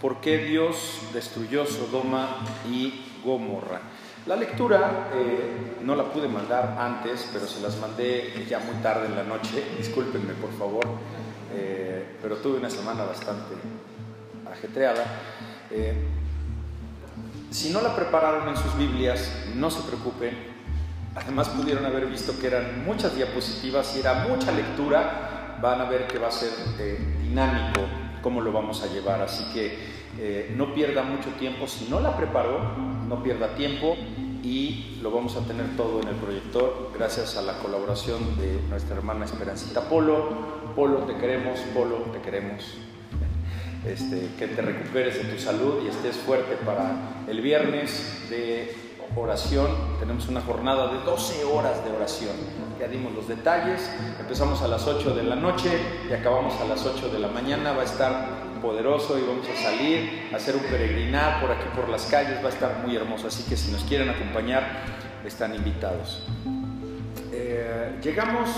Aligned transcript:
¿Por 0.00 0.22
qué 0.22 0.38
Dios 0.38 1.00
destruyó 1.12 1.66
Sodoma 1.66 2.38
y 2.66 3.04
Gomorra? 3.22 3.82
La 4.26 4.34
lectura 4.34 5.10
eh, 5.14 5.76
no 5.82 5.94
la 5.94 6.04
pude 6.04 6.26
mandar 6.26 6.76
antes, 6.78 7.28
pero 7.30 7.46
se 7.46 7.60
las 7.60 7.76
mandé 7.76 8.46
ya 8.48 8.60
muy 8.60 8.76
tarde 8.76 9.08
en 9.08 9.16
la 9.16 9.24
noche. 9.24 9.62
Discúlpenme, 9.76 10.32
por 10.34 10.52
favor, 10.52 10.86
eh, 11.52 12.16
pero 12.22 12.36
tuve 12.36 12.56
una 12.56 12.70
semana 12.70 13.04
bastante 13.04 13.54
ajetreada. 14.50 15.04
Eh, 15.70 16.06
si 17.50 17.68
no 17.70 17.82
la 17.82 17.94
prepararon 17.94 18.48
en 18.48 18.56
sus 18.56 18.74
Biblias, 18.78 19.30
no 19.54 19.70
se 19.70 19.82
preocupen. 19.82 20.34
Además 21.14 21.50
pudieron 21.50 21.84
haber 21.84 22.06
visto 22.06 22.38
que 22.38 22.46
eran 22.46 22.86
muchas 22.86 23.14
diapositivas 23.14 23.94
y 23.96 24.00
era 24.00 24.26
mucha 24.26 24.50
lectura. 24.50 25.58
Van 25.60 25.78
a 25.78 25.84
ver 25.84 26.06
que 26.06 26.18
va 26.18 26.28
a 26.28 26.32
ser 26.32 26.50
dinámico 27.22 27.82
cómo 28.22 28.40
lo 28.40 28.52
vamos 28.52 28.82
a 28.82 28.86
llevar. 28.86 29.22
Así 29.22 29.44
que 29.52 30.50
no 30.56 30.74
pierda 30.74 31.02
mucho 31.02 31.30
tiempo. 31.38 31.66
Si 31.66 31.86
no 31.88 32.00
la 32.00 32.16
preparó, 32.16 32.60
no 33.08 33.22
pierda 33.22 33.54
tiempo 33.54 33.96
y 34.42 34.98
lo 35.02 35.10
vamos 35.10 35.36
a 35.36 35.40
tener 35.40 35.76
todo 35.76 36.00
en 36.00 36.08
el 36.08 36.14
proyector 36.16 36.90
gracias 36.96 37.36
a 37.36 37.42
la 37.42 37.58
colaboración 37.58 38.38
de 38.38 38.60
nuestra 38.68 38.96
hermana 38.96 39.24
Esperancita 39.24 39.88
Polo. 39.88 40.70
Polo, 40.74 40.98
te 41.00 41.16
queremos, 41.16 41.58
Polo, 41.74 41.96
te 42.12 42.20
queremos. 42.20 42.64
Este, 43.86 44.28
que 44.38 44.46
te 44.46 44.60
recuperes 44.60 45.16
de 45.16 45.32
tu 45.32 45.40
salud 45.40 45.82
y 45.84 45.88
estés 45.88 46.16
fuerte 46.16 46.56
para 46.66 47.24
el 47.28 47.40
viernes 47.40 48.26
de 48.28 48.74
oración. 49.16 49.68
Tenemos 49.98 50.28
una 50.28 50.42
jornada 50.42 50.92
de 50.92 51.00
12 51.00 51.44
horas 51.44 51.84
de 51.84 51.90
oración. 51.90 52.34
Ya 52.80 52.88
dimos 52.88 53.12
los 53.12 53.28
detalles. 53.28 53.90
Empezamos 54.18 54.62
a 54.62 54.68
las 54.68 54.86
8 54.86 55.14
de 55.14 55.22
la 55.22 55.36
noche 55.36 55.70
y 56.08 56.14
acabamos 56.14 56.58
a 56.62 56.64
las 56.64 56.86
8 56.86 57.10
de 57.10 57.18
la 57.18 57.28
mañana. 57.28 57.72
Va 57.72 57.82
a 57.82 57.84
estar 57.84 58.50
poderoso 58.62 59.18
y 59.18 59.22
vamos 59.22 59.46
a 59.48 59.62
salir 59.62 60.30
a 60.32 60.36
hacer 60.36 60.56
un 60.56 60.62
peregrinar 60.62 61.42
por 61.42 61.50
aquí 61.50 61.66
por 61.76 61.90
las 61.90 62.06
calles, 62.06 62.42
va 62.42 62.48
a 62.48 62.52
estar 62.52 62.78
muy 62.84 62.96
hermoso, 62.96 63.26
así 63.26 63.42
que 63.44 63.56
si 63.56 63.70
nos 63.70 63.84
quieren 63.84 64.08
acompañar, 64.08 64.82
están 65.24 65.54
invitados. 65.54 66.26
Eh, 67.32 67.98
llegamos, 68.02 68.48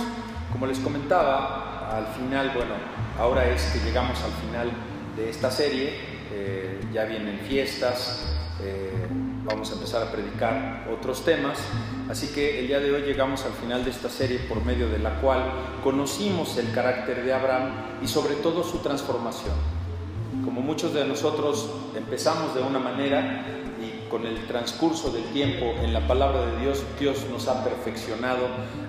como 0.52 0.66
les 0.66 0.78
comentaba, 0.78 1.96
al 1.96 2.06
final, 2.14 2.52
bueno, 2.54 2.74
ahora 3.18 3.48
es 3.48 3.64
que 3.66 3.80
llegamos 3.80 4.22
al 4.22 4.32
final 4.46 4.70
de 5.16 5.30
esta 5.30 5.50
serie, 5.50 5.94
eh, 6.32 6.80
ya 6.92 7.04
vienen 7.04 7.40
fiestas, 7.40 8.36
eh, 8.62 8.91
vamos 9.44 9.70
a 9.70 9.74
empezar 9.74 10.02
a 10.02 10.12
predicar 10.12 10.86
otros 10.92 11.24
temas, 11.24 11.58
así 12.08 12.28
que 12.28 12.60
el 12.60 12.68
día 12.68 12.80
de 12.80 12.92
hoy 12.92 13.02
llegamos 13.02 13.44
al 13.44 13.52
final 13.52 13.84
de 13.84 13.90
esta 13.90 14.08
serie 14.08 14.38
por 14.48 14.64
medio 14.64 14.88
de 14.88 14.98
la 14.98 15.20
cual 15.20 15.42
conocimos 15.82 16.56
el 16.58 16.70
carácter 16.72 17.24
de 17.24 17.32
Abraham 17.32 17.72
y 18.02 18.08
sobre 18.08 18.34
todo 18.36 18.62
su 18.62 18.78
transformación. 18.78 19.54
Como 20.44 20.60
muchos 20.60 20.94
de 20.94 21.04
nosotros 21.04 21.70
empezamos 21.96 22.54
de 22.54 22.62
una 22.62 22.78
manera 22.78 23.44
y 23.80 24.08
con 24.08 24.26
el 24.26 24.46
transcurso 24.46 25.10
del 25.10 25.24
tiempo 25.32 25.66
en 25.82 25.92
la 25.92 26.06
palabra 26.06 26.46
de 26.46 26.60
Dios, 26.60 26.84
Dios 26.98 27.26
nos 27.30 27.48
ha 27.48 27.64
perfeccionado. 27.64 28.46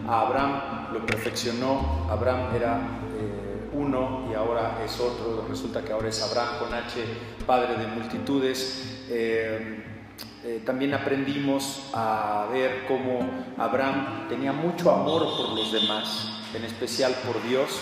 A 0.07 0.21
Abraham 0.21 0.93
lo 0.93 1.05
perfeccionó, 1.05 2.07
Abraham 2.09 2.55
era 2.55 2.77
eh, 3.17 3.69
uno 3.73 4.27
y 4.31 4.35
ahora 4.35 4.83
es 4.85 4.99
otro, 4.99 5.45
resulta 5.49 5.81
que 5.83 5.93
ahora 5.93 6.09
es 6.09 6.21
Abraham 6.21 6.59
con 6.59 6.73
H, 6.73 7.03
padre 7.45 7.75
de 7.75 7.87
multitudes. 7.87 9.05
Eh, 9.09 9.92
eh, 10.45 10.61
también 10.65 10.93
aprendimos 10.93 11.89
a 11.93 12.47
ver 12.51 12.85
cómo 12.87 13.19
Abraham 13.57 14.27
tenía 14.29 14.51
mucho 14.51 14.91
amor 14.91 15.23
por 15.37 15.49
los 15.49 15.71
demás, 15.71 16.29
en 16.53 16.63
especial 16.65 17.13
por 17.25 17.41
Dios 17.43 17.81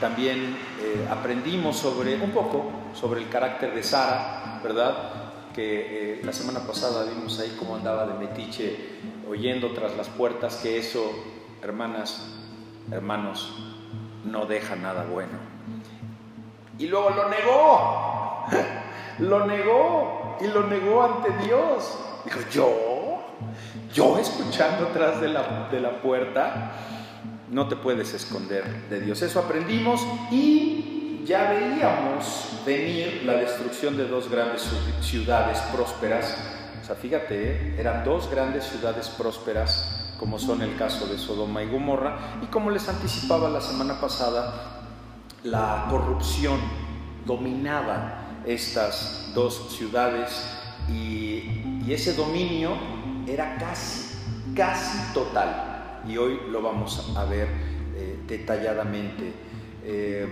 también 0.00 0.56
eh, 0.80 1.06
aprendimos 1.10 1.76
sobre 1.76 2.16
un 2.16 2.30
poco 2.30 2.64
sobre 2.94 3.20
el 3.20 3.28
carácter 3.28 3.74
de 3.74 3.82
Sara, 3.82 4.60
¿verdad? 4.62 5.52
Que 5.54 6.18
eh, 6.18 6.20
la 6.24 6.32
semana 6.32 6.60
pasada 6.60 7.04
vimos 7.04 7.38
ahí 7.38 7.56
cómo 7.58 7.76
andaba 7.76 8.06
de 8.06 8.14
metiche 8.14 8.76
oyendo 9.28 9.72
tras 9.72 9.96
las 9.96 10.08
puertas 10.08 10.56
que 10.56 10.78
eso, 10.78 11.10
hermanas, 11.62 12.26
hermanos, 12.90 13.56
no 14.24 14.46
deja 14.46 14.74
nada 14.76 15.04
bueno. 15.04 15.38
Y 16.78 16.88
luego 16.88 17.10
lo 17.10 17.28
negó, 17.28 18.46
lo 19.20 19.46
negó 19.46 20.23
y 20.40 20.46
lo 20.46 20.66
negó 20.66 21.02
ante 21.02 21.30
Dios. 21.44 21.98
Dijo, 22.24 22.40
yo, 22.50 23.22
yo 23.92 24.18
escuchando 24.18 24.88
tras 24.88 25.20
de 25.20 25.28
la, 25.28 25.68
de 25.70 25.80
la 25.80 26.00
puerta 26.00 26.72
no 27.50 27.68
te 27.68 27.76
puedes 27.76 28.12
esconder 28.14 28.88
de 28.88 29.00
Dios. 29.00 29.22
Eso 29.22 29.40
aprendimos 29.40 30.04
y 30.30 31.22
ya 31.24 31.50
veíamos 31.50 32.60
venir 32.66 33.22
la 33.24 33.34
destrucción 33.34 33.96
de 33.96 34.06
dos 34.06 34.30
grandes 34.30 34.68
ciudades 35.00 35.58
prósperas. 35.72 36.36
O 36.82 36.84
sea, 36.84 36.96
fíjate, 36.96 37.52
¿eh? 37.52 37.76
eran 37.78 38.04
dos 38.04 38.30
grandes 38.30 38.64
ciudades 38.64 39.08
prósperas, 39.08 40.14
como 40.18 40.38
son 40.38 40.62
el 40.62 40.76
caso 40.76 41.06
de 41.06 41.16
Sodoma 41.16 41.62
y 41.62 41.70
Gomorra, 41.70 42.18
y 42.42 42.46
como 42.46 42.70
les 42.70 42.88
anticipaba 42.88 43.48
la 43.48 43.60
semana 43.60 44.00
pasada, 44.00 44.82
la 45.44 45.86
corrupción 45.88 46.58
dominaba 47.24 48.23
estas 48.46 49.30
dos 49.34 49.74
ciudades 49.76 50.44
y, 50.88 51.62
ese 51.88 52.14
dominio 52.14 52.72
era 53.26 53.58
casi, 53.58 54.16
casi 54.56 55.12
total 55.12 56.00
y 56.08 56.16
hoy 56.16 56.40
lo 56.50 56.62
vamos 56.62 57.12
a 57.14 57.24
ver 57.26 57.46
eh, 57.94 58.18
detalladamente. 58.26 59.32
Eh, 59.84 60.26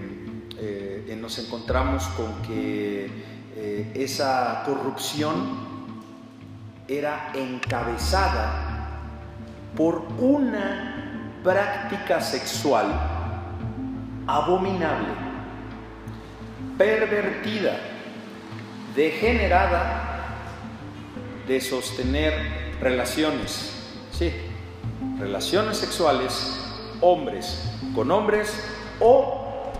eh, 0.58 1.18
nos 1.20 1.38
encontramos 1.38 2.04
con 2.16 2.40
que 2.42 3.10
esa 3.94 4.62
corrupción 4.64 5.72
era 6.88 7.32
encabezada 7.34 8.72
por 9.76 10.06
una 10.18 11.38
práctica 11.44 12.20
sexual 12.20 12.86
abominable, 14.26 15.08
pervertida, 16.78 17.78
degenerada 18.94 20.36
de 21.46 21.60
sostener 21.60 22.34
relaciones. 22.80 23.72
Sí, 24.12 24.32
relaciones 25.18 25.78
sexuales 25.78 26.58
hombres 27.00 27.68
con 27.94 28.10
hombres 28.10 28.54
o 29.00 29.70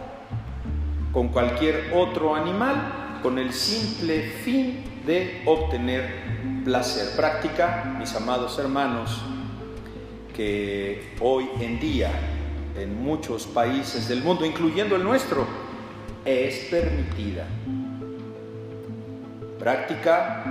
con 1.12 1.28
cualquier 1.28 1.92
otro 1.94 2.34
animal 2.34 3.20
con 3.22 3.38
el 3.38 3.52
simple 3.52 4.22
fin 4.44 4.84
de 5.06 5.42
obtener 5.46 6.62
placer. 6.64 7.14
Práctica, 7.16 7.94
mis 7.98 8.14
amados 8.14 8.58
hermanos, 8.58 9.22
que 10.34 11.14
hoy 11.20 11.48
en 11.60 11.78
día 11.78 12.10
en 12.76 13.02
muchos 13.02 13.46
países 13.46 14.08
del 14.08 14.22
mundo, 14.22 14.44
incluyendo 14.44 14.96
el 14.96 15.04
nuestro, 15.04 15.46
es 16.24 16.68
permitida. 16.70 17.46
Práctica 19.62 20.42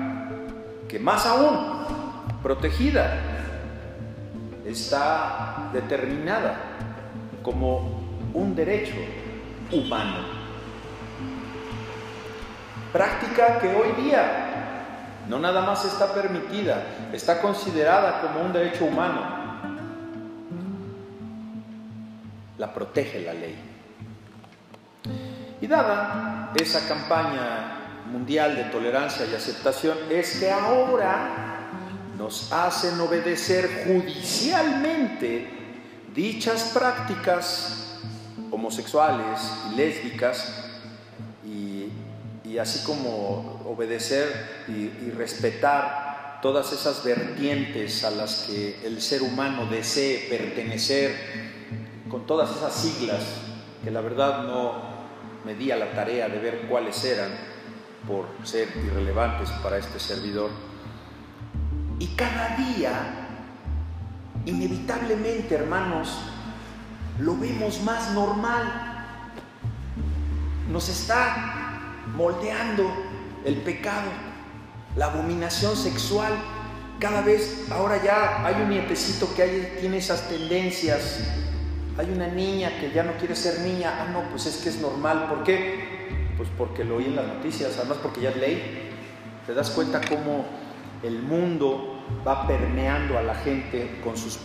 que 0.88 0.98
más 0.98 1.26
aún, 1.26 1.84
protegida 2.42 3.12
está 4.66 5.70
determinada 5.74 6.56
como 7.44 8.30
un 8.34 8.56
derecho 8.56 8.96
humano. 9.70 10.16
Práctica 12.94 13.60
que 13.60 13.76
hoy 13.76 14.02
día 14.02 15.26
no 15.28 15.40
nada 15.40 15.62
más 15.64 15.84
está 15.84 16.14
permitida, 16.14 16.82
está 17.12 17.42
considerada 17.42 18.22
como 18.22 18.46
un 18.46 18.54
derecho 18.54 18.86
humano. 18.86 19.24
La 22.58 22.74
protege 22.74 23.24
la 23.24 23.34
ley. 23.34 23.56
Y 25.60 25.68
dada 25.68 26.54
esa 26.56 26.88
campaña 26.88 27.81
mundial 28.12 28.56
de 28.56 28.64
tolerancia 28.66 29.26
y 29.26 29.36
aceptación, 29.36 29.98
es 30.10 30.38
que 30.40 30.52
ahora 30.52 31.52
nos 32.18 32.52
hacen 32.52 33.00
obedecer 33.00 33.86
judicialmente 33.86 35.48
dichas 36.14 36.72
prácticas 36.74 38.00
homosexuales 38.52 39.40
y 39.72 39.76
lésbicas 39.76 40.54
y, 41.46 42.58
así 42.60 42.84
como 42.86 43.64
obedecer 43.66 44.28
y, 44.68 45.10
respetar 45.12 46.40
todas 46.42 46.74
esas 46.74 47.04
vertientes 47.04 48.04
a 48.04 48.12
las 48.12 48.48
que 48.48 48.86
el 48.86 49.02
ser 49.02 49.22
humano 49.22 49.68
desee 49.68 50.28
pertenecer 50.30 51.16
con 52.10 52.28
todas 52.28 52.56
esas 52.58 52.74
siglas 52.74 53.24
que 53.84 53.90
la 53.90 54.02
verdad 54.02 54.44
no 54.44 54.74
me 55.46 55.56
di 55.56 55.72
a 55.72 55.78
la 55.78 55.94
tarea 55.94 56.28
de 56.28 56.40
ver 56.40 56.68
cuáles 56.68 57.04
eran 57.06 57.32
por 58.08 58.28
ser 58.44 58.70
irrelevantes 58.78 59.50
para 59.64 59.78
este 59.78 60.00
servidor 60.00 60.50
y 62.02 62.08
cada 62.16 62.58
día, 62.58 62.90
inevitablemente, 64.44 65.54
hermanos, 65.54 66.18
lo 67.20 67.38
vemos 67.38 67.80
más 67.84 68.12
normal. 68.14 69.06
Nos 70.72 70.90
está 70.90 71.94
moldeando 72.16 72.92
el 73.46 73.58
pecado, 73.58 74.10
la 74.96 75.06
abominación 75.06 75.76
sexual. 75.78 76.34
Cada 77.00 77.22
vez, 77.22 77.68
ahora 77.70 78.04
ya 78.04 78.48
hay 78.48 78.64
un 78.64 78.70
nietecito 78.72 79.32
que 79.36 79.78
tiene 79.80 79.98
esas 79.98 80.28
tendencias. 80.28 81.20
Hay 82.00 82.10
una 82.10 82.30
niña 82.30 82.80
que 82.80 82.90
ya 82.92 83.04
no 83.04 83.12
quiere 83.18 83.36
ser 83.36 83.60
niña. 83.60 83.94
Ah, 84.00 84.08
no, 84.12 84.24
pues 84.32 84.48
es 84.48 84.58
que 84.58 84.70
es 84.70 84.78
normal. 84.82 85.28
¿Por 85.30 85.44
qué? 85.44 85.91
Pues 86.42 86.50
porque 86.58 86.84
lo 86.84 86.96
oí 86.96 87.06
en 87.06 87.16
las 87.16 87.28
noticias, 87.28 87.78
además 87.78 88.00
porque 88.02 88.22
ya 88.22 88.32
es 88.32 88.38
ley. 88.38 88.90
¿Te 89.46 89.54
das 89.54 89.70
cuenta 89.70 90.02
cómo 90.10 90.44
el 91.04 91.22
mundo 91.22 92.04
va 92.28 92.48
permeando 92.48 93.16
a 93.16 93.22
la 93.22 93.36
gente 93.36 94.00
con 94.04 94.18
sus, 94.18 94.40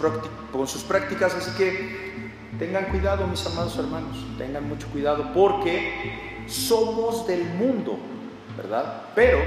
con 0.52 0.68
sus 0.68 0.82
prácticas? 0.82 1.34
Así 1.34 1.56
que 1.56 2.32
tengan 2.58 2.90
cuidado, 2.90 3.26
mis 3.26 3.46
amados 3.46 3.78
hermanos, 3.78 4.14
tengan 4.36 4.68
mucho 4.68 4.88
cuidado 4.88 5.32
porque 5.32 6.44
somos 6.46 7.26
del 7.26 7.44
mundo, 7.54 7.98
¿verdad? 8.58 9.04
Pero 9.14 9.38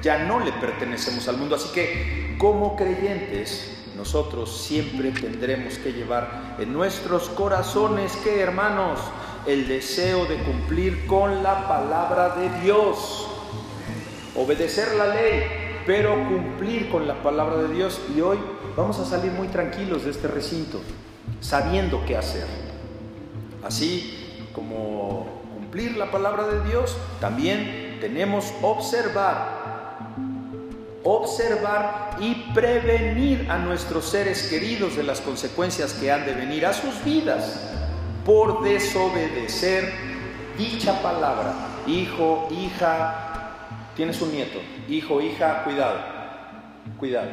ya 0.00 0.22
no 0.26 0.38
le 0.38 0.52
pertenecemos 0.52 1.26
al 1.26 1.38
mundo. 1.38 1.56
Así 1.56 1.72
que 1.72 2.36
como 2.38 2.76
creyentes, 2.76 3.80
nosotros 3.96 4.58
siempre 4.62 5.10
tendremos 5.10 5.76
que 5.78 5.92
llevar 5.92 6.54
en 6.60 6.72
nuestros 6.72 7.28
corazones, 7.30 8.14
que 8.18 8.38
hermanos, 8.38 9.00
el 9.46 9.68
deseo 9.68 10.26
de 10.26 10.36
cumplir 10.38 11.06
con 11.06 11.42
la 11.42 11.66
palabra 11.68 12.36
de 12.36 12.60
Dios, 12.60 13.26
obedecer 14.36 14.94
la 14.96 15.06
ley, 15.14 15.42
pero 15.86 16.14
cumplir 16.28 16.90
con 16.90 17.08
la 17.08 17.22
palabra 17.22 17.56
de 17.62 17.74
Dios. 17.74 18.00
Y 18.14 18.20
hoy 18.20 18.38
vamos 18.76 18.98
a 18.98 19.04
salir 19.04 19.32
muy 19.32 19.48
tranquilos 19.48 20.04
de 20.04 20.10
este 20.10 20.28
recinto, 20.28 20.80
sabiendo 21.40 22.04
qué 22.06 22.16
hacer. 22.16 22.46
Así 23.62 24.46
como 24.54 25.26
cumplir 25.54 25.96
la 25.96 26.10
palabra 26.10 26.46
de 26.46 26.68
Dios, 26.68 26.96
también 27.20 27.98
tenemos 28.00 28.52
observar 28.62 29.60
observar 31.02 32.18
y 32.20 32.34
prevenir 32.52 33.50
a 33.50 33.56
nuestros 33.56 34.04
seres 34.04 34.48
queridos 34.50 34.96
de 34.96 35.02
las 35.02 35.22
consecuencias 35.22 35.94
que 35.94 36.12
han 36.12 36.26
de 36.26 36.34
venir 36.34 36.66
a 36.66 36.74
sus 36.74 37.02
vidas 37.02 37.79
por 38.24 38.62
desobedecer 38.62 39.92
dicha 40.56 41.00
palabra. 41.02 41.54
Hijo, 41.86 42.48
hija, 42.50 43.30
tienes 43.96 44.20
un 44.20 44.32
nieto, 44.32 44.58
hijo, 44.88 45.20
hija, 45.20 45.64
cuidado, 45.64 45.98
cuidado. 46.98 47.30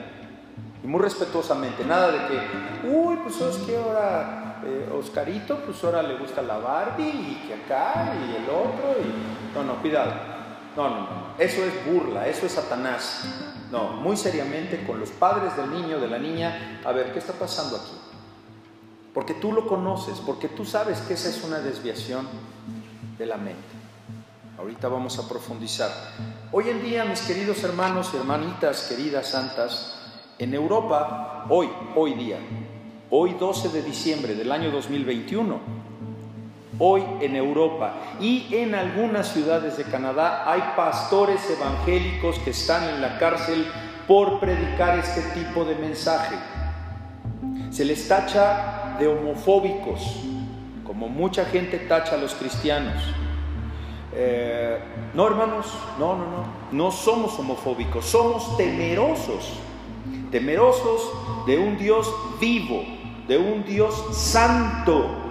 Y 0.84 0.88
muy 0.88 1.02
respetuosamente, 1.02 1.84
nada 1.86 2.12
de 2.12 2.18
que, 2.28 2.88
uy, 2.88 3.18
pues 3.24 3.42
es 3.42 3.58
que 3.58 3.76
ahora 3.76 4.62
eh, 4.66 4.90
Oscarito, 4.98 5.60
pues 5.60 5.84
ahora 5.84 6.02
le 6.02 6.18
gusta 6.18 6.42
la 6.42 6.58
Barbie 6.58 7.10
y 7.10 7.48
que 7.48 7.54
acá 7.54 8.14
y 8.14 8.36
el 8.36 8.50
otro, 8.50 8.96
y 9.02 9.56
no, 9.56 9.64
no, 9.64 9.82
cuidado. 9.82 10.14
No, 10.76 10.90
no, 10.90 11.00
no, 11.00 11.08
eso 11.38 11.64
es 11.64 11.86
burla, 11.86 12.28
eso 12.28 12.46
es 12.46 12.52
Satanás. 12.54 13.26
No, 13.72 13.90
muy 13.94 14.16
seriamente 14.16 14.84
con 14.86 15.00
los 15.00 15.10
padres 15.10 15.56
del 15.58 15.72
niño, 15.72 16.00
de 16.00 16.08
la 16.08 16.20
niña, 16.20 16.80
a 16.86 16.92
ver, 16.92 17.12
¿qué 17.12 17.20
está 17.20 17.34
pasando 17.34 17.76
aquí? 17.76 18.07
Porque 19.18 19.34
tú 19.34 19.52
lo 19.52 19.68
conoces, 19.68 20.20
porque 20.20 20.48
tú 20.48 20.64
sabes 20.64 21.00
que 21.00 21.16
esa 21.16 21.30
es 21.30 21.44
una 21.44 21.58
desviación 21.58 22.28
de 23.18 23.26
la 23.26 23.38
mente. 23.38 23.58
Ahorita 24.60 24.90
vamos 24.90 25.18
a 25.18 25.28
profundizar. 25.28 25.90
Hoy 26.52 26.70
en 26.70 26.84
día, 26.84 27.04
mis 27.04 27.22
queridos 27.22 27.64
hermanos 27.64 28.12
y 28.14 28.18
hermanitas, 28.18 28.84
queridas 28.84 29.30
santas, 29.30 30.00
en 30.38 30.54
Europa, 30.54 31.48
hoy, 31.50 31.68
hoy 31.96 32.14
día, 32.14 32.38
hoy 33.10 33.34
12 33.34 33.70
de 33.70 33.82
diciembre 33.82 34.36
del 34.36 34.52
año 34.52 34.70
2021, 34.70 35.78
Hoy 36.78 37.02
en 37.22 37.36
Europa 37.36 37.96
y 38.22 38.54
en 38.54 38.76
algunas 38.76 39.30
ciudades 39.34 39.78
de 39.78 39.84
Canadá 39.86 40.44
hay 40.46 40.62
pastores 40.76 41.42
evangélicos 41.50 42.38
que 42.38 42.52
están 42.52 42.88
en 42.88 43.02
la 43.02 43.18
cárcel 43.18 43.66
por 44.08 44.40
predicar 44.40 45.00
este 45.00 45.22
tipo 45.34 45.66
de 45.66 45.74
mensaje. 45.74 46.36
Se 47.72 47.84
les 47.84 48.08
tacha 48.08 48.87
de 49.00 49.08
homofóbicos, 49.08 50.02
como 50.86 51.08
mucha 51.08 51.46
gente 51.46 51.78
tacha 51.80 52.16
a 52.16 52.18
los 52.18 52.34
cristianos. 52.36 52.96
Eh, 54.14 54.80
no, 55.14 55.28
hermanos, 55.28 55.68
no, 56.00 56.16
no, 56.16 56.26
no, 56.26 56.46
no 56.72 56.92
somos 56.92 57.38
homofóbicos, 57.38 58.06
somos 58.06 58.58
temerosos, 58.58 59.54
temerosos 60.32 61.12
de 61.46 61.58
un 61.58 61.78
Dios 61.78 62.12
vivo, 62.40 62.84
de 63.28 63.38
un 63.38 63.64
Dios 63.66 64.06
santo 64.12 65.28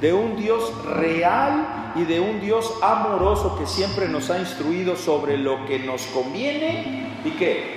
de 0.00 0.12
un 0.12 0.36
Dios 0.36 0.72
real 0.84 1.92
y 1.94 2.04
de 2.04 2.20
un 2.20 2.40
Dios 2.40 2.74
amoroso 2.82 3.56
que 3.58 3.66
siempre 3.66 4.08
nos 4.08 4.30
ha 4.30 4.38
instruido 4.38 4.96
sobre 4.96 5.38
lo 5.38 5.64
que 5.66 5.78
nos 5.78 6.02
conviene 6.06 7.20
y 7.24 7.30
qué, 7.30 7.76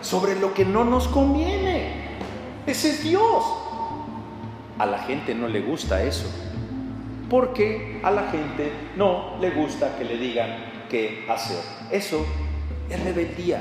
sobre 0.00 0.38
lo 0.38 0.52
que 0.54 0.64
no 0.64 0.84
nos 0.84 1.06
conviene. 1.08 2.08
Ese 2.66 2.90
es 2.90 3.02
Dios. 3.04 3.44
A 4.78 4.86
la 4.86 4.98
gente 4.98 5.34
no 5.34 5.48
le 5.48 5.60
gusta 5.60 6.02
eso, 6.02 6.26
porque 7.28 8.00
a 8.02 8.10
la 8.10 8.30
gente 8.30 8.72
no 8.96 9.36
le 9.40 9.50
gusta 9.50 9.96
que 9.98 10.04
le 10.04 10.16
digan 10.16 10.86
qué 10.88 11.26
hacer. 11.28 11.58
Eso 11.90 12.24
es 12.88 13.02
rebeldía. 13.02 13.60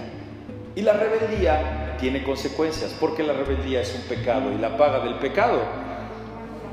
Y 0.76 0.82
la 0.82 0.94
rebeldía 0.94 1.98
tiene 2.00 2.24
consecuencias, 2.24 2.96
porque 3.00 3.24
la 3.24 3.34
rebeldía 3.34 3.82
es 3.82 3.96
un 3.96 4.02
pecado 4.16 4.52
y 4.54 4.58
la 4.60 4.78
paga 4.78 5.00
del 5.00 5.16
pecado 5.16 5.88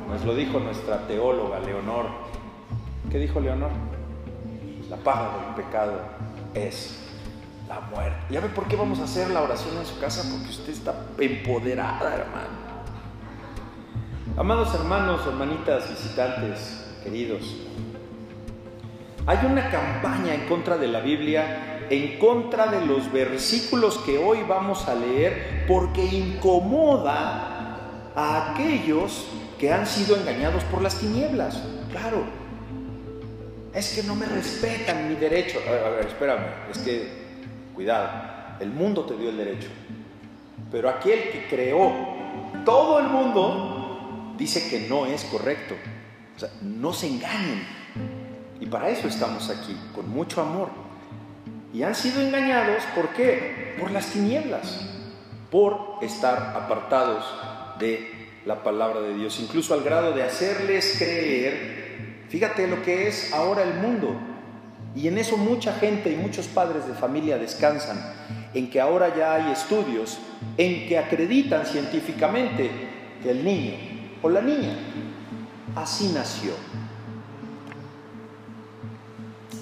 nos 0.08 0.24
lo 0.24 0.34
dijo 0.34 0.60
nuestra 0.60 1.06
teóloga 1.06 1.58
Leonor. 1.60 2.06
¿Qué 3.10 3.18
dijo 3.18 3.40
Leonor? 3.40 3.70
La 4.88 4.96
paga 4.96 5.38
del 5.44 5.64
pecado 5.64 6.00
es 6.54 7.00
la 7.68 7.80
muerte. 7.80 8.18
¿Ya 8.30 8.40
ve 8.40 8.48
por 8.48 8.66
qué 8.66 8.76
vamos 8.76 9.00
a 9.00 9.04
hacer 9.04 9.30
la 9.30 9.42
oración 9.42 9.76
en 9.78 9.86
su 9.86 9.98
casa? 9.98 10.22
Porque 10.30 10.50
usted 10.50 10.72
está 10.72 10.94
empoderada, 11.18 12.14
hermano. 12.14 12.63
Amados 14.36 14.74
hermanos, 14.74 15.20
hermanitas, 15.28 15.88
visitantes, 15.88 16.84
queridos, 17.04 17.54
hay 19.26 19.38
una 19.46 19.70
campaña 19.70 20.34
en 20.34 20.48
contra 20.48 20.76
de 20.76 20.88
la 20.88 20.98
Biblia, 20.98 21.86
en 21.88 22.18
contra 22.18 22.66
de 22.66 22.84
los 22.84 23.12
versículos 23.12 23.98
que 23.98 24.18
hoy 24.18 24.40
vamos 24.48 24.88
a 24.88 24.96
leer, 24.96 25.64
porque 25.68 26.04
incomoda 26.04 27.78
a 28.16 28.52
aquellos 28.52 29.28
que 29.56 29.72
han 29.72 29.86
sido 29.86 30.16
engañados 30.16 30.64
por 30.64 30.82
las 30.82 30.98
tinieblas. 30.98 31.62
Claro. 31.92 32.24
Es 33.72 33.94
que 33.94 34.02
no 34.02 34.16
me 34.16 34.26
respetan 34.26 35.08
mi 35.10 35.14
derecho. 35.14 35.60
A 35.64 35.70
ver, 35.70 35.84
a 35.84 35.90
ver, 35.90 36.06
espérame. 36.06 36.46
Es 36.72 36.78
que, 36.78 37.08
cuidado, 37.72 38.08
el 38.58 38.70
mundo 38.70 39.04
te 39.04 39.16
dio 39.16 39.28
el 39.28 39.36
derecho. 39.36 39.68
Pero 40.72 40.88
aquel 40.88 41.30
que 41.30 41.46
creó 41.48 41.92
todo 42.64 42.98
el 42.98 43.06
mundo 43.06 43.73
dice 44.36 44.68
que 44.68 44.88
no 44.88 45.06
es 45.06 45.24
correcto. 45.24 45.74
O 46.36 46.38
sea, 46.38 46.50
no 46.62 46.92
se 46.92 47.08
engañen. 47.08 47.64
Y 48.60 48.66
para 48.66 48.88
eso 48.88 49.08
estamos 49.08 49.50
aquí, 49.50 49.76
con 49.94 50.08
mucho 50.08 50.40
amor. 50.40 50.70
Y 51.72 51.82
han 51.82 51.94
sido 51.94 52.20
engañados, 52.20 52.84
¿por 52.94 53.08
qué? 53.10 53.74
Por 53.78 53.90
las 53.90 54.06
tinieblas, 54.06 54.80
por 55.50 55.98
estar 56.02 56.54
apartados 56.56 57.24
de 57.78 58.30
la 58.46 58.62
palabra 58.62 59.00
de 59.00 59.14
Dios, 59.14 59.40
incluso 59.40 59.74
al 59.74 59.82
grado 59.82 60.12
de 60.12 60.22
hacerles 60.22 60.96
creer, 60.98 62.24
fíjate 62.28 62.68
lo 62.68 62.82
que 62.82 63.08
es 63.08 63.32
ahora 63.32 63.62
el 63.62 63.74
mundo, 63.74 64.14
y 64.94 65.08
en 65.08 65.18
eso 65.18 65.36
mucha 65.36 65.72
gente 65.74 66.12
y 66.12 66.16
muchos 66.16 66.46
padres 66.46 66.86
de 66.86 66.94
familia 66.94 67.38
descansan, 67.38 67.98
en 68.52 68.70
que 68.70 68.80
ahora 68.80 69.14
ya 69.16 69.34
hay 69.34 69.52
estudios 69.52 70.18
en 70.56 70.86
que 70.86 70.98
acreditan 70.98 71.66
científicamente 71.66 72.70
que 73.22 73.30
el 73.30 73.44
niño 73.44 73.93
o 74.24 74.30
la 74.30 74.40
niña 74.40 74.74
así 75.76 76.10
nació. 76.14 76.52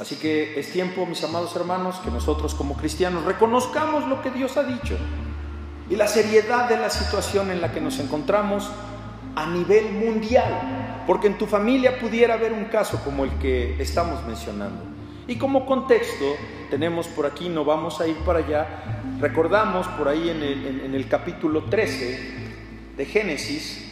Así 0.01 0.15
que 0.17 0.59
es 0.59 0.71
tiempo, 0.71 1.05
mis 1.05 1.23
amados 1.25 1.55
hermanos, 1.57 1.97
que 1.97 2.13
nosotros 2.13 2.55
como 2.55 2.77
cristianos 2.77 3.25
reconozcamos 3.25 4.07
lo 4.07 4.23
que 4.23 4.31
Dios 4.31 4.57
ha 4.57 4.63
dicho 4.63 4.97
y 5.91 5.97
la 5.97 6.07
seriedad 6.07 6.69
de 6.69 6.77
la 6.77 6.91
situación 6.91 7.51
en 7.51 7.61
la 7.61 7.73
que 7.73 7.81
nos 7.81 7.99
encontramos 7.99 8.71
a 9.35 9.47
nivel 9.47 9.95
mundial, 9.95 11.03
porque 11.09 11.27
en 11.27 11.39
tu 11.39 11.47
familia 11.47 11.99
pudiera 11.99 12.35
haber 12.35 12.53
un 12.53 12.67
caso 12.67 13.01
como 13.05 13.25
el 13.25 13.31
que 13.39 13.83
estamos 13.83 14.25
mencionando. 14.29 14.85
Y 15.27 15.39
como 15.39 15.67
contexto, 15.67 16.37
tenemos 16.71 17.09
por 17.09 17.27
aquí, 17.27 17.49
no 17.49 17.65
vamos 17.65 18.01
a 18.01 18.07
ir 18.07 18.17
para 18.19 18.39
allá, 18.39 19.03
recordamos 19.19 19.89
por 19.89 20.07
ahí 20.07 20.31
en 20.31 20.41
el, 20.41 20.81
en 20.85 20.95
el 20.95 21.09
capítulo 21.09 21.65
13 21.65 22.35
de 22.97 23.07
Génesis, 23.07 23.92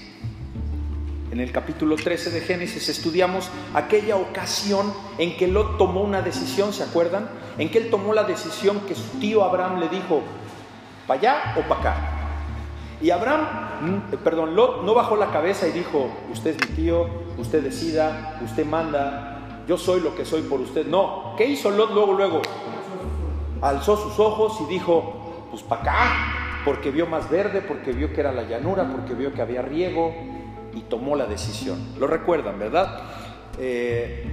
en 1.30 1.40
el 1.40 1.52
capítulo 1.52 1.96
13 1.96 2.30
de 2.30 2.40
Génesis 2.40 2.88
estudiamos 2.88 3.50
aquella 3.74 4.16
ocasión 4.16 4.92
en 5.18 5.36
que 5.36 5.46
Lot 5.46 5.78
tomó 5.78 6.02
una 6.02 6.22
decisión, 6.22 6.72
¿se 6.72 6.82
acuerdan? 6.82 7.28
En 7.58 7.70
que 7.70 7.78
él 7.78 7.90
tomó 7.90 8.12
la 8.12 8.24
decisión 8.24 8.80
que 8.80 8.94
su 8.94 9.18
tío 9.20 9.44
Abraham 9.44 9.78
le 9.78 9.88
dijo, 9.88 10.22
¿Para 11.06 11.20
allá 11.20 11.54
o 11.56 11.62
para 11.62 11.80
acá? 11.80 11.96
Y 13.00 13.10
Abraham, 13.10 14.00
mm, 14.10 14.16
perdón, 14.22 14.54
Lot 14.54 14.82
no 14.82 14.94
bajó 14.94 15.16
la 15.16 15.30
cabeza 15.30 15.66
y 15.66 15.72
dijo, 15.72 16.10
usted 16.30 16.50
es 16.50 16.68
mi 16.68 16.76
tío, 16.76 17.06
usted 17.38 17.62
decida, 17.62 18.38
usted 18.44 18.66
manda, 18.66 19.64
yo 19.66 19.78
soy 19.78 20.00
lo 20.00 20.14
que 20.14 20.24
soy 20.24 20.42
por 20.42 20.60
usted. 20.60 20.86
No, 20.86 21.34
¿qué 21.36 21.46
hizo 21.46 21.70
Lot 21.70 21.92
luego, 21.92 22.12
luego? 22.12 22.42
alzó 23.62 23.96
sus 23.96 24.18
ojos 24.18 24.58
y 24.62 24.72
dijo, 24.72 25.46
pues 25.50 25.62
para 25.62 25.82
acá, 25.82 26.62
porque 26.64 26.90
vio 26.90 27.06
más 27.06 27.28
verde, 27.30 27.60
porque 27.60 27.92
vio 27.92 28.12
que 28.12 28.20
era 28.20 28.32
la 28.32 28.42
llanura, 28.42 28.88
porque 28.90 29.14
vio 29.14 29.32
que 29.34 29.42
había 29.42 29.62
riego 29.62 30.14
y 30.74 30.80
tomó 30.82 31.16
la 31.16 31.26
decisión. 31.26 31.78
Lo 31.98 32.06
recuerdan, 32.06 32.58
¿verdad? 32.58 33.00
Eh, 33.58 34.24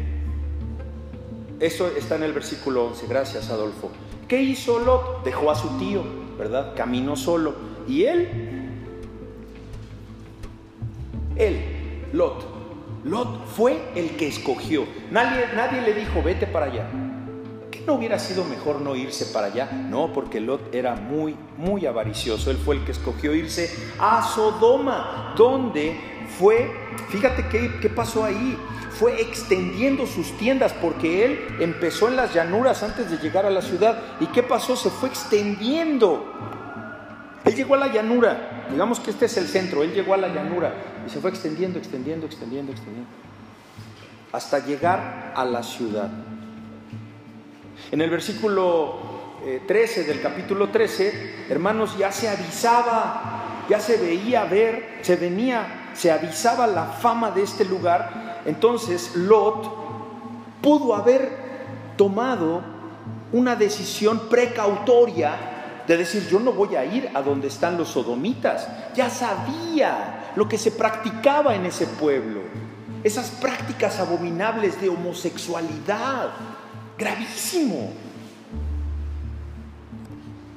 eso 1.59 1.87
está 1.97 2.15
en 2.15 2.23
el 2.23 2.33
versículo 2.33 2.85
11, 2.85 3.07
gracias 3.07 3.49
Adolfo. 3.49 3.89
¿Qué 4.27 4.41
hizo 4.41 4.79
Lot? 4.79 5.23
Dejó 5.23 5.49
a 5.49 5.55
su 5.55 5.69
tío, 5.79 6.03
¿verdad? 6.37 6.73
Caminó 6.75 7.15
solo. 7.15 7.55
Y 7.87 8.03
él, 8.03 8.29
él, 11.35 11.61
Lot, 12.13 12.45
Lot 13.05 13.45
fue 13.47 13.81
el 13.95 14.17
que 14.17 14.27
escogió. 14.27 14.85
Nadie, 15.11 15.45
nadie 15.55 15.81
le 15.81 15.93
dijo, 15.93 16.21
vete 16.21 16.45
para 16.45 16.67
allá. 16.67 16.89
¿Qué 17.71 17.81
no 17.87 17.93
hubiera 17.93 18.19
sido 18.19 18.43
mejor 18.43 18.81
no 18.81 18.95
irse 18.95 19.27
para 19.27 19.47
allá? 19.47 19.71
No, 19.71 20.11
porque 20.13 20.41
Lot 20.41 20.75
era 20.75 20.95
muy, 20.95 21.35
muy 21.57 21.85
avaricioso. 21.85 22.51
Él 22.51 22.57
fue 22.57 22.75
el 22.75 22.85
que 22.85 22.91
escogió 22.91 23.33
irse 23.33 23.73
a 23.97 24.21
Sodoma, 24.21 25.33
donde 25.37 26.16
fue, 26.39 26.71
fíjate 27.09 27.47
qué, 27.47 27.89
pasó 27.89 28.25
ahí 28.25 28.57
fue 28.99 29.21
extendiendo 29.21 30.07
sus 30.07 30.35
tiendas 30.37 30.73
porque 30.73 31.23
él 31.23 31.39
empezó 31.59 32.07
en 32.07 32.15
las 32.15 32.33
llanuras 32.33 32.81
antes 32.81 33.11
de 33.11 33.17
llegar 33.17 33.45
a 33.45 33.51
la 33.51 33.61
ciudad. 33.61 34.01
¿Y 34.19 34.25
qué 34.27 34.41
pasó? 34.41 34.75
Se 34.75 34.89
fue 34.89 35.09
extendiendo. 35.09 36.33
Él 37.45 37.55
llegó 37.55 37.75
a 37.75 37.77
la 37.77 37.87
llanura, 37.87 38.65
digamos 38.69 38.99
que 38.99 39.11
este 39.11 39.25
es 39.25 39.37
el 39.37 39.47
centro, 39.47 39.81
él 39.81 39.93
llegó 39.93 40.13
a 40.13 40.17
la 40.17 40.27
llanura 40.27 40.73
y 41.05 41.09
se 41.09 41.19
fue 41.19 41.29
extendiendo, 41.29 41.79
extendiendo, 41.79 42.25
extendiendo, 42.25 42.73
extendiendo, 42.73 43.09
hasta 44.33 44.59
llegar 44.65 45.31
a 45.33 45.45
la 45.45 45.63
ciudad. 45.63 46.09
En 47.91 48.01
el 48.01 48.09
versículo 48.09 48.99
13 49.65 50.01
eh, 50.01 50.03
del 50.03 50.21
capítulo 50.21 50.69
13, 50.69 51.45
hermanos, 51.49 51.97
ya 51.97 52.11
se 52.11 52.27
avisaba, 52.27 53.63
ya 53.69 53.79
se 53.79 53.97
veía 53.97 54.43
ver, 54.43 54.99
se 55.01 55.15
venía, 55.15 55.86
se 55.97 56.11
avisaba 56.11 56.67
la 56.67 56.85
fama 56.85 57.31
de 57.31 57.43
este 57.43 57.65
lugar 57.65 58.27
entonces 58.45 59.15
Lot 59.15 59.69
pudo 60.61 60.95
haber 60.95 61.29
tomado 61.97 62.61
una 63.33 63.57
decisión 63.57 64.29
precautoria 64.29 65.33
de 65.85 65.97
decir, 65.97 66.27
yo 66.29 66.39
no 66.39 66.53
voy 66.53 66.75
a 66.75 66.85
ir 66.85 67.09
a 67.13 67.21
donde 67.21 67.47
están 67.47 67.77
los 67.77 67.89
sodomitas. 67.89 68.67
Ya 68.93 69.09
sabía 69.09 70.31
lo 70.35 70.47
que 70.47 70.57
se 70.57 70.71
practicaba 70.71 71.55
en 71.55 71.65
ese 71.65 71.87
pueblo. 71.87 72.41
Esas 73.03 73.29
prácticas 73.31 73.99
abominables 73.99 74.79
de 74.81 74.89
homosexualidad. 74.89 76.29
Gravísimo. 76.97 77.91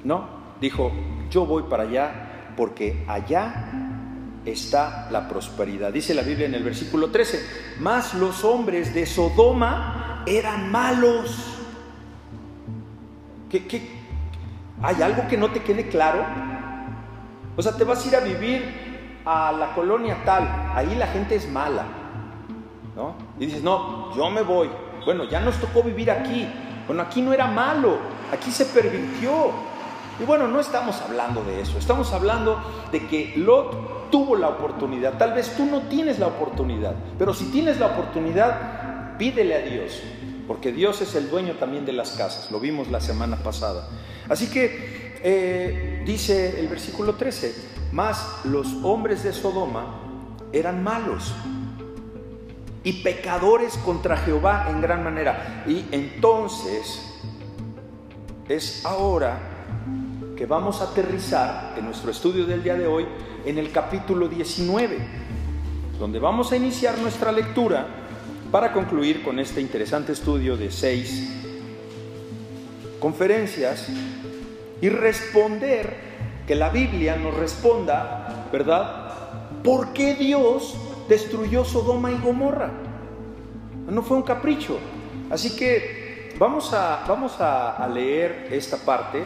No, 0.03 0.29
dijo, 0.61 0.91
yo 1.31 1.45
voy 1.45 1.65
para 1.65 1.85
allá 1.85 2.53
porque 2.57 3.05
allá 3.07 3.90
está 4.45 5.09
la 5.11 5.29
prosperidad. 5.29 5.93
Dice 5.93 6.15
la 6.15 6.23
Biblia 6.23 6.47
en 6.47 6.55
el 6.55 6.65
versículo 6.65 7.11
13, 7.11 7.77
mas 7.81 8.15
los 8.15 8.45
hombres 8.45 8.95
de 8.95 9.07
Sodoma 9.07 10.25
eran 10.27 10.71
malos. 10.71 11.57
¿Qué, 13.49 13.91
hay 14.83 15.03
algo 15.03 15.27
que 15.29 15.37
no 15.37 15.51
te 15.51 15.63
quede 15.63 15.89
claro? 15.89 16.25
O 17.57 17.63
sea, 17.63 17.77
te 17.77 17.85
vas 17.85 18.05
a 18.05 18.09
ir 18.09 18.17
a 18.17 18.21
vivir 18.21 19.21
a 19.25 19.53
la 19.53 19.75
colonia 19.75 20.23
tal, 20.25 20.73
ahí 20.75 20.95
la 20.95 21.09
gente 21.09 21.35
es 21.35 21.49
mala. 21.51 21.85
¿no? 22.97 23.15
Y 23.39 23.47
dices, 23.47 23.63
no, 23.63 24.15
yo 24.17 24.31
me 24.31 24.43
voy. 24.43 24.71
Bueno, 25.05 25.25
ya 25.25 25.41
nos 25.41 25.57
tocó 25.57 25.83
vivir 25.83 26.11
aquí. 26.11 26.49
Bueno, 26.87 27.03
aquí 27.03 27.23
no 27.23 27.33
era 27.33 27.47
malo, 27.47 27.99
aquí 28.33 28.51
se 28.51 28.67
pervirtió. 28.67 29.51
Y 30.19 30.25
bueno, 30.25 30.49
no 30.49 30.61
estamos 30.61 31.01
hablando 31.01 31.43
de 31.45 31.61
eso, 31.61 31.79
estamos 31.79 32.13
hablando 32.13 32.61
de 32.93 33.07
que 33.07 33.35
Lot 33.37 34.00
tuvo 34.11 34.37
la 34.37 34.49
oportunidad. 34.49 35.19
Tal 35.19 35.33
vez 35.33 35.55
tú 35.57 35.65
no 35.67 35.83
tienes 35.83 36.19
la 36.19 36.27
oportunidad, 36.27 36.95
pero 37.19 37.35
si 37.35 37.47
tienes 37.47 37.79
la 37.79 37.87
oportunidad, 37.87 39.17
pídele 39.17 39.55
a 39.55 39.61
Dios, 39.61 40.01
porque 40.47 40.73
Dios 40.73 41.01
es 41.01 41.15
el 41.15 41.31
dueño 41.31 41.55
también 41.55 41.85
de 41.85 41.93
las 41.93 42.13
casas, 42.13 42.51
lo 42.51 42.61
vimos 42.61 42.91
la 42.91 43.01
semana 43.01 43.37
pasada. 43.37 43.89
Así 44.29 44.51
que 44.51 45.19
eh, 45.23 46.03
dice 46.07 46.61
el 46.61 46.69
versículo 46.69 47.15
13, 47.15 47.55
más 47.93 48.41
los 48.45 48.69
hombres 48.83 49.23
de 49.23 49.33
Sodoma 49.33 50.01
eran 50.53 50.83
malos 50.83 51.35
y 52.83 53.03
pecadores 53.03 53.77
contra 53.79 54.17
Jehová 54.17 54.69
en 54.71 54.81
gran 54.81 55.05
manera. 55.05 55.65
Y 55.67 55.85
entonces 55.91 57.07
es 58.49 58.85
ahora 58.85 59.39
que 60.37 60.47
vamos 60.47 60.81
a 60.81 60.85
aterrizar 60.85 61.75
en 61.77 61.85
nuestro 61.85 62.11
estudio 62.11 62.47
del 62.47 62.63
día 62.63 62.75
de 62.75 62.87
hoy 62.87 63.07
en 63.45 63.59
el 63.59 63.71
capítulo 63.73 64.29
19, 64.29 64.99
donde 65.99 66.19
vamos 66.19 66.53
a 66.53 66.57
iniciar 66.57 66.99
nuestra 66.99 67.33
lectura 67.33 67.87
para 68.51 68.73
concluir 68.73 69.23
con 69.23 69.39
este 69.39 69.61
interesante 69.61 70.13
estudio 70.13 70.57
de 70.57 70.71
seis 70.71 71.31
conferencias 72.99 73.89
y 74.81 74.89
responder, 74.89 76.11
que 76.47 76.55
la 76.55 76.69
Biblia 76.71 77.17
nos 77.17 77.35
responda, 77.35 78.49
¿verdad? 78.53 79.63
¿Por 79.63 79.93
qué 79.93 80.15
Dios 80.15 80.75
destruyó 81.09 81.65
Sodoma 81.65 82.11
y 82.11 82.19
Gomorra? 82.19 82.71
No 83.89 84.03
fue 84.03 84.17
un 84.17 84.25
capricho. 84.25 84.79
Así 85.31 85.55
que 85.55 86.35
vamos 86.39 86.73
a, 86.73 87.05
vamos 87.07 87.41
a 87.41 87.89
leer 87.93 88.49
esta 88.51 88.79
parte 88.79 89.23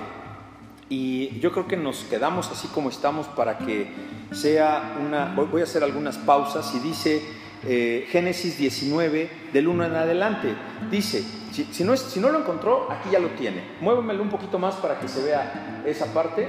y 0.94 1.40
yo 1.40 1.50
creo 1.50 1.66
que 1.66 1.76
nos 1.76 2.04
quedamos 2.04 2.52
así 2.52 2.68
como 2.68 2.88
estamos 2.88 3.26
para 3.26 3.58
que 3.58 3.88
sea 4.30 4.96
una... 5.04 5.34
Voy 5.34 5.60
a 5.60 5.64
hacer 5.64 5.82
algunas 5.82 6.18
pausas 6.18 6.72
y 6.76 6.78
dice 6.78 7.20
eh, 7.64 8.06
Génesis 8.10 8.56
19 8.58 9.28
del 9.52 9.66
1 9.66 9.86
en 9.86 9.94
adelante. 9.96 10.54
Dice, 10.92 11.24
si, 11.50 11.82
no 11.82 11.94
es, 11.94 12.00
si 12.00 12.20
no 12.20 12.30
lo 12.30 12.38
encontró, 12.38 12.86
aquí 12.92 13.08
ya 13.10 13.18
lo 13.18 13.30
tiene. 13.30 13.64
Muévemelo 13.80 14.22
un 14.22 14.28
poquito 14.28 14.56
más 14.60 14.76
para 14.76 15.00
que 15.00 15.08
se 15.08 15.20
vea 15.20 15.82
esa 15.84 16.14
parte. 16.14 16.46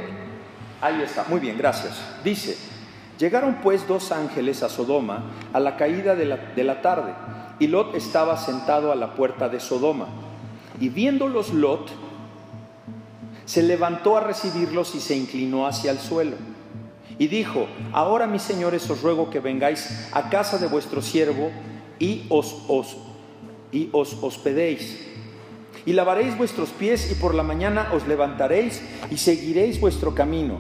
Ahí 0.80 1.02
está, 1.02 1.26
muy 1.28 1.40
bien, 1.40 1.58
gracias. 1.58 2.00
Dice, 2.24 2.56
llegaron 3.18 3.56
pues 3.64 3.88
dos 3.88 4.12
ángeles 4.12 4.62
a 4.62 4.70
Sodoma 4.70 5.32
a 5.54 5.60
la 5.60 5.76
caída 5.76 6.14
de 6.14 6.26
la, 6.26 6.38
de 6.38 6.64
la 6.64 6.84
tarde, 6.84 7.16
y 7.58 7.66
Lot 7.66 7.96
estaba 7.96 8.38
sentado 8.38 8.92
a 8.92 8.96
la 8.96 9.16
puerta 9.16 9.50
de 9.50 9.60
Sodoma. 9.60 10.06
Y 10.80 10.90
viéndolos 10.90 11.52
Lot, 11.52 12.05
se 13.46 13.64
levantó 13.64 14.18
a 14.18 14.22
recibirlos 14.22 14.96
y 14.96 15.00
se 15.00 15.16
inclinó 15.16 15.68
hacia 15.68 15.92
el 15.92 16.00
suelo. 16.00 16.36
Y 17.18 17.28
dijo, 17.28 17.68
ahora 17.94 18.28
mis 18.28 18.42
señores 18.42 18.90
os 18.90 19.02
ruego 19.02 19.30
que 19.30 19.40
vengáis 19.40 20.10
a 20.12 20.30
casa 20.30 20.58
de 20.58 20.68
vuestro 20.68 21.02
siervo 21.02 21.52
y 21.98 22.26
os, 22.30 22.64
os, 22.68 22.98
y 23.72 23.90
os 23.92 24.18
hospedéis. 24.22 25.08
Y 25.86 25.94
lavaréis 25.94 26.38
vuestros 26.38 26.70
pies 26.70 27.12
y 27.12 27.16
por 27.16 27.36
la 27.36 27.44
mañana 27.44 27.90
os 27.94 28.08
levantaréis 28.08 28.82
y 29.12 29.18
seguiréis 29.18 29.80
vuestro 29.80 30.14
camino. 30.14 30.60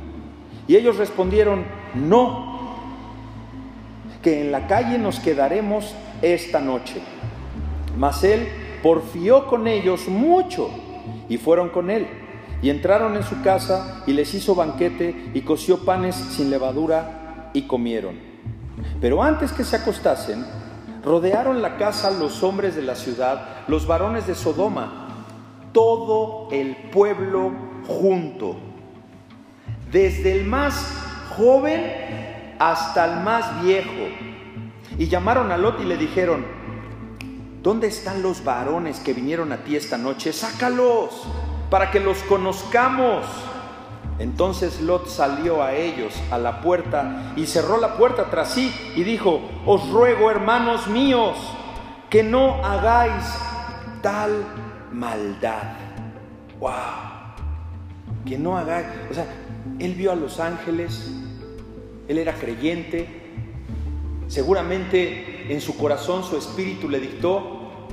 Y 0.68 0.75
ellos 0.75 0.98
respondieron, 0.98 1.65
no, 1.96 2.77
que 4.22 4.42
en 4.42 4.51
la 4.51 4.68
calle 4.68 4.98
nos 4.98 5.20
quedaremos 5.20 5.94
esta 6.22 6.62
noche. 6.62 7.01
Mas 7.98 8.24
él 8.24 8.48
porfió 8.82 9.48
con 9.48 9.68
ellos 9.68 10.08
mucho 10.08 10.70
y 11.27 11.38
fueron 11.38 11.70
con 11.70 11.89
él. 11.89 12.08
Y 12.62 12.70
entraron 12.70 13.16
en 13.16 13.24
su 13.24 13.42
casa 13.42 14.04
y 14.08 14.14
les 14.14 14.34
hizo 14.34 14.56
banquete 14.56 15.32
y 15.34 15.42
coció 15.42 15.86
panes 15.86 16.16
sin 16.16 16.50
levadura 16.50 17.52
y 17.54 17.64
comieron. 17.64 18.20
Pero 19.02 19.22
antes 19.24 19.52
que 19.52 19.64
se 19.64 19.76
acostasen, 19.76 20.46
rodearon 21.04 21.62
la 21.62 21.78
casa 21.78 22.10
los 22.12 22.44
hombres 22.44 22.76
de 22.76 22.82
la 22.82 22.96
ciudad, 22.96 23.66
los 23.68 23.86
varones 23.86 24.26
de 24.28 24.36
Sodoma, 24.36 25.26
todo 25.72 26.50
el 26.52 26.76
pueblo 26.92 27.52
junto, 27.88 28.56
desde 29.92 30.32
el 30.32 30.46
más 30.46 30.74
joven 31.38 32.56
hasta 32.60 33.06
el 33.06 33.24
más 33.24 33.64
viejo. 33.64 34.08
Y 34.98 35.08
llamaron 35.08 35.52
a 35.52 35.58
Lot 35.58 35.82
y 35.82 35.84
le 35.84 35.98
dijeron, 35.98 36.46
¿dónde 37.62 37.88
están 37.88 38.22
los 38.22 38.44
varones 38.44 39.00
que 39.00 39.14
vinieron 39.14 39.52
a 39.52 39.58
ti 39.58 39.76
esta 39.76 39.98
noche? 39.98 40.32
Sácalos 40.34 41.28
para 41.70 41.92
que 41.92 42.00
los 42.00 42.18
conozcamos. 42.24 43.26
Entonces 44.18 44.80
Lot 44.82 45.08
salió 45.08 45.62
a 45.62 45.74
ellos 45.74 46.14
a 46.32 46.38
la 46.38 46.62
puerta 46.62 47.34
y 47.36 47.46
cerró 47.48 47.78
la 47.78 47.98
puerta 47.98 48.30
tras 48.30 48.54
sí 48.54 48.74
y 48.96 49.04
dijo, 49.04 49.42
os 49.66 49.90
ruego 49.90 50.32
hermanos 50.32 50.88
míos 50.88 51.38
que 52.10 52.24
no 52.24 52.64
hagáis 52.64 53.26
tal 54.02 54.32
maldad. 54.94 55.76
¡Wow! 56.60 56.72
Que 58.26 58.38
no 58.38 58.58
hagáis, 58.58 58.88
o 59.12 59.14
sea, 59.14 59.28
él 59.80 59.94
vio 59.96 60.12
a 60.12 60.16
los 60.16 60.40
ángeles, 60.40 61.12
él 62.08 62.18
era 62.18 62.34
creyente, 62.34 63.08
seguramente 64.28 65.52
en 65.52 65.60
su 65.60 65.78
corazón 65.78 66.24
su 66.24 66.38
espíritu 66.38 66.88
le 66.88 67.00
dictó, 67.00 67.88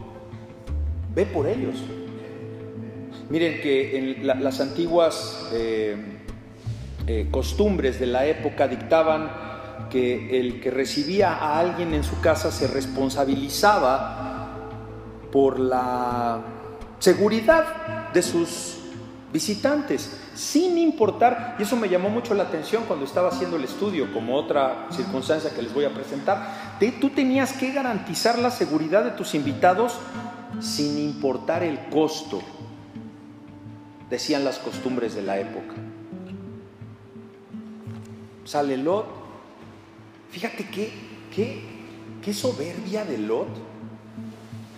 ve 1.14 1.26
por 1.26 1.49
ellos, 1.49 1.83
Miren 3.32 3.62
que 3.62 4.20
las 4.22 4.60
antiguas 4.60 5.48
eh, 5.54 5.96
eh, 7.06 7.28
costumbres 7.30 7.98
de 7.98 8.04
la 8.04 8.26
época 8.26 8.68
dictaban 8.68 9.88
que 9.88 10.38
el 10.38 10.60
que 10.60 10.70
recibía 10.70 11.36
a 11.36 11.58
alguien 11.58 11.94
en 11.94 12.04
su 12.04 12.20
casa 12.20 12.52
se 12.52 12.66
responsabilizaba 12.66 14.58
por 15.32 15.58
la 15.58 16.42
seguridad 16.98 18.10
de 18.12 18.20
sus 18.20 18.76
visitantes, 19.32 20.14
sin 20.34 20.76
importar, 20.76 21.56
y 21.58 21.62
eso 21.62 21.74
me 21.76 21.88
llamó 21.88 22.10
mucho 22.10 22.34
la 22.34 22.42
atención 22.42 22.84
cuando 22.86 23.06
estaba 23.06 23.30
haciendo 23.30 23.56
el 23.56 23.64
estudio, 23.64 24.12
como 24.12 24.36
otra 24.36 24.88
circunstancia 24.90 25.54
que 25.54 25.62
les 25.62 25.72
voy 25.72 25.86
a 25.86 25.94
presentar, 25.94 26.76
tú 27.00 27.08
tenías 27.08 27.54
que 27.54 27.72
garantizar 27.72 28.38
la 28.38 28.50
seguridad 28.50 29.02
de 29.04 29.12
tus 29.12 29.34
invitados 29.34 29.98
sin 30.60 30.98
importar 30.98 31.62
el 31.62 31.88
costo, 31.88 32.42
decían 34.12 34.45
las 34.45 34.59
costumbres 34.59 35.14
de 35.14 35.23
la 35.23 35.40
época. 35.40 35.75
Sale 38.45 38.76
Lot, 38.76 39.07
fíjate 40.31 40.66
qué, 40.66 40.92
qué, 41.35 41.62
qué 42.23 42.35
soberbia 42.35 43.07
de 43.07 43.16
Lot 43.16 43.49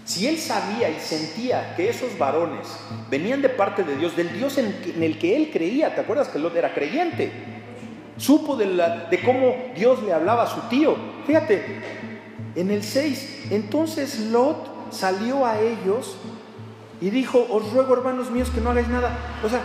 si 0.04 0.28
él 0.28 0.38
sabía 0.38 0.88
y 0.88 1.00
sentía 1.00 1.74
que 1.74 1.88
esos 1.88 2.16
varones 2.16 2.68
venían 3.10 3.42
de 3.42 3.48
parte 3.48 3.82
de 3.82 3.96
Dios, 3.96 4.14
del 4.14 4.32
Dios 4.32 4.56
en, 4.58 5.02
el 5.02 5.18
que 5.18 5.34
él 5.34 5.50
creía, 5.50 5.94
¿te 5.94 6.02
acuerdas 6.02 6.28
que 6.28 6.38
Lot 6.38 6.54
era 6.54 6.72
creyente? 6.72 7.32
Supo 8.16 8.54
de, 8.54 8.66
de 9.10 9.20
cómo 9.24 9.56
Dios 9.74 10.00
le 10.04 10.12
hablaba 10.12 10.44
a 10.44 10.46
su 10.46 10.60
tío. 10.68 10.94
Fíjate, 11.26 11.64
en 12.54 12.70
el 12.70 12.84
6, 12.84 13.46
entonces 13.50 14.20
Lot 14.30 14.92
salió 14.92 15.44
a 15.44 15.58
ellos 15.60 16.16
y 17.04 17.10
dijo, 17.10 17.46
os 17.50 17.70
ruego 17.70 17.92
hermanos 17.92 18.30
míos 18.30 18.48
que 18.48 18.62
no 18.62 18.70
hagáis 18.70 18.88
nada. 18.88 19.10
O 19.44 19.48
sea, 19.50 19.60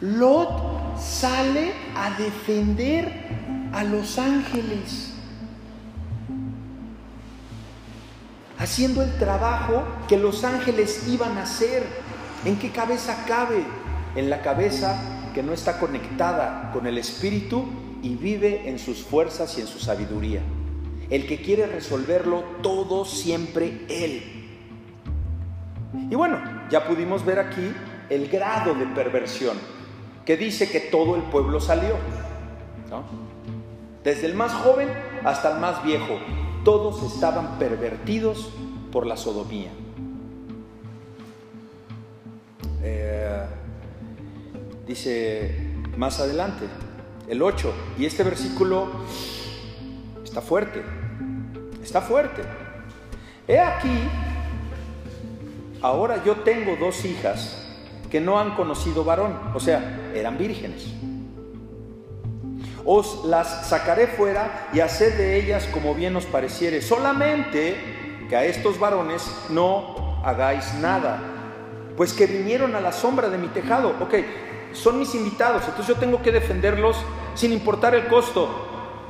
Lot 0.00 0.96
sale 0.96 1.72
a 1.96 2.10
defender 2.10 3.70
a 3.72 3.82
los 3.82 4.18
ángeles. 4.20 5.14
haciendo 8.58 9.02
el 9.02 9.12
trabajo 9.18 9.84
que 10.08 10.16
los 10.16 10.44
ángeles 10.44 11.06
iban 11.08 11.38
a 11.38 11.42
hacer. 11.42 11.84
¿En 12.44 12.58
qué 12.58 12.70
cabeza 12.70 13.24
cabe? 13.26 13.64
En 14.16 14.30
la 14.30 14.42
cabeza 14.42 15.30
que 15.32 15.42
no 15.42 15.52
está 15.52 15.78
conectada 15.78 16.70
con 16.72 16.86
el 16.86 16.98
Espíritu 16.98 17.66
y 18.02 18.16
vive 18.16 18.68
en 18.68 18.78
sus 18.78 18.98
fuerzas 18.98 19.56
y 19.58 19.60
en 19.60 19.66
su 19.66 19.78
sabiduría. 19.78 20.40
El 21.08 21.26
que 21.26 21.40
quiere 21.40 21.66
resolverlo 21.66 22.42
todo 22.62 23.04
siempre 23.04 23.86
Él. 23.88 24.37
Y 26.10 26.14
bueno, 26.14 26.38
ya 26.70 26.86
pudimos 26.86 27.24
ver 27.24 27.38
aquí 27.38 27.72
el 28.10 28.28
grado 28.28 28.74
de 28.74 28.86
perversión 28.86 29.56
que 30.24 30.36
dice 30.36 30.70
que 30.70 30.80
todo 30.80 31.16
el 31.16 31.22
pueblo 31.22 31.60
salió. 31.60 31.96
Desde 34.04 34.26
el 34.26 34.34
más 34.34 34.52
joven 34.52 34.88
hasta 35.24 35.54
el 35.54 35.60
más 35.60 35.82
viejo 35.82 36.18
todos 36.64 37.02
estaban 37.14 37.58
pervertidos 37.58 38.50
por 38.92 39.06
la 39.06 39.16
sodomía. 39.16 39.70
Eh, 42.82 43.44
dice 44.86 45.74
más 45.96 46.20
adelante, 46.20 46.66
el 47.28 47.42
8, 47.42 47.72
y 47.98 48.06
este 48.06 48.22
versículo 48.22 48.88
está 50.22 50.40
fuerte, 50.40 50.82
está 51.82 52.00
fuerte. 52.00 52.42
He 53.46 53.58
aquí, 53.58 54.08
ahora 55.82 56.22
yo 56.24 56.36
tengo 56.36 56.76
dos 56.76 57.04
hijas 57.04 57.64
que 58.10 58.20
no 58.20 58.38
han 58.38 58.54
conocido 58.54 59.04
varón, 59.04 59.38
o 59.54 59.60
sea, 59.60 60.10
eran 60.14 60.38
vírgenes 60.38 60.86
os 62.90 63.22
las 63.26 63.68
sacaré 63.68 64.06
fuera 64.06 64.70
y 64.72 64.80
haced 64.80 65.18
de 65.18 65.38
ellas 65.38 65.68
como 65.74 65.94
bien 65.94 66.16
os 66.16 66.24
pareciere. 66.24 66.80
Solamente 66.80 67.76
que 68.30 68.34
a 68.34 68.46
estos 68.46 68.80
varones 68.80 69.30
no 69.50 70.22
hagáis 70.24 70.72
nada, 70.80 71.20
pues 71.98 72.14
que 72.14 72.26
vinieron 72.26 72.74
a 72.74 72.80
la 72.80 72.92
sombra 72.92 73.28
de 73.28 73.36
mi 73.36 73.48
tejado. 73.48 73.94
Ok, 74.00 74.14
son 74.72 74.98
mis 74.98 75.14
invitados, 75.14 75.64
entonces 75.66 75.86
yo 75.94 76.00
tengo 76.00 76.22
que 76.22 76.32
defenderlos 76.32 76.96
sin 77.34 77.52
importar 77.52 77.94
el 77.94 78.06
costo. 78.06 78.48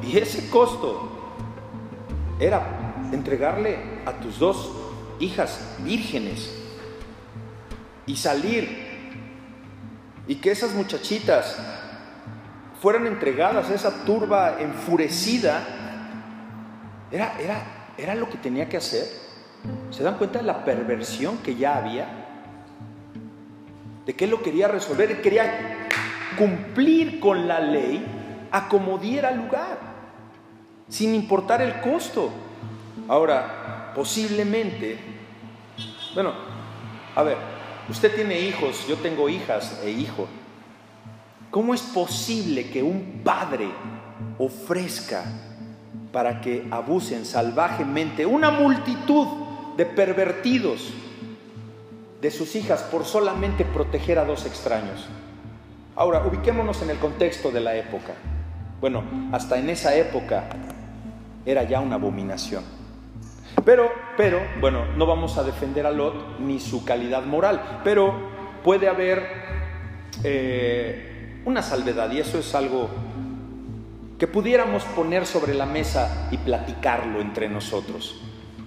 Y 0.03 0.19
ese 0.19 0.51
costo 0.51 1.09
era 2.41 3.07
entregarle 3.13 3.79
a 4.07 4.13
tus 4.15 4.41
dos 4.41 4.73
hijas 5.21 5.77
vírgenes 5.85 6.53
y 8.09 8.17
salir 8.17 8.89
y 10.27 10.37
que 10.37 10.51
esas 10.51 10.75
muchachitas 10.75 11.57
fueran 12.81 13.07
entregadas 13.07 13.71
a 13.71 13.75
esa 13.75 14.05
turba 14.05 14.57
enfurecida, 14.61 15.63
era, 17.11 17.39
era, 17.39 17.63
era 17.97 18.15
lo 18.15 18.29
que 18.29 18.39
tenía 18.39 18.69
que 18.69 18.79
hacer. 18.79 19.07
¿Se 19.91 20.03
dan 20.03 20.17
cuenta 20.17 20.39
de 20.39 20.45
la 20.45 20.65
perversión 20.65 21.39
que 21.39 21.55
ya 21.55 21.77
había? 21.77 22.07
De 24.07 24.15
que 24.15 24.25
él 24.25 24.31
lo 24.31 24.43
quería 24.43 24.69
resolver, 24.69 25.21
quería 25.21 25.89
cumplir 26.37 27.21
con 27.21 27.47
la 27.47 27.61
ley 27.61 28.05
a 28.51 28.69
como 28.69 28.99
lugar, 28.99 29.79
sin 30.89 31.15
importar 31.15 31.61
el 31.61 31.81
costo. 31.81 32.31
Ahora, 33.09 33.93
posiblemente, 33.95 34.99
bueno, 36.15 36.33
a 37.15 37.23
ver, 37.23 37.58
usted 37.89 38.15
tiene 38.15 38.41
hijos, 38.41 38.87
yo 38.87 38.97
tengo 38.97 39.29
hijas 39.29 39.81
e 39.85 39.91
hijos. 39.91 40.29
¿Cómo 41.51 41.75
es 41.75 41.81
posible 41.81 42.71
que 42.71 42.83
un 42.83 43.23
padre 43.25 43.69
ofrezca 44.39 45.25
para 46.13 46.41
que 46.41 46.67
abusen 46.71 47.25
salvajemente 47.25 48.27
una 48.27 48.51
multitud 48.51 49.27
de 49.77 49.87
pervertidos 49.87 50.93
de 52.21 52.31
sus 52.31 52.55
hijas 52.57 52.83
por 52.83 53.05
solamente 53.05 53.65
proteger 53.65 54.19
a 54.19 54.25
dos 54.25 54.45
extraños? 54.45 55.07
Ahora, 55.97 56.25
ubiquémonos 56.27 56.83
en 56.83 56.91
el 56.91 56.99
contexto 56.99 57.51
de 57.51 57.61
la 57.61 57.75
época. 57.77 58.13
Bueno, 58.81 59.03
hasta 59.33 59.59
en 59.59 59.71
esa 59.71 59.97
época 59.97 60.49
era 61.45 61.65
ya 61.65 61.81
una 61.81 61.97
abominación. 61.97 62.78
Pero, 63.69 63.93
pero, 64.17 64.41
bueno, 64.63 64.87
no 64.97 65.05
vamos 65.05 65.37
a 65.37 65.43
defender 65.43 65.85
a 65.85 65.91
Lot 65.91 66.39
ni 66.39 66.59
su 66.59 66.87
calidad 66.87 67.25
moral, 67.25 67.81
pero 67.85 68.15
puede 68.65 68.89
haber 68.89 69.29
eh, 70.25 71.43
una 71.45 71.61
salvedad 71.61 72.11
y 72.11 72.19
eso 72.21 72.39
es 72.39 72.55
algo 72.55 72.89
que 74.19 74.27
pudiéramos 74.27 74.85
poner 74.85 75.27
sobre 75.27 75.53
la 75.53 75.67
mesa 75.67 76.31
y 76.31 76.39
platicarlo 76.39 77.21
entre 77.21 77.51
nosotros. 77.51 78.23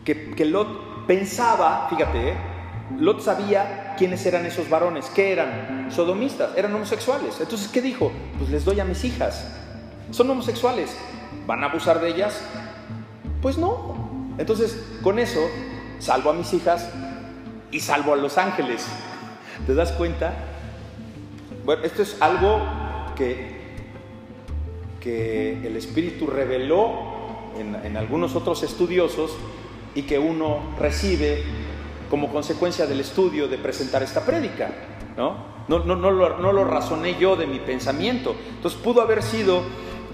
Que, 0.06 0.46
Lot 0.46 1.08
pensaba, 1.08 1.88
fíjate, 1.90 2.30
¿eh? 2.30 2.34
Lot 3.00 3.22
sabía 3.22 3.96
quiénes 3.98 4.24
eran 4.28 4.46
esos 4.46 4.70
varones, 4.70 5.08
que 5.08 5.32
eran 5.32 5.88
sodomistas, 5.90 6.56
eran 6.56 6.76
homosexuales. 6.76 7.42
Entonces, 7.42 7.70
¿qué 7.70 7.82
dijo? 7.82 8.12
Pues 8.38 8.52
les 8.52 8.64
doy 8.64 8.80
a 8.80 8.86
mis 8.86 9.04
hijas. 9.04 9.52
Son 10.12 10.30
homosexuales, 10.30 10.96
¿van 11.48 11.64
a 11.64 11.72
abusar 11.72 12.00
de 12.02 12.10
ellas? 12.10 12.40
Pues 13.42 13.58
no. 13.58 14.01
Entonces, 14.38 14.82
con 15.02 15.20
eso, 15.20 15.42
salvo 16.00 16.30
a 16.30 16.34
mis 16.34 16.54
hijas 16.54 16.90
y 17.72 17.80
salvo 17.80 18.14
a 18.14 18.16
los 18.16 18.38
ángeles. 18.38 18.86
¿Te 19.66 19.74
das 19.74 19.92
cuenta? 19.92 20.34
Bueno, 21.64 21.84
esto 21.84 22.02
es 22.02 22.18
algo 22.22 22.60
que, 23.16 23.62
que 25.00 25.66
el 25.66 25.78
Espíritu 25.78 26.28
reveló 26.28 27.12
en, 27.58 27.98
algunos 27.98 28.36
otros 28.36 28.64
estudiosos 28.64 29.36
y 29.94 30.04
que 30.04 30.18
uno 30.18 30.76
recibe 30.80 31.44
como 32.10 32.32
consecuencia 32.32 32.88
del 32.88 33.00
estudio 33.02 33.48
de 33.48 33.58
presentar 33.58 34.04
esta 34.04 34.26
prédica. 34.26 34.72
¿no? 35.18 35.52
No, 35.68 35.80
no, 35.80 35.96
no, 35.96 36.12
lo, 36.12 36.40
no 36.40 36.52
lo 36.52 36.64
razoné 36.66 37.18
yo 37.20 37.36
de 37.36 37.46
mi 37.46 37.60
pensamiento. 37.60 38.36
Entonces 38.56 38.80
pudo 38.82 39.02
haber 39.02 39.22
sido 39.22 39.62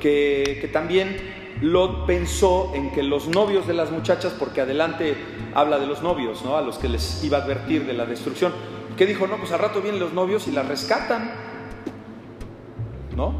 que, 0.01 0.57
que 0.59 0.67
también 0.67 1.36
Lot 1.61 2.05
pensó 2.05 2.71
en 2.75 2.91
que 2.91 3.01
los 3.01 3.27
novios 3.27 3.65
de 3.67 3.73
las 3.73 3.91
muchachas, 3.91 4.33
porque 4.37 4.61
adelante 4.61 5.17
habla 5.55 5.79
de 5.79 5.87
los 5.87 6.03
novios, 6.03 6.43
¿no? 6.45 6.55
a 6.55 6.61
los 6.61 6.77
que 6.77 6.87
les 6.87 7.23
iba 7.23 7.39
a 7.39 7.41
advertir 7.41 7.85
de 7.87 7.93
la 7.93 8.05
destrucción, 8.05 8.53
que 8.95 9.05
dijo, 9.05 9.27
no, 9.27 9.37
pues 9.37 9.51
al 9.51 9.59
rato 9.59 9.81
vienen 9.81 9.99
los 9.99 10.13
novios 10.13 10.47
y 10.47 10.51
la 10.51 10.63
rescatan. 10.63 11.31
¿No? 13.15 13.33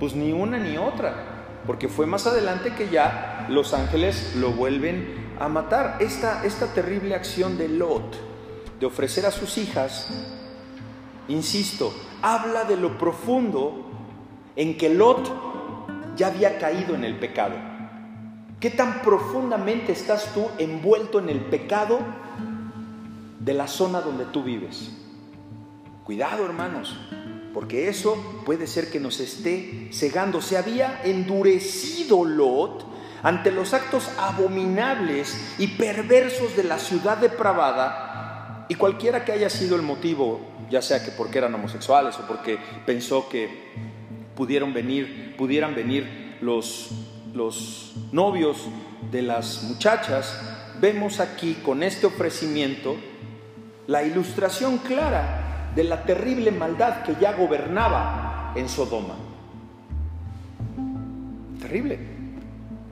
Pues 0.00 0.16
ni 0.16 0.32
una 0.32 0.58
ni 0.58 0.76
otra, 0.76 1.60
porque 1.66 1.88
fue 1.88 2.06
más 2.06 2.26
adelante 2.26 2.74
que 2.74 2.88
ya 2.88 3.46
los 3.48 3.74
ángeles 3.74 4.34
lo 4.36 4.50
vuelven 4.50 5.36
a 5.38 5.48
matar. 5.48 5.98
Esta, 6.00 6.44
esta 6.44 6.72
terrible 6.74 7.14
acción 7.14 7.56
de 7.58 7.68
Lot, 7.68 8.16
de 8.80 8.86
ofrecer 8.86 9.26
a 9.26 9.30
sus 9.30 9.58
hijas, 9.58 10.08
insisto, 11.28 11.92
habla 12.22 12.64
de 12.64 12.76
lo 12.76 12.98
profundo 12.98 13.86
en 14.56 14.76
que 14.76 14.88
Lot 14.88 15.49
ya 16.20 16.28
había 16.28 16.58
caído 16.58 16.94
en 16.94 17.02
el 17.02 17.18
pecado. 17.18 17.56
¿Qué 18.60 18.70
tan 18.70 19.00
profundamente 19.00 19.92
estás 19.92 20.32
tú 20.34 20.46
envuelto 20.58 21.18
en 21.18 21.30
el 21.30 21.40
pecado 21.40 21.98
de 23.40 23.54
la 23.54 23.66
zona 23.66 24.00
donde 24.00 24.26
tú 24.26 24.44
vives. 24.44 24.90
Cuidado, 26.04 26.44
hermanos, 26.44 26.96
porque 27.54 27.88
eso 27.88 28.42
puede 28.44 28.66
ser 28.66 28.90
que 28.90 29.00
nos 29.00 29.18
esté 29.18 29.88
cegando. 29.92 30.42
Se 30.42 30.58
había 30.58 31.00
endurecido 31.04 32.24
Lot 32.24 32.84
ante 33.22 33.50
los 33.50 33.74
actos 33.74 34.10
abominables 34.18 35.56
y 35.58 35.68
perversos 35.68 36.56
de 36.56 36.64
la 36.64 36.78
ciudad 36.78 37.16
depravada 37.16 38.66
y 38.68 38.74
cualquiera 38.74 39.24
que 39.24 39.32
haya 39.32 39.50
sido 39.50 39.76
el 39.76 39.82
motivo, 39.82 40.40
ya 40.70 40.82
sea 40.82 41.02
que 41.02 41.10
porque 41.10 41.38
eran 41.38 41.54
homosexuales 41.54 42.16
o 42.18 42.26
porque 42.26 42.58
pensó 42.86 43.28
que 43.28 43.99
pudieron 44.40 44.72
venir, 44.72 45.34
pudieran 45.36 45.74
venir 45.74 46.38
los, 46.40 46.88
los 47.34 47.92
novios 48.10 48.56
de 49.10 49.20
las 49.20 49.64
muchachas, 49.64 50.40
vemos 50.80 51.20
aquí 51.20 51.58
con 51.62 51.82
este 51.82 52.06
ofrecimiento 52.06 52.96
la 53.86 54.02
ilustración 54.02 54.78
clara 54.78 55.72
de 55.76 55.84
la 55.84 56.04
terrible 56.04 56.52
maldad 56.52 57.02
que 57.02 57.16
ya 57.20 57.34
gobernaba 57.34 58.54
en 58.56 58.66
Sodoma. 58.70 59.16
Terrible. 61.60 61.98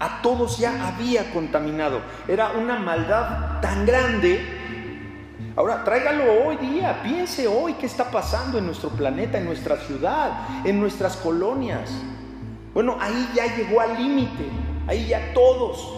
A 0.00 0.20
todos 0.20 0.58
ya 0.58 0.86
había 0.86 1.32
contaminado. 1.32 2.02
Era 2.28 2.50
una 2.58 2.78
maldad 2.78 3.62
tan 3.62 3.86
grande. 3.86 4.38
Ahora, 5.58 5.82
tráigalo 5.82 6.22
hoy 6.46 6.56
día, 6.58 7.02
piense 7.02 7.48
hoy 7.48 7.72
qué 7.72 7.86
está 7.86 8.12
pasando 8.12 8.58
en 8.58 8.66
nuestro 8.66 8.90
planeta, 8.90 9.38
en 9.38 9.44
nuestra 9.44 9.76
ciudad, 9.76 10.46
en 10.64 10.78
nuestras 10.78 11.16
colonias. 11.16 11.90
Bueno, 12.72 12.96
ahí 13.00 13.28
ya 13.34 13.56
llegó 13.56 13.80
al 13.80 14.00
límite, 14.00 14.48
ahí 14.86 15.08
ya 15.08 15.34
todos. 15.34 15.94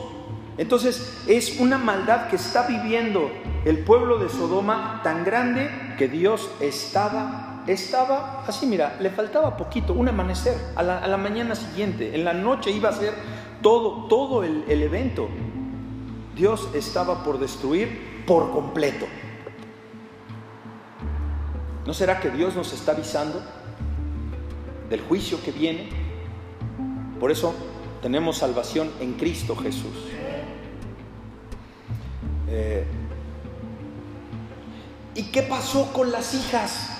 Entonces 0.56 1.24
es 1.28 1.60
una 1.60 1.76
maldad 1.76 2.28
que 2.28 2.36
está 2.36 2.66
viviendo 2.66 3.30
el 3.66 3.80
pueblo 3.80 4.16
de 4.16 4.30
Sodoma 4.30 5.02
tan 5.04 5.26
grande 5.26 5.68
que 5.98 6.08
Dios 6.08 6.50
estaba, 6.60 7.62
estaba 7.66 8.44
así, 8.46 8.64
mira, 8.64 8.96
le 8.98 9.10
faltaba 9.10 9.58
poquito, 9.58 9.92
un 9.92 10.08
amanecer, 10.08 10.56
a 10.74 10.82
la, 10.82 11.16
mañana 11.18 11.54
siguiente, 11.54 12.14
en 12.14 12.24
la 12.24 12.32
noche 12.32 12.70
iba 12.70 12.88
a 12.88 12.94
ser 12.94 13.12
todo, 13.60 14.06
todo 14.08 14.42
el, 14.42 14.64
el 14.68 14.82
evento. 14.82 15.28
Dios 16.34 16.70
estaba 16.72 17.22
por 17.22 17.38
destruir 17.38 18.24
por 18.26 18.52
completo. 18.52 19.04
¿No 21.90 21.94
será 21.94 22.20
que 22.20 22.30
Dios 22.30 22.54
nos 22.54 22.72
está 22.72 22.92
avisando 22.92 23.42
del 24.88 25.00
juicio 25.00 25.42
que 25.42 25.50
viene? 25.50 25.88
Por 27.18 27.32
eso 27.32 27.52
tenemos 28.00 28.38
salvación 28.38 28.92
en 29.00 29.14
Cristo 29.14 29.56
Jesús. 29.56 30.06
Eh, 32.48 32.84
¿Y 35.16 35.32
qué 35.32 35.42
pasó 35.42 35.92
con 35.92 36.12
las 36.12 36.32
hijas? 36.32 36.90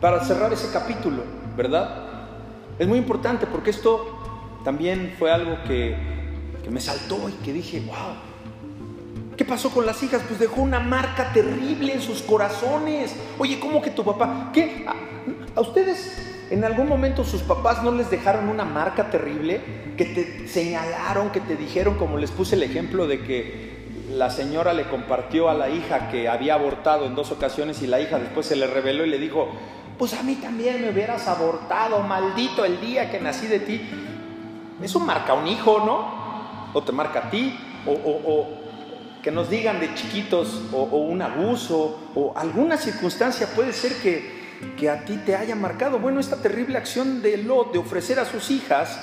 Para 0.00 0.24
cerrar 0.24 0.52
ese 0.52 0.72
capítulo, 0.72 1.22
¿verdad? 1.56 2.08
Es 2.80 2.88
muy 2.88 2.98
importante 2.98 3.46
porque 3.46 3.70
esto 3.70 4.58
también 4.64 5.14
fue 5.20 5.30
algo 5.30 5.62
que, 5.68 5.96
que 6.64 6.70
me 6.70 6.80
saltó 6.80 7.28
y 7.28 7.32
que 7.44 7.52
dije, 7.52 7.78
wow, 7.86 8.16
¿Qué 9.40 9.46
pasó 9.46 9.70
con 9.70 9.86
las 9.86 10.02
hijas? 10.02 10.20
Pues 10.28 10.38
dejó 10.38 10.60
una 10.60 10.80
marca 10.80 11.32
terrible 11.32 11.94
en 11.94 12.02
sus 12.02 12.20
corazones. 12.20 13.16
Oye, 13.38 13.58
¿cómo 13.58 13.80
que 13.80 13.88
tu 13.88 14.04
papá? 14.04 14.50
¿Qué? 14.52 14.84
¿A, 15.56 15.60
ustedes 15.62 16.44
en 16.50 16.62
algún 16.62 16.86
momento 16.86 17.24
sus 17.24 17.40
papás 17.40 17.82
no 17.82 17.90
les 17.90 18.10
dejaron 18.10 18.50
una 18.50 18.66
marca 18.66 19.08
terrible? 19.08 19.62
Que 19.96 20.04
te 20.04 20.46
señalaron, 20.46 21.30
que 21.30 21.40
te 21.40 21.56
dijeron, 21.56 21.94
como 21.94 22.18
les 22.18 22.30
puse 22.30 22.54
el 22.54 22.62
ejemplo 22.64 23.06
de 23.06 23.22
que 23.22 23.86
la 24.10 24.28
señora 24.28 24.74
le 24.74 24.84
compartió 24.84 25.48
a 25.48 25.54
la 25.54 25.70
hija 25.70 26.10
que 26.10 26.28
había 26.28 26.52
abortado 26.52 27.06
en 27.06 27.14
dos 27.14 27.32
ocasiones 27.32 27.80
y 27.80 27.86
la 27.86 27.98
hija 27.98 28.18
después 28.18 28.44
se 28.44 28.56
le 28.56 28.66
reveló 28.66 29.06
y 29.06 29.08
le 29.08 29.16
dijo, 29.16 29.48
pues 29.98 30.12
a 30.12 30.22
mí 30.22 30.34
también 30.34 30.82
me 30.82 30.90
hubieras 30.90 31.26
abortado, 31.28 32.02
maldito 32.02 32.66
el 32.66 32.78
día 32.82 33.10
que 33.10 33.18
nací 33.18 33.46
de 33.46 33.60
ti. 33.60 33.88
Eso 34.82 35.00
marca 35.00 35.32
a 35.32 35.36
un 35.36 35.46
hijo, 35.46 35.78
¿no? 35.78 36.74
O 36.74 36.82
te 36.82 36.92
marca 36.92 37.20
a 37.20 37.30
ti, 37.30 37.58
o, 37.86 38.59
que 39.22 39.30
nos 39.30 39.50
digan 39.50 39.80
de 39.80 39.94
chiquitos, 39.94 40.62
o, 40.72 40.84
un 40.84 41.22
abuso, 41.22 42.10
o 42.14 42.32
alguna 42.36 42.76
circunstancia 42.76 43.46
puede 43.48 43.72
ser 43.72 43.94
que, 43.96 44.40
que 44.78 44.88
a 44.88 45.04
ti 45.04 45.18
te 45.24 45.36
haya 45.36 45.54
marcado. 45.54 45.98
Bueno, 45.98 46.20
esta 46.20 46.36
terrible 46.36 46.78
acción 46.78 47.22
de 47.22 47.36
Lot 47.38 47.72
de 47.72 47.78
ofrecer 47.78 48.18
a 48.18 48.24
sus 48.24 48.50
hijas, 48.50 48.98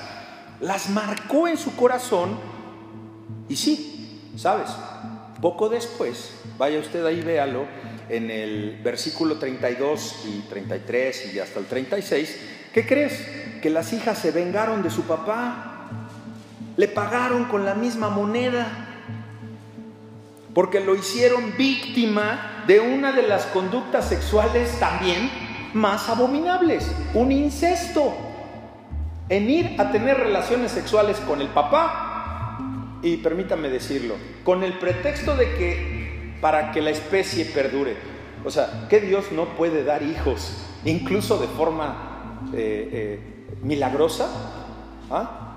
las 0.60 0.90
marcó 0.90 1.48
en 1.48 1.58
su 1.58 1.76
corazón, 1.76 2.38
y 3.48 3.56
sí, 3.56 4.22
¿sabes? 4.36 4.70
Poco 5.42 5.70
después, 5.70 6.32
vaya 6.58 6.80
usted 6.80 7.06
ahí, 7.06 7.22
véalo, 7.22 7.66
en 8.10 8.32
el 8.32 8.80
versículo 8.84 9.38
32 9.38 10.26
y 10.28 10.40
33 10.50 11.34
y 11.34 11.40
hasta 11.40 11.60
el 11.60 11.66
36, 11.66 12.38
¿qué 12.74 12.88
crees? 12.88 13.22
Que 13.62 13.70
las 13.70 13.94
hijas 13.94 14.18
se 14.18 14.32
vengaron 14.32 14.82
de 14.82 14.90
su 14.90 15.04
papá, 15.04 15.90
le 16.76 16.88
pagaron 16.88 17.46
con 17.46 17.66
la 17.66 17.76
misma 17.76 18.10
moneda, 18.10 18.87
porque 20.58 20.80
lo 20.80 20.96
hicieron 20.96 21.56
víctima 21.56 22.64
de 22.66 22.80
una 22.80 23.12
de 23.12 23.22
las 23.22 23.46
conductas 23.46 24.10
sexuales 24.10 24.80
también 24.80 25.30
más 25.76 26.10
abominables, 26.10 26.92
un 27.14 27.32
incesto, 27.32 28.18
en 29.30 29.52
ir 29.52 29.80
a 29.80 29.92
tener 29.92 30.18
relaciones 30.18 30.72
sexuales 30.72 31.20
con 31.20 31.42
el 31.42 31.50
papá 31.50 32.58
y 33.04 33.18
permítame 33.18 33.70
decirlo, 33.70 34.16
con 34.44 34.64
el 34.64 34.80
pretexto 34.80 35.36
de 35.36 35.46
que 35.54 36.36
para 36.42 36.72
que 36.72 36.82
la 36.82 36.90
especie 36.90 37.46
perdure, 37.46 37.96
o 38.44 38.50
sea, 38.50 38.88
que 38.90 39.00
Dios 39.00 39.32
no 39.32 39.50
puede 39.50 39.84
dar 39.84 40.02
hijos, 40.02 40.58
incluso 40.86 41.38
de 41.38 41.48
forma 41.50 42.50
eh, 42.56 42.90
eh, 42.92 43.20
milagrosa. 43.62 44.28
¿Ah? 45.12 45.56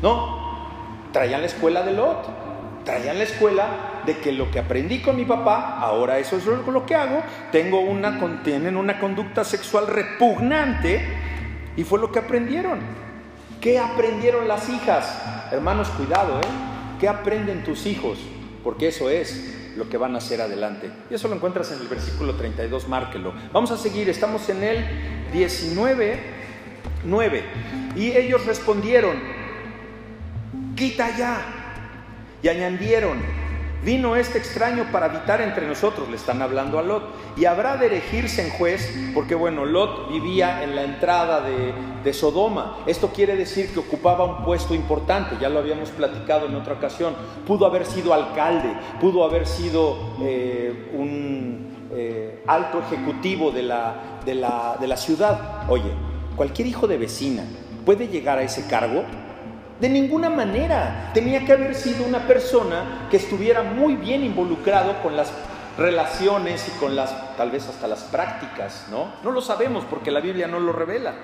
No, 0.00 1.10
traían 1.12 1.42
la 1.42 1.46
escuela 1.46 1.82
de 1.82 1.92
Lot, 1.92 2.39
traían 2.90 3.18
la 3.18 3.24
escuela 3.24 4.02
de 4.04 4.18
que 4.18 4.32
lo 4.32 4.50
que 4.50 4.58
aprendí 4.58 5.00
con 5.00 5.14
mi 5.14 5.24
papá, 5.24 5.78
ahora 5.78 6.18
eso 6.18 6.36
es 6.36 6.44
lo 6.44 6.86
que 6.86 6.96
hago, 6.96 7.22
tengo 7.52 7.80
una, 7.80 8.42
tienen 8.42 8.76
una 8.76 8.98
conducta 8.98 9.44
sexual 9.44 9.86
repugnante 9.86 11.00
y 11.76 11.84
fue 11.84 12.00
lo 12.00 12.10
que 12.10 12.18
aprendieron. 12.18 12.80
¿Qué 13.60 13.78
aprendieron 13.78 14.48
las 14.48 14.68
hijas? 14.68 15.22
Hermanos, 15.52 15.88
cuidado, 15.90 16.40
¿eh? 16.40 16.48
¿Qué 16.98 17.08
aprenden 17.08 17.62
tus 17.62 17.86
hijos? 17.86 18.18
Porque 18.64 18.88
eso 18.88 19.08
es 19.08 19.74
lo 19.76 19.88
que 19.88 19.96
van 19.96 20.16
a 20.16 20.18
hacer 20.18 20.40
adelante. 20.40 20.90
Y 21.10 21.14
eso 21.14 21.28
lo 21.28 21.36
encuentras 21.36 21.70
en 21.70 21.80
el 21.80 21.86
versículo 21.86 22.34
32, 22.34 22.88
márquelo. 22.88 23.32
Vamos 23.52 23.70
a 23.70 23.76
seguir, 23.76 24.08
estamos 24.08 24.48
en 24.48 24.64
el 24.64 24.84
19, 25.32 26.18
9. 27.04 27.44
Y 27.94 28.10
ellos 28.10 28.44
respondieron, 28.46 29.16
quita 30.74 31.16
ya. 31.16 31.59
Y 32.42 32.48
añadieron, 32.48 33.18
Vino 33.82 34.14
este 34.14 34.36
extraño 34.36 34.92
para 34.92 35.06
habitar 35.06 35.40
entre 35.40 35.66
nosotros, 35.66 36.10
le 36.10 36.16
están 36.16 36.42
hablando 36.42 36.78
a 36.78 36.82
Lot, 36.82 37.02
y 37.38 37.46
habrá 37.46 37.78
de 37.78 37.86
elegirse 37.86 38.46
en 38.46 38.50
juez, 38.50 38.94
porque 39.14 39.34
bueno, 39.34 39.64
Lot 39.64 40.12
vivía 40.12 40.62
en 40.62 40.76
la 40.76 40.84
entrada 40.84 41.40
de, 41.40 42.12
Sodoma. 42.12 42.78
Esto 42.86 43.08
quiere 43.08 43.36
decir 43.36 43.72
que 43.72 43.78
ocupaba 43.78 44.24
un 44.24 44.44
puesto 44.44 44.74
importante, 44.74 45.36
ya 45.40 45.48
lo 45.48 45.60
habíamos 45.60 45.90
platicado 45.90 46.46
en 46.46 46.56
otra 46.56 46.74
ocasión. 46.74 47.14
Pudo 47.46 47.64
haber 47.64 47.86
sido 47.86 48.12
alcalde, 48.12 48.74
pudo 49.00 49.24
haber 49.24 49.46
sido 49.46 49.96
eh, 50.20 50.90
un 50.92 51.88
eh, 51.92 52.42
alto 52.46 52.80
ejecutivo 52.80 53.50
de 53.50 53.62
la, 53.62 54.20
de, 54.26 54.34
la, 54.34 54.76
de 54.78 54.88
la 54.88 54.96
ciudad. 54.96 55.70
Oye, 55.70 55.92
cualquier 56.36 56.68
hijo 56.68 56.86
de 56.86 56.98
vecina 56.98 57.44
puede 57.86 58.08
llegar 58.08 58.38
a 58.38 58.42
ese 58.42 58.66
cargo 58.66 59.04
de 59.80 59.88
ninguna 59.88 60.28
manera. 60.28 61.10
Tenía 61.14 61.44
que 61.44 61.52
haber 61.52 61.74
sido 61.74 62.04
una 62.04 62.26
persona 62.26 63.08
que 63.10 63.16
estuviera 63.16 63.62
muy 63.62 63.96
bien 63.96 64.24
involucrado 64.24 65.02
con 65.02 65.16
las 65.16 65.32
relaciones 65.78 66.68
y 66.68 66.78
con 66.78 66.94
las, 66.94 67.36
tal 67.36 67.50
vez 67.50 67.68
hasta 67.68 67.86
las 67.86 68.02
prácticas, 68.04 68.86
¿no? 68.90 69.12
No 69.22 69.30
lo 69.30 69.40
sabemos 69.40 69.84
porque 69.88 70.10
la 70.10 70.20
Biblia 70.20 70.46
no 70.46 70.60
lo 70.60 70.72
revela. 70.72 71.14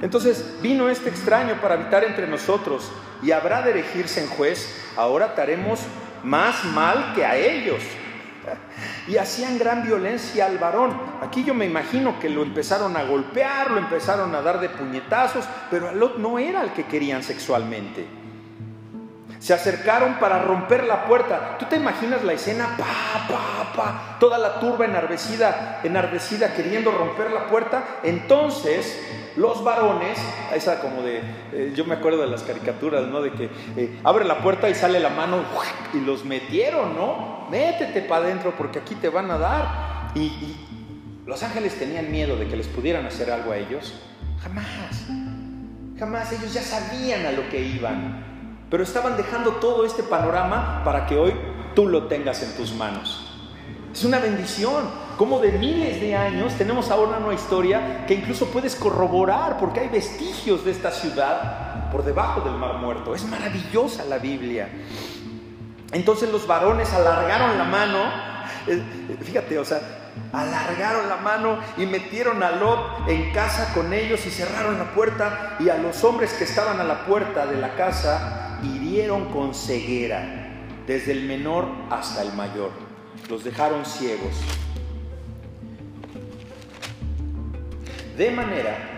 Entonces 0.00 0.58
vino 0.60 0.88
este 0.88 1.08
extraño 1.08 1.60
para 1.60 1.74
habitar 1.74 2.04
entre 2.04 2.26
nosotros 2.26 2.90
y 3.22 3.32
habrá 3.32 3.62
de 3.62 3.72
elegirse 3.72 4.22
en 4.22 4.28
juez. 4.28 4.92
Ahora 4.96 5.34
haremos 5.36 5.80
más 6.22 6.64
mal 6.64 7.12
que 7.14 7.24
a 7.24 7.36
ellos 7.36 7.82
y 9.08 9.16
hacían 9.16 9.58
gran 9.58 9.82
violencia 9.82 10.46
al 10.46 10.58
varón. 10.58 10.96
Aquí 11.22 11.44
yo 11.44 11.54
me 11.54 11.66
imagino 11.66 12.18
que 12.18 12.28
lo 12.28 12.42
empezaron 12.42 12.96
a 12.96 13.04
golpear, 13.04 13.70
lo 13.70 13.78
empezaron 13.78 14.34
a 14.34 14.42
dar 14.42 14.60
de 14.60 14.68
puñetazos, 14.68 15.44
pero 15.70 15.88
a 15.88 15.92
Lot 15.92 16.18
no 16.18 16.38
era 16.38 16.62
el 16.62 16.70
que 16.72 16.84
querían 16.84 17.22
sexualmente. 17.22 18.06
Se 19.38 19.52
acercaron 19.52 20.14
para 20.14 20.38
romper 20.38 20.84
la 20.84 21.04
puerta. 21.04 21.58
¿Tú 21.58 21.66
te 21.66 21.76
imaginas 21.76 22.24
la 22.24 22.32
escena? 22.32 22.76
Pa, 22.78 23.26
pa, 23.28 23.72
pa, 23.76 24.16
toda 24.18 24.38
la 24.38 24.58
turba 24.58 24.86
enardecida, 24.86 25.80
enardecida 25.84 26.54
queriendo 26.54 26.90
romper 26.90 27.30
la 27.30 27.46
puerta. 27.46 27.84
Entonces 28.02 28.98
los 29.36 29.64
varones, 29.64 30.18
esa 30.54 30.80
como 30.80 31.02
de, 31.02 31.20
eh, 31.52 31.72
yo 31.74 31.84
me 31.84 31.94
acuerdo 31.94 32.20
de 32.20 32.28
las 32.28 32.42
caricaturas, 32.42 33.06
¿no? 33.06 33.20
De 33.20 33.32
que 33.32 33.50
eh, 33.76 34.00
abre 34.04 34.24
la 34.24 34.38
puerta 34.42 34.68
y 34.68 34.74
sale 34.74 35.00
la 35.00 35.10
mano 35.10 35.42
y 35.92 36.00
los 36.00 36.24
metieron, 36.24 36.94
¿no? 36.94 37.46
Métete 37.50 38.02
para 38.02 38.26
adentro 38.26 38.54
porque 38.56 38.78
aquí 38.78 38.94
te 38.94 39.08
van 39.08 39.30
a 39.30 39.38
dar. 39.38 40.12
y, 40.14 40.56
los 41.26 41.42
ángeles 41.42 41.78
tenían 41.78 42.10
miedo 42.12 42.36
de 42.36 42.46
que 42.46 42.54
les 42.54 42.66
pudieran 42.68 43.06
hacer 43.06 43.30
algo 43.30 43.52
a 43.52 43.56
ellos. 43.56 43.94
Jamás. 44.42 45.06
Jamás 45.98 46.32
ellos 46.32 46.52
ya 46.52 46.60
sabían 46.60 47.24
a 47.24 47.32
lo 47.32 47.48
que 47.48 47.62
iban. 47.62 48.66
Pero 48.70 48.82
estaban 48.82 49.16
dejando 49.16 49.52
todo 49.52 49.86
este 49.86 50.02
panorama 50.02 50.82
para 50.84 51.06
que 51.06 51.16
hoy 51.16 51.32
tú 51.74 51.88
lo 51.88 52.08
tengas 52.08 52.42
en 52.42 52.54
tus 52.56 52.74
manos. 52.74 53.24
Es 53.92 54.04
una 54.04 54.18
bendición. 54.18 55.03
Como 55.16 55.38
de 55.38 55.52
miles 55.52 56.00
de 56.00 56.16
años 56.16 56.54
tenemos 56.54 56.90
ahora 56.90 57.18
una 57.18 57.34
historia 57.34 58.04
que 58.06 58.14
incluso 58.14 58.46
puedes 58.46 58.74
corroborar 58.74 59.58
porque 59.58 59.80
hay 59.80 59.88
vestigios 59.88 60.64
de 60.64 60.72
esta 60.72 60.90
ciudad 60.90 61.90
por 61.92 62.04
debajo 62.04 62.40
del 62.40 62.54
mar 62.54 62.78
muerto. 62.78 63.14
Es 63.14 63.24
maravillosa 63.24 64.04
la 64.06 64.18
Biblia. 64.18 64.68
Entonces 65.92 66.30
los 66.32 66.46
varones 66.48 66.92
alargaron 66.92 67.56
la 67.56 67.64
mano. 67.64 67.98
Eh, 68.66 68.82
fíjate, 69.22 69.56
o 69.58 69.64
sea, 69.64 69.80
alargaron 70.32 71.08
la 71.08 71.16
mano 71.16 71.58
y 71.76 71.86
metieron 71.86 72.42
a 72.42 72.50
Lot 72.50 73.08
en 73.08 73.32
casa 73.32 73.72
con 73.72 73.92
ellos 73.92 74.26
y 74.26 74.30
cerraron 74.30 74.78
la 74.78 74.92
puerta 74.94 75.56
y 75.60 75.68
a 75.68 75.78
los 75.78 76.02
hombres 76.02 76.32
que 76.32 76.44
estaban 76.44 76.80
a 76.80 76.84
la 76.84 77.06
puerta 77.06 77.46
de 77.46 77.56
la 77.56 77.76
casa 77.76 78.58
hirieron 78.64 79.26
con 79.26 79.54
ceguera, 79.54 80.64
desde 80.88 81.12
el 81.12 81.24
menor 81.24 81.68
hasta 81.90 82.22
el 82.22 82.32
mayor. 82.32 82.70
Los 83.28 83.44
dejaron 83.44 83.84
ciegos. 83.84 84.34
De 88.16 88.30
manera 88.30 88.94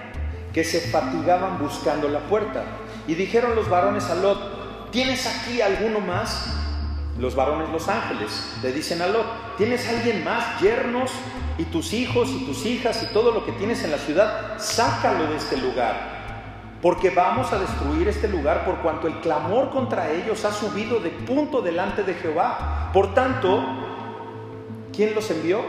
que 0.57 0.65
se 0.65 0.81
fatigaban 0.81 1.59
buscando 1.59 2.09
la 2.09 2.21
puerta. 2.21 2.65
Y 3.07 3.15
dijeron 3.15 3.55
los 3.55 3.69
varones 3.69 4.09
a 4.09 4.15
Lot, 4.15 4.91
¿tienes 4.91 5.27
aquí 5.27 5.61
alguno 5.61 6.01
más? 6.01 6.47
Los 7.19 7.35
varones, 7.35 7.69
los 7.69 7.89
ángeles, 7.89 8.57
le 8.63 8.73
dicen 8.73 9.03
a 9.03 9.07
Lot, 9.07 9.57
¿tienes 9.59 9.87
alguien 9.87 10.25
más, 10.25 10.59
yernos 10.61 11.11
y 11.59 11.65
tus 11.65 11.93
hijos 11.93 12.31
y 12.31 12.47
tus 12.47 12.65
hijas 12.65 13.03
y 13.03 13.13
todo 13.13 13.33
lo 13.33 13.45
que 13.45 13.53
tienes 13.53 13.85
en 13.85 13.91
la 13.91 13.99
ciudad? 13.99 14.59
Sácalo 14.59 15.27
de 15.27 15.37
este 15.37 15.59
lugar, 15.59 16.79
porque 16.81 17.11
vamos 17.11 17.53
a 17.53 17.59
destruir 17.59 18.09
este 18.09 18.27
lugar 18.27 18.65
por 18.65 18.77
cuanto 18.77 19.09
el 19.09 19.21
clamor 19.21 19.69
contra 19.69 20.11
ellos 20.11 20.43
ha 20.47 20.53
subido 20.53 21.01
de 21.01 21.11
punto 21.11 21.61
delante 21.61 22.03
de 22.03 22.15
Jehová. 22.15 22.91
Por 22.95 23.13
tanto, 23.13 23.63
¿quién 24.95 25.15
los 25.15 25.31
envió? 25.31 25.61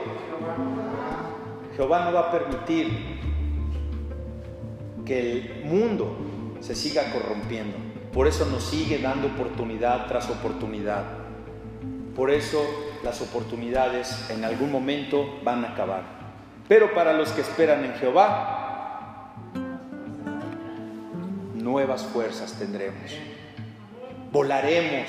Jehová 1.76 2.06
no 2.06 2.14
va 2.14 2.22
a 2.22 2.32
permitir 2.32 3.18
que 5.08 5.32
el 5.32 5.64
mundo 5.64 6.18
se 6.60 6.76
siga 6.76 7.12
corrompiendo. 7.14 7.78
Por 8.12 8.28
eso 8.28 8.46
nos 8.46 8.64
sigue 8.64 9.00
dando 9.00 9.28
oportunidad 9.28 10.08
tras 10.08 10.30
oportunidad. 10.30 11.04
Por 12.14 12.30
eso 12.30 12.62
las 13.04 13.22
oportunidades 13.22 14.30
en 14.30 14.44
algún 14.44 14.72
momento 14.72 15.40
van 15.44 15.64
a 15.64 15.70
acabar. 15.70 16.04
Pero 16.68 16.94
para 16.94 17.14
los 17.14 17.30
que 17.30 17.42
esperan 17.42 17.86
en 17.86 17.94
Jehová, 17.94 19.34
nuevas 21.56 22.04
fuerzas 22.04 22.54
tendremos. 22.60 23.12
Volaremos 24.32 25.08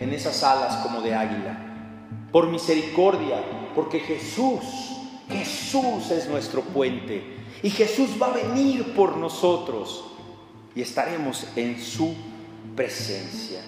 en 0.00 0.12
esas 0.12 0.42
alas 0.42 0.76
como 0.82 1.00
de 1.00 1.14
águila. 1.14 1.56
Por 2.30 2.48
misericordia, 2.48 3.42
porque 3.74 4.00
Jesús, 4.00 4.60
Jesús 5.30 6.10
es 6.10 6.28
nuestro 6.28 6.60
puente. 6.60 7.39
Y 7.62 7.70
Jesús 7.70 8.10
va 8.20 8.28
a 8.28 8.34
venir 8.34 8.94
por 8.94 9.16
nosotros 9.16 10.04
y 10.74 10.82
estaremos 10.82 11.46
en 11.56 11.80
su 11.80 12.14
presencia. 12.74 13.60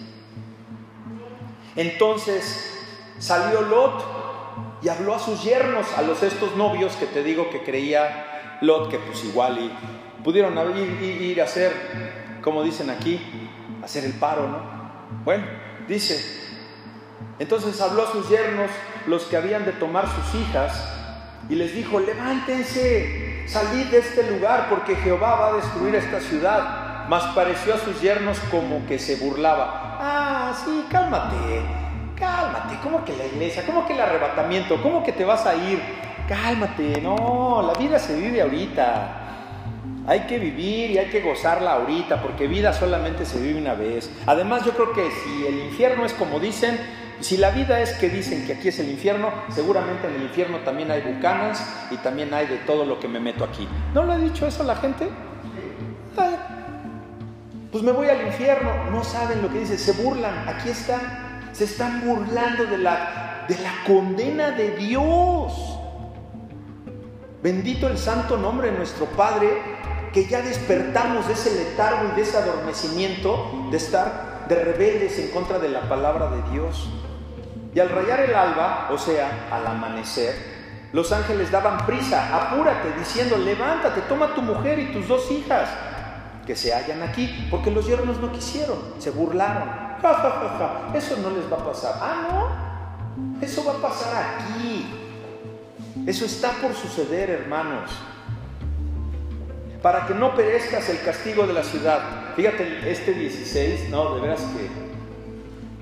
Entonces 1.77 2.71
salió 3.19 3.63
Lot 3.63 4.05
y 4.83 4.89
habló 4.89 5.15
a 5.15 5.19
sus 5.19 5.43
yernos, 5.45 5.87
a 5.97 6.03
los 6.03 6.23
estos 6.23 6.57
novios 6.57 6.97
que 6.97 7.07
te 7.07 7.23
digo 7.23 7.51
que 7.51 7.63
creía 7.63 8.59
Lot 8.61 8.91
que 8.91 8.99
pues 8.99 9.25
igual 9.25 9.59
y 9.59 10.23
pudieron 10.23 10.57
ir, 10.77 11.03
ir 11.03 11.41
a 11.41 11.45
hacer, 11.45 11.73
como 12.43 12.63
dicen 12.63 12.91
aquí, 12.91 13.21
hacer 13.83 14.05
el 14.05 14.13
paro, 14.15 14.49
¿no? 14.49 14.83
Bueno, 15.25 15.45
dice, 15.89 16.25
entonces 17.39 17.81
habló 17.81 18.07
a 18.07 18.13
sus 18.13 18.29
yernos, 18.29 18.71
los 19.07 19.25
que 19.25 19.37
habían 19.37 19.65
de 19.65 19.73
tomar 19.73 20.07
sus 20.07 20.41
hijas, 20.41 20.89
y 21.49 21.57
les 21.57 21.75
dijo, 21.75 21.99
levántense, 21.99 23.32
salid 23.47 23.87
de 23.87 23.99
este 23.99 24.31
lugar, 24.31 24.67
porque 24.69 24.97
Jehová 24.97 25.37
va 25.37 25.49
a 25.49 25.53
destruir 25.55 25.95
esta 25.95 26.21
ciudad. 26.21 27.07
Mas 27.09 27.25
pareció 27.35 27.75
a 27.75 27.79
sus 27.79 28.01
yernos 28.01 28.39
como 28.51 28.87
que 28.87 28.99
se 28.99 29.17
burlaba. 29.17 29.99
Ah, 30.01 30.53
sí, 30.65 30.85
cálmate, 30.91 31.37
Cálmate, 32.23 32.79
¿cómo 32.85 33.05
que 33.05 33.17
la 33.17 33.27
iglesia? 33.27 33.65
¿Cómo 33.67 33.85
que 33.85 33.95
el 33.95 34.01
arrebatamiento? 34.01 34.81
¿Cómo 34.81 35.03
que 35.03 35.11
te 35.11 35.25
vas 35.25 35.45
a 35.45 35.57
ir? 35.57 35.83
Cálmate, 36.29 37.01
no, 37.01 37.63
la 37.67 37.77
vida 37.77 37.99
se 37.99 38.15
vive 38.15 38.41
ahorita. 38.41 39.19
Hay 40.07 40.21
que 40.21 40.39
vivir 40.39 40.93
y 40.93 40.99
hay 40.99 41.11
que 41.11 41.21
gozarla 41.21 41.73
ahorita, 41.73 42.23
porque 42.23 42.47
vida 42.47 42.73
solamente 42.73 43.25
se 43.25 43.41
vive 43.41 43.61
una 43.61 43.75
vez. 43.75 44.09
Además, 44.25 44.65
yo 44.65 44.71
creo 44.71 44.93
que 44.93 45.11
si 45.11 45.47
el 45.47 45.65
infierno 45.67 46.05
es 46.05 46.13
como 46.13 46.39
dicen, 46.39 46.79
si 47.23 47.37
la 47.37 47.51
vida 47.51 47.81
es 47.81 47.93
que 47.95 48.09
dicen 48.09 48.47
que 48.47 48.55
aquí 48.55 48.69
es 48.69 48.79
el 48.79 48.91
infierno, 48.91 49.31
seguramente 49.51 50.09
en 50.09 50.15
el 50.15 50.23
infierno 50.23 50.59
también 50.59 50.91
hay 50.91 51.03
bucanas 51.03 51.65
y 51.91 51.97
también 51.97 52.35
hay 52.35 52.47
de 52.47 52.59
todo 52.59 52.85
lo 52.85 52.99
que 52.99 53.09
me 53.09 53.21
meto 53.21 53.45
aquí. 53.45 53.69
¿No 53.95 54.03
lo 54.03 54.13
ha 54.13 54.19
dicho 54.19 54.47
eso 54.47 54.63
la 54.63 54.77
gente? 54.77 55.09
pues 57.71 57.83
me 57.83 57.93
voy 57.93 58.07
al 58.09 58.27
infierno. 58.27 58.91
No 58.91 59.03
saben 59.03 59.41
lo 59.41 59.51
que 59.51 59.61
dice, 59.61 59.79
se 59.79 59.93
burlan. 59.93 60.47
Aquí 60.47 60.69
está 60.69 61.23
se 61.53 61.65
están 61.65 62.01
burlando 62.05 62.65
de 62.65 62.79
la, 62.79 63.45
de 63.49 63.59
la 63.59 63.73
condena 63.87 64.51
de 64.51 64.71
Dios. 64.77 65.53
Bendito 67.43 67.89
el 67.89 67.99
santo 67.99 68.37
nombre 68.37 68.71
de 68.71 68.79
nuestro 68.79 69.07
Padre, 69.07 69.49
que 70.13 70.27
ya 70.27 70.43
despertamos 70.43 71.27
de 71.27 71.35
ese 71.35 71.55
letargo 71.55 72.11
y 72.13 72.17
de 72.17 72.23
ese 72.23 72.39
adormecimiento 72.39 73.69
de 73.71 73.77
estar 73.77 74.47
de 74.49 74.57
rebeldes 74.57 75.19
en 75.19 75.29
contra 75.29 75.59
de 75.59 75.69
la 75.69 75.89
palabra 75.89 76.31
de 76.31 76.51
Dios. 76.51 76.89
Y 77.75 77.81
al 77.81 77.89
rayar 77.89 78.21
el 78.21 78.35
alba, 78.35 78.89
o 78.91 78.99
sea, 78.99 79.49
al 79.51 79.67
amanecer, 79.67 80.35
los 80.93 81.11
ángeles 81.11 81.51
daban 81.51 81.87
prisa, 81.87 82.37
apúrate, 82.37 82.93
diciendo, 82.99 83.39
levántate, 83.39 84.03
toma 84.03 84.35
tu 84.35 84.43
mujer 84.43 84.79
y 84.79 84.93
tus 84.93 85.09
dos 85.09 85.31
hijas, 85.31 85.71
que 86.47 86.55
se 86.55 86.75
hallan 86.75 87.03
aquí, 87.03 87.49
porque 87.51 87.71
los 87.71 87.87
yernos 87.87 88.19
no 88.19 88.31
quisieron, 88.31 88.77
se 88.99 89.11
burlaron. 89.11 89.93
Eso 90.95 91.17
no 91.19 91.31
les 91.31 91.51
va 91.51 91.57
a 91.57 91.65
pasar. 91.65 91.95
Ah, 92.01 92.29
no. 92.29 93.41
Eso 93.41 93.65
va 93.65 93.73
a 93.73 93.77
pasar 93.77 94.37
aquí. 94.37 94.87
Eso 96.07 96.25
está 96.25 96.51
por 96.61 96.75
suceder, 96.75 97.31
hermanos. 97.31 97.91
Para 99.81 100.07
que 100.07 100.15
no 100.15 100.35
perezcas 100.35 100.89
el 100.89 101.01
castigo 101.03 101.47
de 101.47 101.53
la 101.53 101.63
ciudad. 101.63 102.35
Fíjate, 102.35 102.91
este 102.91 103.13
16, 103.13 103.91
no, 103.91 104.15
de 104.17 104.21
veras 104.21 104.41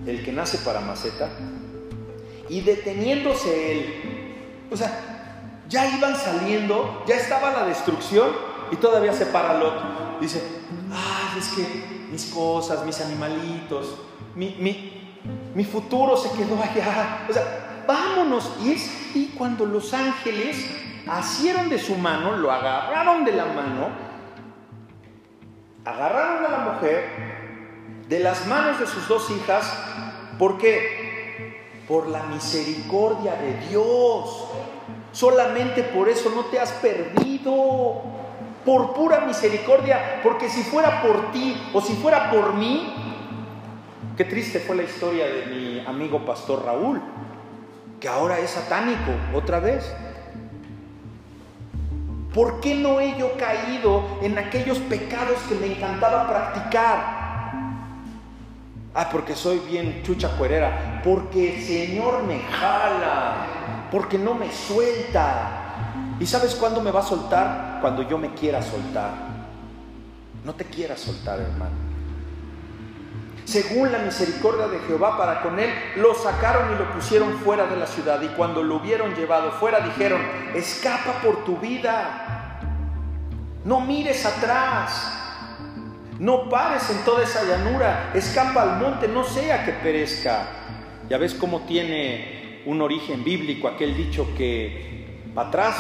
que 0.05 0.11
el 0.11 0.25
que 0.25 0.33
nace 0.33 0.59
para 0.59 0.81
maceta. 0.81 1.29
Y 2.51 2.61
deteniéndose 2.61 3.73
él. 3.73 4.67
O 4.71 4.77
sea, 4.77 5.65
ya 5.69 5.87
iban 5.97 6.17
saliendo, 6.17 7.05
ya 7.07 7.15
estaba 7.15 7.53
la 7.53 7.65
destrucción 7.65 8.29
y 8.73 8.77
todavía 8.77 9.13
se 9.13 9.27
para 9.27 9.55
Lot. 9.55 10.21
Dice, 10.21 10.43
ay, 10.93 11.39
es 11.39 11.49
que 11.49 12.09
mis 12.11 12.27
cosas, 12.27 12.85
mis 12.85 13.01
animalitos, 13.01 13.95
mi, 14.35 15.65
futuro 15.65 16.17
se 16.17 16.31
quedó 16.33 16.61
allá. 16.61 17.27
O 17.29 17.33
sea, 17.33 17.85
vámonos. 17.87 18.53
Y 18.63 18.73
es 18.73 18.91
ahí 19.15 19.33
cuando 19.39 19.65
los 19.65 19.95
ángeles 19.95 20.67
asieron 21.07 21.69
de 21.69 21.79
su 21.79 21.95
mano, 21.97 22.37
lo 22.37 22.51
agarraron 22.51 23.25
de 23.25 23.33
la 23.33 23.47
mano, 23.47 23.89
agarraron 25.85 26.45
a 26.47 26.49
la 26.51 26.59
mujer 26.73 27.31
de 28.09 28.19
las 28.19 28.47
manos 28.47 28.81
de 28.81 28.87
sus 28.89 29.07
dos 29.07 29.31
hijas, 29.31 29.73
¿por 30.37 30.59
qué? 30.59 31.10
Por 31.91 32.09
la 32.09 32.23
misericordia 32.23 33.35
de 33.35 33.69
Dios. 33.69 34.45
Solamente 35.13 35.83
por 35.83 36.09
eso 36.09 36.31
no 36.31 36.47
te 36.47 36.59
has 36.59 36.71
perdido. 36.73 38.01
Por 38.65 38.95
pura 38.95 39.21
misericordia, 39.21 40.21
porque 40.23 40.49
si 40.49 40.63
fuera 40.63 41.03
por 41.03 41.33
ti 41.33 41.61
o 41.75 41.81
si 41.81 41.95
fuera 41.95 42.31
por 42.31 42.55
mí, 42.55 42.95
Qué 44.21 44.27
triste 44.27 44.61
fue 44.61 44.77
la 44.77 44.83
historia 44.83 45.25
de 45.25 45.47
mi 45.47 45.81
amigo 45.87 46.27
pastor 46.27 46.63
Raúl, 46.67 47.01
que 47.99 48.07
ahora 48.07 48.39
es 48.39 48.51
satánico 48.51 49.13
otra 49.33 49.61
vez. 49.61 49.91
¿Por 52.35 52.61
qué 52.61 52.75
no 52.75 53.01
he 53.01 53.19
yo 53.19 53.33
caído 53.39 54.05
en 54.21 54.37
aquellos 54.37 54.79
pecados 54.79 55.39
que 55.49 55.55
me 55.55 55.75
encantaba 55.75 56.29
practicar? 56.29 57.20
Ah, 58.95 59.09
porque 59.11 59.37
soy 59.37 59.59
bien 59.61 60.03
chucha 60.05 60.37
cuerera. 60.37 61.01
Porque 61.05 61.57
el 61.57 61.63
Señor 61.63 62.25
me 62.25 62.41
jala. 62.41 63.47
Porque 63.91 64.19
no 64.19 64.35
me 64.35 64.51
suelta. 64.53 66.17
¿Y 66.19 66.27
sabes 66.27 66.55
cuándo 66.55 66.81
me 66.81 66.91
va 66.91 67.01
a 67.01 67.05
soltar? 67.05 67.79
Cuando 67.81 68.03
yo 68.03 68.19
me 68.19 68.35
quiera 68.35 68.61
soltar. 68.63 69.11
No 70.45 70.55
te 70.55 70.65
quieras 70.65 71.01
soltar, 71.01 71.39
hermano. 71.41 71.75
según 73.45 73.91
la 73.91 73.99
misericordia 73.99 74.69
de 74.69 74.79
Jehová 74.81 75.19
para 75.19 75.43
con 75.43 75.59
él, 75.59 75.71
lo 75.97 76.15
sacaron 76.15 76.73
y 76.73 76.79
lo 76.79 76.93
pusieron 76.93 77.33
fuera 77.39 77.67
de 77.67 77.77
la 77.77 77.87
ciudad. 77.87 78.23
Y 78.23 78.29
cuando 78.29 78.63
lo 78.63 78.77
hubieron 78.77 79.15
llevado 79.15 79.51
fuera, 79.53 79.81
dijeron, 79.81 80.21
escapa 80.55 81.21
por 81.23 81.45
tu 81.45 81.57
vida, 81.59 82.61
no 83.65 83.81
mires 83.81 84.25
atrás, 84.25 85.20
no 86.21 86.51
pares 86.51 86.91
en 86.91 87.03
toda 87.03 87.25
esa 87.25 87.43
llanura, 87.45 88.13
escapa 88.15 88.63
al 88.63 88.79
monte, 88.79 89.09
no 89.09 89.25
sea 89.25 89.65
que 89.65 89.73
perezca. 89.73 90.49
Ya 91.09 91.17
ves 91.17 91.33
cómo 91.33 91.63
tiene 91.63 92.61
un 92.67 92.83
origen 92.83 93.25
bíblico 93.25 93.67
aquel 93.67 93.97
dicho 93.97 94.29
que 94.37 95.31
para 95.35 95.49
atrás 95.49 95.77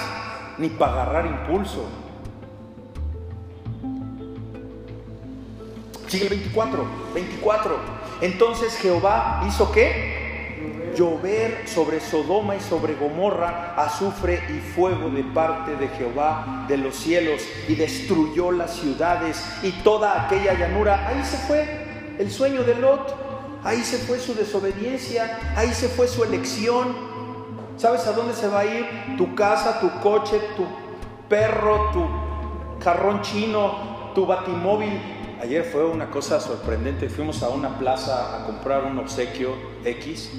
ni 0.56 0.70
para 0.70 0.94
agarrar 0.94 1.26
impulso. 1.26 1.86
Sigue 6.06 6.24
el 6.24 6.30
24, 6.30 6.86
24. 7.12 7.78
Entonces 8.22 8.78
Jehová 8.78 9.44
hizo 9.46 9.70
qué? 9.70 10.19
Llover 10.96 11.68
sobre 11.68 12.00
Sodoma 12.00 12.56
y 12.56 12.60
sobre 12.60 12.94
Gomorra 12.94 13.74
azufre 13.76 14.42
y 14.48 14.58
fuego 14.58 15.08
de 15.10 15.22
parte 15.22 15.76
de 15.76 15.88
Jehová 15.88 16.64
de 16.68 16.76
los 16.76 16.96
cielos 16.96 17.42
y 17.68 17.74
destruyó 17.74 18.50
las 18.50 18.74
ciudades 18.74 19.42
y 19.62 19.70
toda 19.82 20.26
aquella 20.26 20.54
llanura. 20.54 21.08
Ahí 21.08 21.24
se 21.24 21.36
fue 21.38 22.16
el 22.18 22.30
sueño 22.30 22.64
de 22.64 22.74
Lot, 22.74 23.14
ahí 23.62 23.82
se 23.82 23.98
fue 23.98 24.18
su 24.18 24.34
desobediencia, 24.34 25.38
ahí 25.56 25.72
se 25.72 25.88
fue 25.88 26.08
su 26.08 26.24
elección. 26.24 26.94
¿Sabes 27.76 28.06
a 28.06 28.12
dónde 28.12 28.34
se 28.34 28.48
va 28.48 28.60
a 28.60 28.66
ir? 28.66 28.86
Tu 29.16 29.34
casa, 29.34 29.80
tu 29.80 29.90
coche, 30.00 30.40
tu 30.56 30.66
perro, 31.28 31.90
tu 31.92 32.80
carrón 32.82 33.22
chino, 33.22 34.12
tu 34.14 34.26
batimóvil, 34.26 35.00
Ayer 35.40 35.64
fue 35.64 35.86
una 35.86 36.10
cosa 36.10 36.38
sorprendente. 36.38 37.08
Fuimos 37.08 37.42
a 37.42 37.48
una 37.48 37.78
plaza 37.78 38.42
a 38.42 38.44
comprar 38.44 38.84
un 38.84 38.98
obsequio 38.98 39.54
X. 39.82 40.30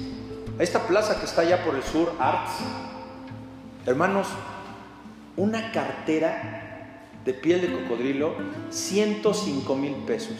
Esta 0.62 0.86
plaza 0.86 1.18
que 1.18 1.26
está 1.26 1.40
allá 1.40 1.64
por 1.64 1.74
el 1.74 1.82
sur, 1.82 2.12
Arts. 2.20 2.52
Hermanos, 3.84 4.28
una 5.36 5.72
cartera 5.72 7.08
de 7.24 7.34
piel 7.34 7.62
de 7.62 7.82
cocodrilo, 7.82 8.36
105 8.70 9.74
mil 9.74 9.94
pesos. 10.06 10.36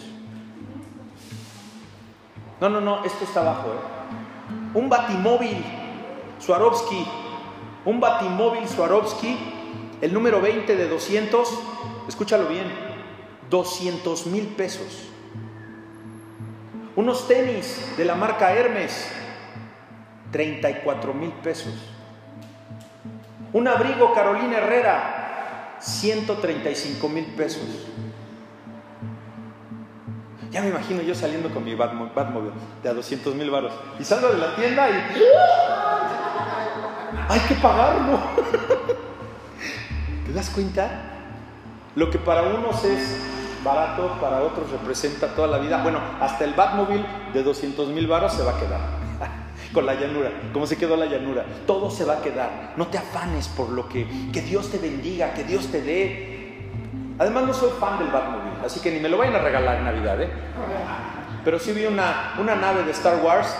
No, 2.61 2.69
no, 2.69 2.79
no, 2.79 3.03
esto 3.03 3.25
está 3.25 3.41
abajo. 3.41 3.67
¿eh? 3.73 4.77
Un 4.77 4.87
batimóvil 4.87 5.61
Swarovski. 6.39 7.05
Un 7.83 7.99
batimóvil 7.99 8.65
Swarovski, 8.65 9.37
el 9.99 10.13
número 10.13 10.39
20 10.39 10.77
de 10.77 10.87
200. 10.87 11.49
Escúchalo 12.07 12.47
bien 12.47 12.71
200 13.49 14.27
mil 14.27 14.47
pesos. 14.47 15.03
Unos 16.95 17.27
tenis 17.27 17.93
de 17.97 18.05
la 18.05 18.15
marca 18.15 18.53
Hermes, 18.53 19.11
34 20.33 21.13
mil 21.13 21.31
pesos. 21.31 21.73
Un 23.53 23.67
abrigo 23.67 24.13
Carolina 24.13 24.57
Herrera, 24.57 25.77
135 25.79 27.07
mil 27.07 27.25
pesos. 27.27 27.63
Ya 30.49 30.61
me 30.61 30.69
imagino 30.69 31.01
yo 31.01 31.15
saliendo 31.15 31.49
con 31.49 31.63
mi 31.63 31.75
Batmobile 31.75 32.53
de 32.81 32.89
a 32.89 32.93
200 32.93 33.35
mil 33.35 33.49
baros. 33.49 33.73
Y 33.99 34.03
salgo 34.03 34.29
de 34.29 34.39
la 34.39 34.55
tienda 34.55 34.89
y... 34.89 34.93
Hay 37.29 37.39
que 37.41 37.55
pagarlo. 37.55 38.19
¿Te 40.25 40.33
das 40.33 40.49
cuenta? 40.49 40.89
Lo 41.95 42.09
que 42.09 42.17
para 42.17 42.43
unos 42.43 42.83
es 42.85 43.17
barato, 43.63 44.17
para 44.19 44.41
otros 44.41 44.69
representa 44.71 45.35
toda 45.35 45.47
la 45.47 45.57
vida. 45.59 45.81
Bueno, 45.81 45.99
hasta 46.19 46.43
el 46.43 46.53
Batmobile 46.53 47.05
de 47.33 47.43
200 47.43 47.89
mil 47.89 48.07
baros 48.07 48.33
se 48.33 48.43
va 48.43 48.51
a 48.51 48.59
quedar. 48.59 48.92
Con 49.73 49.85
la 49.85 49.95
llanura, 49.95 50.31
como 50.53 50.67
se 50.67 50.77
quedó 50.77 50.95
la 50.95 51.07
llanura. 51.07 51.45
Todo 51.65 51.89
se 51.89 52.05
va 52.05 52.19
a 52.19 52.21
quedar. 52.21 52.73
No 52.77 52.87
te 52.87 52.97
afanes 52.97 53.47
por 53.47 53.69
lo 53.69 53.89
que, 53.89 54.07
que 54.31 54.41
Dios 54.41 54.69
te 54.69 54.77
bendiga, 54.77 55.33
que 55.33 55.43
Dios 55.43 55.67
te 55.67 55.81
dé. 55.81 56.33
Además, 57.17 57.45
no 57.45 57.53
soy 57.53 57.71
fan 57.79 57.99
del 57.99 58.09
Batmobile, 58.09 58.65
así 58.65 58.79
que 58.79 58.91
ni 58.91 58.99
me 58.99 59.09
lo 59.09 59.17
vayan 59.17 59.35
a 59.35 59.39
regalar 59.39 59.77
en 59.77 59.85
Navidad, 59.85 60.21
¿eh? 60.21 60.29
Pero 61.43 61.59
sí 61.59 61.71
vi 61.71 61.85
una, 61.85 62.35
una 62.39 62.55
nave 62.55 62.83
de 62.83 62.91
Star 62.91 63.23
Wars 63.23 63.55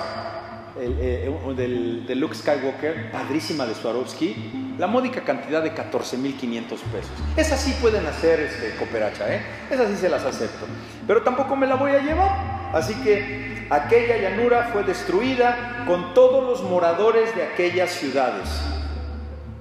eh, 0.80 1.32
del, 1.56 2.06
de 2.08 2.16
Luke 2.16 2.34
Skywalker, 2.34 3.12
padrísima 3.12 3.66
de 3.66 3.76
Swarovski, 3.76 4.76
la 4.80 4.88
módica 4.88 5.22
cantidad 5.22 5.62
de 5.62 5.72
14.500 5.76 6.68
pesos. 6.68 7.12
Esas 7.38 7.62
sí 7.62 7.76
pueden 7.80 8.06
hacer 8.08 8.40
este, 8.40 8.76
cooperacha, 8.78 9.32
¿eh? 9.34 9.42
Esas 9.70 9.90
sí 9.90 9.98
se 9.98 10.10
las 10.10 10.24
acepto. 10.24 10.66
Pero 11.06 11.22
tampoco 11.22 11.56
me 11.56 11.68
la 11.68 11.76
voy 11.76 11.92
a 11.92 12.00
llevar. 12.00 12.72
Así 12.74 12.96
que 13.04 13.53
aquella 13.70 14.18
llanura 14.18 14.70
fue 14.72 14.84
destruida 14.84 15.84
con 15.88 16.14
todos 16.14 16.44
los 16.44 16.70
moradores 16.70 17.36
de 17.36 17.44
aquellas 17.44 17.92
ciudades. 17.92 18.50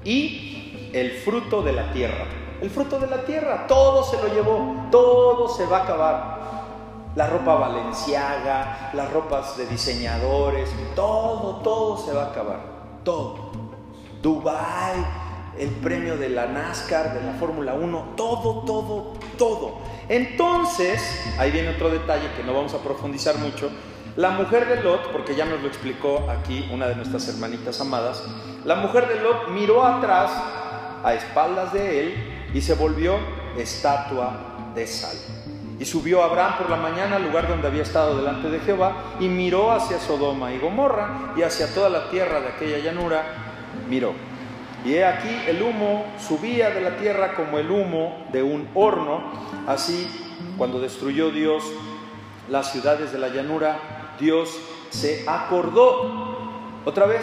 Y 0.05 0.91
el 0.93 1.13
fruto 1.13 1.63
de 1.63 1.73
la 1.73 1.93
tierra. 1.93 2.27
El 2.61 2.71
fruto 2.71 2.99
de 2.99 3.09
la 3.09 3.25
tierra, 3.25 3.67
todo 3.67 4.05
se 4.05 4.17
lo 4.23 4.33
llevó, 4.33 4.89
todo 4.91 5.49
se 5.49 5.67
va 5.67 5.79
a 5.79 5.83
acabar 5.83 6.43
la 7.15 7.27
ropa 7.27 7.55
valenciaga, 7.55 8.91
las 8.95 9.13
ropas 9.13 9.57
de 9.57 9.67
diseñadores, 9.67 10.71
todo, 10.95 11.57
todo 11.57 11.99
se 11.99 12.13
va 12.13 12.25
a 12.25 12.27
acabar, 12.31 12.61
todo. 13.05 13.53
Dubai, 14.23 15.05
el 15.59 15.69
premio 15.69 16.17
de 16.17 16.31
la 16.31 16.47
NASCAR, 16.47 17.13
de 17.13 17.23
la 17.23 17.33
Fórmula 17.35 17.75
1, 17.75 18.15
todo, 18.17 18.63
todo, 18.65 19.13
todo. 19.37 19.79
Entonces, 20.09 21.03
ahí 21.39 21.51
viene 21.51 21.71
otro 21.71 21.91
detalle 21.91 22.33
que 22.37 22.43
no 22.43 22.55
vamos 22.55 22.73
a 22.75 22.79
profundizar 22.79 23.37
mucho. 23.39 23.71
La 24.17 24.31
mujer 24.31 24.69
de 24.69 24.83
Lot, 24.83 25.11
porque 25.11 25.35
ya 25.35 25.47
nos 25.47 25.63
lo 25.63 25.69
explicó 25.69 26.29
aquí 26.31 26.69
una 26.71 26.87
de 26.87 26.97
nuestras 26.97 27.27
hermanitas 27.29 27.81
amadas, 27.81 28.23
la 28.65 28.75
mujer 28.75 29.09
de 29.09 29.23
Lot 29.23 29.49
miró 29.49 29.85
atrás, 29.85 30.31
a 31.03 31.15
espaldas 31.15 31.73
de 31.73 32.01
él, 32.01 32.51
y 32.53 32.61
se 32.61 32.75
volvió 32.75 33.17
estatua 33.57 34.73
de 34.75 34.87
sal. 34.87 35.17
Y 35.79 35.87
subió 35.87 36.23
Abraham 36.23 36.59
por 36.59 36.71
la 36.71 36.77
mañana 36.77 37.17
al 37.17 37.25
lugar 37.25 37.49
donde 37.49 37.67
había 37.67 37.83
estado 37.83 38.19
delante 38.19 38.51
de 38.51 38.61
Jehová 38.61 39.15
y 39.19 39.29
miró 39.29 39.73
hacia 39.73 39.99
Sodoma 39.99 40.53
y 40.53 40.59
Gomorra 40.59 41.33
y 41.35 41.43
hacia 41.43 41.73
toda 41.75 41.89
la 41.89 42.11
tierra 42.11 42.41
de 42.41 42.49
aquella 42.49 42.79
llanura, 42.79 43.23
miró. 43.89 44.13
Y 44.85 44.95
he 44.95 45.05
aquí 45.05 45.31
el 45.47 45.63
humo 45.63 46.05
subía 46.19 46.71
de 46.71 46.83
la 46.83 46.97
tierra 46.99 47.35
como 47.35 47.59
el 47.59 47.71
humo 47.71 48.27
de 48.31 48.43
un 48.43 48.69
horno. 48.75 49.23
Así, 49.67 50.09
cuando 50.59 50.81
destruyó 50.81 51.31
Dios 51.31 51.65
las 52.49 52.71
ciudades 52.71 53.11
de 53.13 53.19
la 53.19 53.29
llanura, 53.29 54.02
Dios 54.23 54.57
se 54.91 55.29
acordó. 55.29 56.39
Otra 56.85 57.07
vez, 57.07 57.23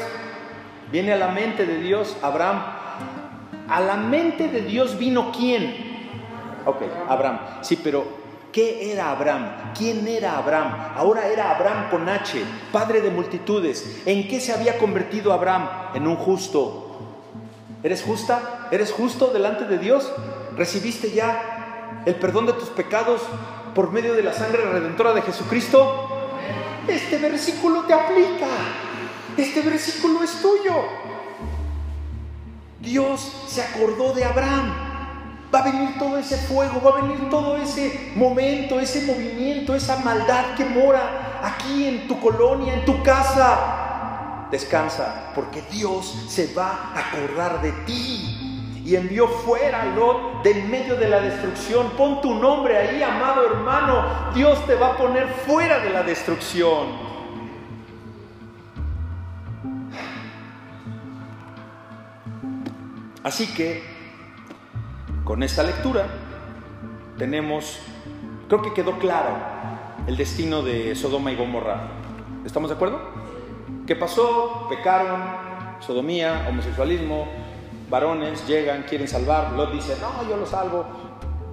viene 0.91 1.13
a 1.13 1.15
la 1.15 1.29
mente 1.29 1.65
de 1.65 1.79
Dios 1.79 2.17
Abraham. 2.21 2.61
A 3.69 3.79
la 3.79 3.95
mente 3.95 4.49
de 4.49 4.61
Dios 4.61 4.99
vino 4.99 5.31
quién? 5.31 6.09
Ok, 6.65 6.81
Abraham. 7.07 7.39
Sí, 7.61 7.79
pero 7.81 8.19
¿Qué 8.51 8.91
era 8.91 9.11
Abraham? 9.11 9.73
¿Quién 9.77 10.07
era 10.07 10.35
Abraham? 10.35 10.93
Ahora 10.95 11.27
era 11.27 11.51
Abraham 11.51 11.91
con 11.91 12.09
H, 12.09 12.43
padre 12.71 12.99
de 12.99 13.11
multitudes. 13.11 14.01
¿En 14.07 14.27
qué 14.27 14.41
se 14.41 14.51
había 14.51 14.79
convertido 14.79 15.31
Abraham? 15.31 15.69
En 15.93 16.07
un 16.07 16.15
justo. 16.15 16.97
¿Eres 17.83 18.01
justa? 18.01 18.67
¿Eres 18.71 18.91
justo 18.91 19.27
delante 19.27 19.65
de 19.65 19.77
Dios? 19.77 20.11
¿Recibiste 20.57 21.11
ya 21.11 22.01
el 22.07 22.15
perdón 22.15 22.47
de 22.47 22.53
tus 22.53 22.69
pecados 22.69 23.21
por 23.75 23.91
medio 23.91 24.15
de 24.15 24.23
la 24.23 24.33
sangre 24.33 24.63
redentora 24.65 25.13
de 25.13 25.21
Jesucristo? 25.21 26.08
Este 26.87 27.17
versículo 27.17 27.83
te 27.83 27.93
aplica. 27.93 28.47
Este 29.37 29.61
versículo 29.61 30.23
es 30.23 30.41
tuyo. 30.41 30.75
Dios 32.79 33.45
se 33.47 33.61
acordó 33.61 34.13
de 34.13 34.23
Abraham 34.23 34.89
va 35.53 35.59
a 35.59 35.63
venir 35.63 35.97
todo 35.97 36.17
ese 36.17 36.37
fuego, 36.37 36.81
va 36.81 36.99
a 36.99 37.01
venir 37.01 37.29
todo 37.29 37.57
ese 37.57 38.11
momento, 38.15 38.79
ese 38.79 39.05
movimiento, 39.05 39.75
esa 39.75 39.97
maldad 39.97 40.55
que 40.55 40.65
mora 40.65 41.39
aquí 41.43 41.85
en 41.85 42.07
tu 42.07 42.19
colonia, 42.19 42.73
en 42.73 42.85
tu 42.85 43.01
casa. 43.03 44.47
Descansa, 44.51 45.31
porque 45.35 45.61
Dios 45.71 46.25
se 46.27 46.53
va 46.53 46.91
a 46.95 47.09
acordar 47.09 47.61
de 47.61 47.71
ti. 47.85 48.38
Y 48.89 48.95
envió 48.95 49.27
fuera 49.27 49.83
a 49.83 49.85
Lot 49.85 50.41
del 50.41 50.63
medio 50.63 50.95
de 50.95 51.07
la 51.07 51.19
destrucción. 51.19 51.91
Pon 51.91 52.21
tu 52.21 52.33
nombre 52.33 52.75
ahí, 52.75 53.03
amado 53.03 53.45
hermano. 53.45 54.33
Dios 54.33 54.65
te 54.65 54.73
va 54.73 54.93
a 54.93 54.97
poner 54.97 55.27
fuera 55.27 55.77
de 55.77 55.91
la 55.91 56.01
destrucción. 56.01 56.87
Así 63.21 63.53
que 63.53 63.83
con 65.23 65.43
esta 65.43 65.61
lectura 65.61 66.07
tenemos, 67.19 67.79
creo 68.47 68.63
que 68.63 68.73
quedó 68.73 68.97
claro 68.97 69.37
el 70.07 70.17
destino 70.17 70.63
de 70.63 70.95
Sodoma 70.95 71.31
y 71.31 71.35
Gomorra. 71.35 71.91
¿Estamos 72.43 72.71
de 72.71 72.75
acuerdo? 72.75 72.99
¿Qué 73.85 73.95
pasó? 73.95 74.65
Pecaron, 74.67 75.21
sodomía, 75.79 76.47
homosexualismo, 76.49 77.27
varones 77.89 78.47
llegan, 78.47 78.83
quieren 78.83 79.07
salvar, 79.07 79.53
Lot 79.53 79.71
dice, 79.71 79.95
no, 79.99 80.27
yo 80.29 80.37
lo 80.37 80.45
salvo, 80.45 80.85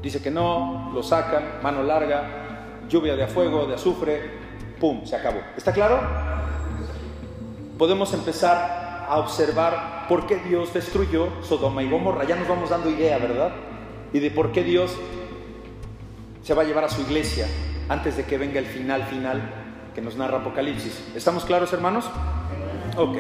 dice 0.03 0.23
que 0.23 0.31
no, 0.31 0.91
lo 0.93 1.03
sacan, 1.03 1.61
mano 1.63 1.83
larga, 1.83 2.85
lluvia 2.89 3.17
de 3.17 3.27
fuego, 3.27 3.67
de 3.67 3.75
azufre, 3.75 4.31
¡pum!, 4.81 5.05
se 5.05 5.17
acabó. 5.17 5.41
¿Está 5.57 5.73
claro? 5.73 6.01
Podemos 7.79 8.13
empezar 8.15 9.07
a 9.09 9.19
observar 9.19 10.07
por 10.09 10.27
qué 10.27 10.37
Dios 10.37 10.73
destruyó 10.73 11.29
Sodoma 11.43 11.83
y 11.83 11.91
Gomorra. 11.91 12.25
Ya 12.25 12.37
nos 12.37 12.49
vamos 12.49 12.71
dando 12.71 12.91
idea, 12.91 13.19
¿verdad? 13.19 13.53
Y 14.13 14.19
de 14.19 14.31
por 14.31 14.53
qué 14.53 14.63
Dios 14.63 14.97
se 16.43 16.55
va 16.55 16.63
a 16.63 16.65
llevar 16.65 16.85
a 16.85 16.89
su 16.89 17.03
iglesia 17.03 17.47
antes 17.89 18.17
de 18.17 18.25
que 18.25 18.39
venga 18.39 18.59
el 18.59 18.67
final 18.67 19.05
final 19.05 19.43
que 19.95 20.01
nos 20.01 20.17
narra 20.17 20.39
Apocalipsis. 20.39 21.13
¿Estamos 21.15 21.45
claros, 21.45 21.73
hermanos? 21.73 22.09
Ok. 22.97 23.17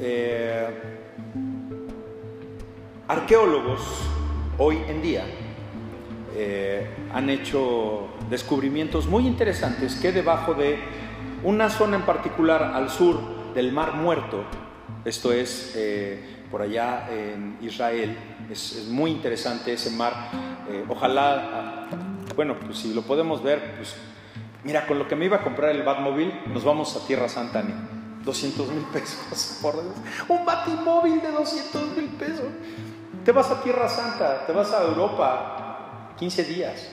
Eh, 0.00 0.89
arqueólogos 3.10 3.80
hoy 4.56 4.78
en 4.86 5.02
día 5.02 5.24
eh, 6.36 6.88
han 7.12 7.28
hecho 7.28 8.06
descubrimientos 8.30 9.08
muy 9.08 9.26
interesantes 9.26 9.96
que 9.96 10.12
debajo 10.12 10.54
de 10.54 10.78
una 11.42 11.70
zona 11.70 11.96
en 11.96 12.02
particular 12.02 12.62
al 12.62 12.88
sur 12.88 13.18
del 13.52 13.72
Mar 13.72 13.94
Muerto, 13.94 14.44
esto 15.04 15.32
es 15.32 15.72
eh, 15.74 16.44
por 16.52 16.62
allá 16.62 17.08
en 17.10 17.58
Israel, 17.60 18.16
es, 18.48 18.86
muy 18.88 19.10
interesante 19.10 19.72
ese 19.72 19.90
mar, 19.90 20.30
eh, 20.70 20.84
ojalá, 20.88 21.88
bueno, 22.36 22.54
pues 22.64 22.78
si 22.78 22.94
lo 22.94 23.02
podemos 23.02 23.42
ver, 23.42 23.74
pues 23.74 23.96
mira, 24.62 24.86
con 24.86 25.00
lo 25.00 25.08
que 25.08 25.16
me 25.16 25.24
iba 25.24 25.38
a 25.38 25.42
comprar 25.42 25.74
el 25.74 25.82
Batmóvil, 25.82 26.32
nos 26.54 26.62
vamos 26.62 26.96
a 26.96 27.04
Tierra 27.08 27.28
Santa, 27.28 27.64
200 28.24 28.68
mil 28.68 28.84
pesos, 28.92 29.58
por 29.62 29.74
Dios. 29.82 29.96
un 30.28 30.44
Batimóvil 30.44 31.20
de 31.20 31.32
200 31.32 31.96
mil 31.96 32.06
pesos. 32.10 32.46
Te 33.24 33.32
vas 33.32 33.50
a 33.50 33.62
Tierra 33.62 33.88
Santa, 33.88 34.46
te 34.46 34.52
vas 34.52 34.72
a 34.72 34.82
Europa, 34.84 36.14
15 36.18 36.44
días. 36.44 36.88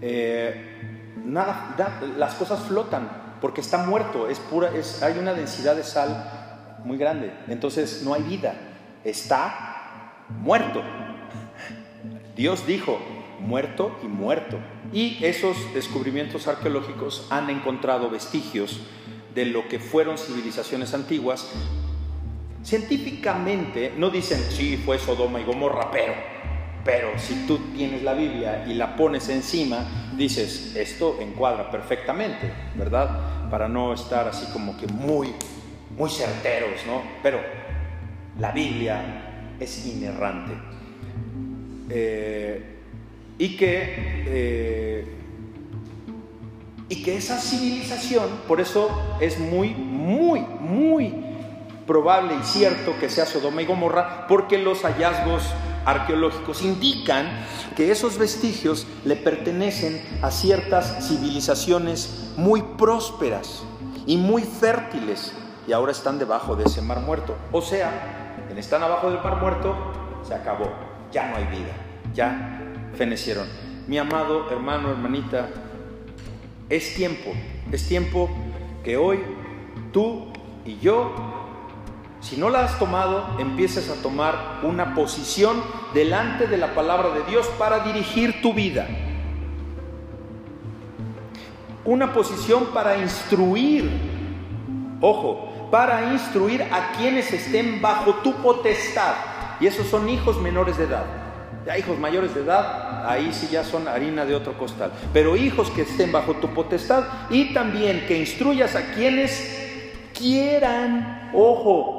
Eh, 0.00 1.14
nada, 1.24 1.76
las 2.16 2.34
cosas 2.34 2.60
flotan 2.60 3.36
porque 3.40 3.60
está 3.60 3.78
muerto, 3.78 4.28
es 4.28 4.38
pura, 4.38 4.70
es, 4.74 5.02
hay 5.02 5.18
una 5.18 5.32
densidad 5.32 5.76
de 5.76 5.84
sal 5.84 6.78
muy 6.84 6.98
grande, 6.98 7.32
entonces 7.48 8.02
no 8.04 8.14
hay 8.14 8.22
vida, 8.22 8.54
está 9.04 10.24
muerto. 10.28 10.82
Dios 12.36 12.66
dijo, 12.66 12.98
muerto 13.40 13.96
y 14.02 14.06
muerto. 14.06 14.58
Y 14.92 15.24
esos 15.24 15.56
descubrimientos 15.74 16.48
arqueológicos 16.48 17.26
han 17.30 17.50
encontrado 17.50 18.10
vestigios 18.10 18.80
de 19.34 19.46
lo 19.46 19.68
que 19.68 19.78
fueron 19.78 20.18
civilizaciones 20.18 20.94
antiguas 20.94 21.48
Científicamente 22.68 23.94
no 23.96 24.10
dicen, 24.10 24.38
sí, 24.50 24.76
fue 24.76 24.98
Sodoma 24.98 25.40
y 25.40 25.44
Gomorra, 25.44 25.90
pero, 25.90 26.12
pero 26.84 27.18
si 27.18 27.46
tú 27.46 27.56
tienes 27.74 28.02
la 28.02 28.12
Biblia 28.12 28.66
y 28.68 28.74
la 28.74 28.94
pones 28.94 29.30
encima, 29.30 30.10
dices, 30.18 30.76
esto 30.76 31.16
encuadra 31.18 31.70
perfectamente, 31.70 32.52
¿verdad? 32.74 33.48
Para 33.50 33.70
no 33.70 33.94
estar 33.94 34.28
así 34.28 34.52
como 34.52 34.76
que 34.76 34.86
muy, 34.86 35.32
muy 35.96 36.10
certeros, 36.10 36.84
¿no? 36.86 37.00
Pero 37.22 37.40
la 38.38 38.52
Biblia 38.52 39.54
es 39.58 39.86
inerrante. 39.86 40.52
Eh, 41.88 42.76
y 43.38 43.56
que... 43.56 43.94
Eh, 44.26 45.14
y 46.90 47.02
que 47.02 47.16
esa 47.16 47.38
civilización, 47.38 48.28
por 48.46 48.60
eso 48.60 49.16
es 49.20 49.38
muy, 49.38 49.70
muy, 49.70 50.40
muy 50.40 51.27
probable 51.88 52.36
y 52.36 52.44
cierto 52.44 52.96
que 53.00 53.08
sea 53.08 53.26
Sodoma 53.26 53.62
y 53.62 53.66
Gomorra 53.66 54.26
porque 54.28 54.58
los 54.58 54.82
hallazgos 54.82 55.42
arqueológicos 55.84 56.62
indican 56.62 57.26
que 57.74 57.90
esos 57.90 58.18
vestigios 58.18 58.86
le 59.04 59.16
pertenecen 59.16 60.00
a 60.22 60.30
ciertas 60.30 61.08
civilizaciones 61.08 62.32
muy 62.36 62.62
prósperas 62.62 63.64
y 64.06 64.18
muy 64.18 64.42
fértiles 64.42 65.32
y 65.66 65.72
ahora 65.72 65.92
están 65.92 66.18
debajo 66.18 66.54
de 66.56 66.64
ese 66.64 66.82
mar 66.82 67.00
muerto. 67.00 67.34
O 67.52 67.62
sea, 67.62 68.36
en 68.50 68.58
están 68.58 68.82
abajo 68.82 69.10
del 69.10 69.22
mar 69.22 69.40
muerto, 69.40 69.74
se 70.26 70.34
acabó, 70.34 70.70
ya 71.10 71.30
no 71.30 71.36
hay 71.36 71.44
vida, 71.46 71.72
ya 72.14 72.60
fenecieron. 72.94 73.46
Mi 73.86 73.96
amado 73.96 74.50
hermano, 74.50 74.90
hermanita, 74.90 75.48
es 76.68 76.94
tiempo, 76.94 77.32
es 77.72 77.88
tiempo 77.88 78.28
que 78.84 78.98
hoy 78.98 79.20
tú 79.90 80.32
y 80.66 80.78
yo 80.78 81.37
si 82.20 82.36
no 82.36 82.50
la 82.50 82.64
has 82.64 82.78
tomado, 82.78 83.36
empieces 83.38 83.88
a 83.90 84.02
tomar 84.02 84.60
una 84.62 84.94
posición 84.94 85.62
delante 85.94 86.46
de 86.46 86.56
la 86.56 86.74
palabra 86.74 87.10
de 87.10 87.22
Dios 87.24 87.46
para 87.58 87.80
dirigir 87.80 88.42
tu 88.42 88.52
vida. 88.52 88.86
Una 91.84 92.12
posición 92.12 92.66
para 92.74 92.98
instruir, 92.98 93.88
ojo, 95.00 95.48
para 95.70 96.12
instruir 96.12 96.62
a 96.62 96.92
quienes 96.98 97.32
estén 97.32 97.80
bajo 97.80 98.14
tu 98.16 98.34
potestad. 98.42 99.14
Y 99.60 99.66
esos 99.66 99.86
son 99.86 100.08
hijos 100.08 100.40
menores 100.40 100.76
de 100.76 100.84
edad. 100.84 101.04
Ya 101.66 101.78
hijos 101.78 101.98
mayores 101.98 102.34
de 102.34 102.42
edad, 102.42 103.08
ahí 103.08 103.32
sí 103.32 103.48
ya 103.50 103.62
son 103.62 103.88
harina 103.88 104.24
de 104.24 104.34
otro 104.34 104.56
costal. 104.58 104.92
Pero 105.12 105.36
hijos 105.36 105.70
que 105.70 105.82
estén 105.82 106.10
bajo 106.10 106.34
tu 106.34 106.48
potestad 106.48 107.04
y 107.30 107.54
también 107.54 108.06
que 108.06 108.18
instruyas 108.18 108.74
a 108.74 108.92
quienes 108.94 109.66
quieran, 110.18 111.30
ojo, 111.32 111.97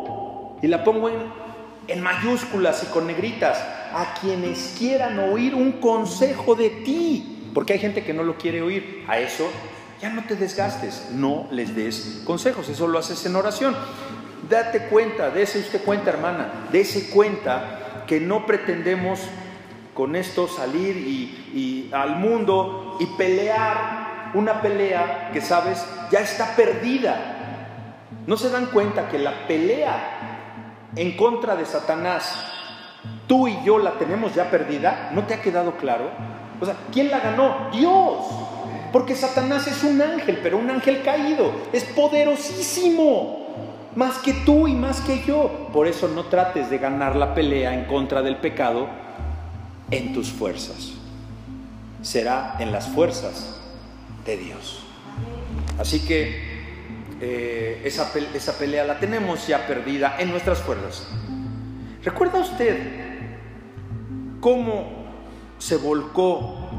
y 0.62 0.68
la 0.68 0.84
pongo 0.84 1.10
en, 1.10 2.02
mayúsculas 2.02 2.84
y 2.84 2.86
con 2.88 3.08
negritas, 3.08 3.58
a 3.94 4.14
quienes 4.22 4.76
quieran 4.78 5.18
oír 5.18 5.56
un 5.56 5.74
consejo 5.74 6.54
de 6.54 6.70
ti, 6.70 7.50
porque 7.54 7.74
hay 7.74 7.80
gente 7.80 8.04
que 8.04 8.14
no 8.14 8.24
lo 8.24 8.38
quiere 8.38 8.62
oír, 8.62 9.04
a 9.08 9.18
eso 9.18 9.50
ya 10.00 10.10
no 10.10 10.24
te 10.24 10.36
desgastes, 10.36 11.10
no 11.12 11.48
les 11.52 11.76
des 11.76 12.22
consejos, 12.26 12.70
eso 12.70 12.88
lo 12.88 13.00
haces 13.00 13.26
en 13.26 13.36
oración. 13.36 13.76
Date 14.48 14.88
cuenta, 14.90 15.32
dése 15.32 15.60
usted 15.60 15.84
cuenta, 15.84 16.12
hermana, 16.12 16.68
dése 16.72 17.10
cuenta 17.10 18.04
que 18.08 18.20
no 18.20 18.46
pretendemos 18.46 19.20
con 19.96 20.16
esto 20.16 20.48
salir 20.48 20.96
y 20.96 21.90
al 21.92 22.18
mundo 22.18 22.98
y 23.00 23.06
pelear 23.18 24.10
una 24.34 24.62
pelea 24.62 25.32
que 25.34 25.42
sabes 25.42 25.86
ya 26.12 26.20
está 26.20 26.56
perdida. 26.56 27.36
No 28.28 28.38
se 28.38 28.50
dan 28.50 28.68
cuenta 28.68 29.10
que 29.10 29.18
la 29.18 29.48
pelea 29.48 30.19
en 31.00 31.16
contra 31.16 31.56
de 31.56 31.66
Satanás, 31.66 32.36
tú 33.26 33.48
y 33.48 33.58
yo 33.64 33.80
la 33.80 33.94
tenemos 33.94 34.36
ya 34.36 34.52
perdida, 34.52 35.12
¿no 35.14 35.24
te 35.24 35.34
ha 35.34 35.42
quedado 35.42 35.78
claro? 35.78 36.10
O 36.60 36.66
sea, 36.66 36.76
¿quién 36.92 37.10
la 37.10 37.22
ganó? 37.22 37.70
Dios. 37.72 38.26
Porque 38.92 39.16
Satanás 39.16 39.66
es 39.68 39.82
un 39.86 40.02
ángel, 40.02 40.40
pero 40.44 40.58
un 40.58 40.70
ángel 40.70 41.02
caído, 41.02 41.54
es 41.72 41.86
poderosísimo, 41.86 43.48
más 43.96 44.18
que 44.18 44.34
tú 44.34 44.68
y 44.68 44.74
más 44.74 45.00
que 45.00 45.24
yo. 45.24 45.70
Por 45.72 45.88
eso 45.88 46.10
no 46.10 46.26
trates 46.26 46.70
de 46.70 46.80
ganar 46.80 47.16
la 47.16 47.34
pelea 47.34 47.74
en 47.74 47.86
contra 47.86 48.22
del 48.22 48.36
pecado 48.36 48.90
en 49.92 50.14
tus 50.14 50.30
fuerzas. 50.30 50.92
Será 52.02 52.58
en 52.60 52.74
las 52.74 52.90
fuerzas 52.90 53.58
de 54.26 54.36
Dios. 54.36 54.82
Así 55.80 56.06
que 56.06 56.49
eh, 57.22 57.82
esa, 57.84 58.12
esa 58.34 58.58
pelea 58.58 58.86
la 58.86 59.00
tenemos 59.00 59.46
ya 59.46 59.68
perdida 59.68 60.16
en 60.20 60.32
nuestras 60.32 60.60
fuerzas. 60.60 61.08
¿Recuerda 62.04 62.40
usted 62.40 62.80
cómo 64.40 64.88
se 65.58 65.76
volcó 65.76 66.70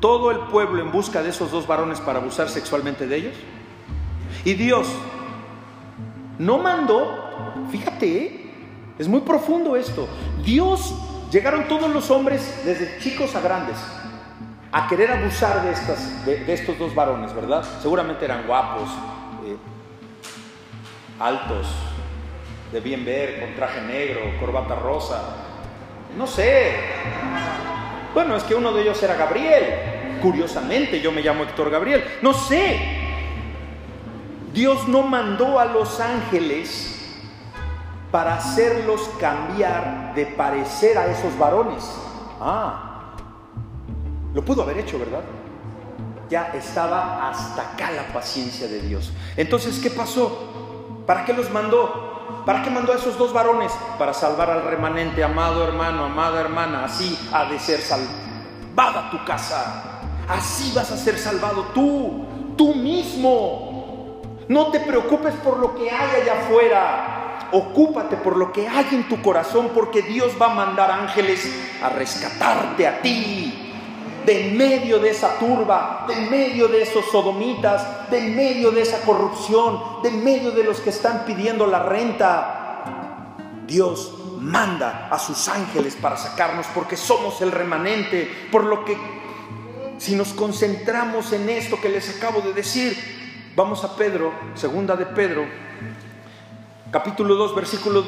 todo 0.00 0.30
el 0.30 0.38
pueblo 0.50 0.82
en 0.82 0.90
busca 0.90 1.22
de 1.22 1.28
esos 1.28 1.50
dos 1.50 1.66
varones 1.66 2.00
para 2.00 2.20
abusar 2.20 2.48
sexualmente 2.48 3.06
de 3.06 3.16
ellos? 3.16 3.34
Y 4.44 4.54
Dios 4.54 4.88
no 6.38 6.58
mandó, 6.58 7.66
fíjate, 7.70 8.16
¿eh? 8.16 8.50
es 8.98 9.08
muy 9.08 9.20
profundo 9.20 9.76
esto. 9.76 10.08
Dios, 10.42 10.94
llegaron 11.30 11.68
todos 11.68 11.90
los 11.90 12.10
hombres, 12.10 12.62
desde 12.64 12.98
chicos 12.98 13.34
a 13.34 13.40
grandes, 13.40 13.76
a 14.72 14.88
querer 14.88 15.12
abusar 15.12 15.62
de, 15.62 15.70
estas, 15.70 16.24
de 16.24 16.52
estos 16.52 16.78
dos 16.78 16.94
varones, 16.94 17.34
¿verdad? 17.34 17.62
Seguramente 17.82 18.24
eran 18.24 18.46
guapos, 18.46 18.88
altos, 21.18 21.66
de 22.72 22.80
bien 22.80 23.04
ver, 23.04 23.40
con 23.40 23.54
traje 23.54 23.80
negro, 23.82 24.20
corbata 24.40 24.74
rosa, 24.74 25.22
no 26.16 26.26
sé. 26.26 26.76
Bueno, 28.12 28.36
es 28.36 28.44
que 28.44 28.54
uno 28.54 28.72
de 28.72 28.82
ellos 28.82 29.02
era 29.02 29.14
Gabriel. 29.14 30.18
Curiosamente, 30.22 31.00
yo 31.00 31.10
me 31.10 31.20
llamo 31.20 31.42
Héctor 31.42 31.70
Gabriel. 31.70 32.04
No 32.22 32.32
sé. 32.32 32.78
Dios 34.52 34.86
no 34.86 35.02
mandó 35.02 35.58
a 35.58 35.64
los 35.64 35.98
ángeles 35.98 36.94
para 38.12 38.36
hacerlos 38.36 39.10
cambiar 39.18 40.14
de 40.14 40.26
parecer 40.26 40.96
a 40.96 41.06
esos 41.06 41.36
varones. 41.36 41.84
Ah, 42.40 43.14
lo 44.32 44.44
pudo 44.44 44.62
haber 44.62 44.78
hecho, 44.78 45.00
¿verdad? 45.00 45.22
Ya 46.30 46.52
estaba 46.54 47.28
hasta 47.28 47.72
acá 47.72 47.90
la 47.90 48.04
paciencia 48.12 48.68
de 48.68 48.80
Dios. 48.82 49.12
Entonces, 49.36 49.80
¿qué 49.80 49.90
pasó? 49.90 50.53
¿Para 51.06 51.24
qué 51.24 51.32
los 51.32 51.50
mandó? 51.50 52.42
¿Para 52.46 52.62
qué 52.62 52.70
mandó 52.70 52.92
a 52.92 52.96
esos 52.96 53.18
dos 53.18 53.32
varones? 53.32 53.72
Para 53.98 54.14
salvar 54.14 54.50
al 54.50 54.64
remanente, 54.64 55.22
amado 55.22 55.64
hermano, 55.64 56.04
amada 56.04 56.40
hermana. 56.40 56.84
Así 56.84 57.18
ha 57.32 57.44
de 57.44 57.58
ser 57.58 57.80
salvada 57.80 59.10
tu 59.10 59.22
casa. 59.24 60.00
Así 60.28 60.72
vas 60.74 60.90
a 60.90 60.96
ser 60.96 61.18
salvado 61.18 61.66
tú, 61.74 62.24
tú 62.56 62.74
mismo. 62.74 64.20
No 64.48 64.66
te 64.68 64.80
preocupes 64.80 65.34
por 65.36 65.58
lo 65.58 65.74
que 65.74 65.90
hay 65.90 66.22
allá 66.22 66.40
afuera. 66.40 67.48
Ocúpate 67.52 68.16
por 68.16 68.36
lo 68.36 68.52
que 68.52 68.66
hay 68.66 68.88
en 68.92 69.08
tu 69.08 69.20
corazón 69.22 69.70
porque 69.74 70.02
Dios 70.02 70.32
va 70.40 70.46
a 70.46 70.54
mandar 70.54 70.90
ángeles 70.90 71.46
a 71.82 71.90
rescatarte 71.90 72.86
a 72.86 73.00
ti. 73.02 73.63
De 74.24 74.48
en 74.48 74.56
medio 74.56 74.98
de 74.98 75.10
esa 75.10 75.38
turba, 75.38 76.06
de 76.08 76.14
en 76.14 76.30
medio 76.30 76.68
de 76.68 76.82
esos 76.82 77.04
sodomitas, 77.06 78.10
de 78.10 78.18
en 78.18 78.36
medio 78.36 78.70
de 78.70 78.82
esa 78.82 79.00
corrupción, 79.02 80.02
de 80.02 80.08
en 80.08 80.24
medio 80.24 80.50
de 80.50 80.64
los 80.64 80.80
que 80.80 80.90
están 80.90 81.24
pidiendo 81.26 81.66
la 81.66 81.82
renta. 81.82 83.34
Dios 83.66 84.14
manda 84.38 85.08
a 85.10 85.18
sus 85.18 85.48
ángeles 85.48 85.96
para 85.96 86.16
sacarnos 86.16 86.66
porque 86.74 86.96
somos 86.96 87.40
el 87.40 87.50
remanente, 87.50 88.30
por 88.50 88.64
lo 88.64 88.84
que 88.84 88.96
si 89.98 90.14
nos 90.14 90.32
concentramos 90.32 91.32
en 91.32 91.48
esto 91.48 91.80
que 91.80 91.88
les 91.88 92.16
acabo 92.16 92.40
de 92.40 92.52
decir, 92.52 92.96
vamos 93.56 93.84
a 93.84 93.96
Pedro, 93.96 94.32
segunda 94.54 94.96
de 94.96 95.06
Pedro, 95.06 95.46
capítulo 96.90 97.34
2, 97.36 97.54
versículo 97.54 98.04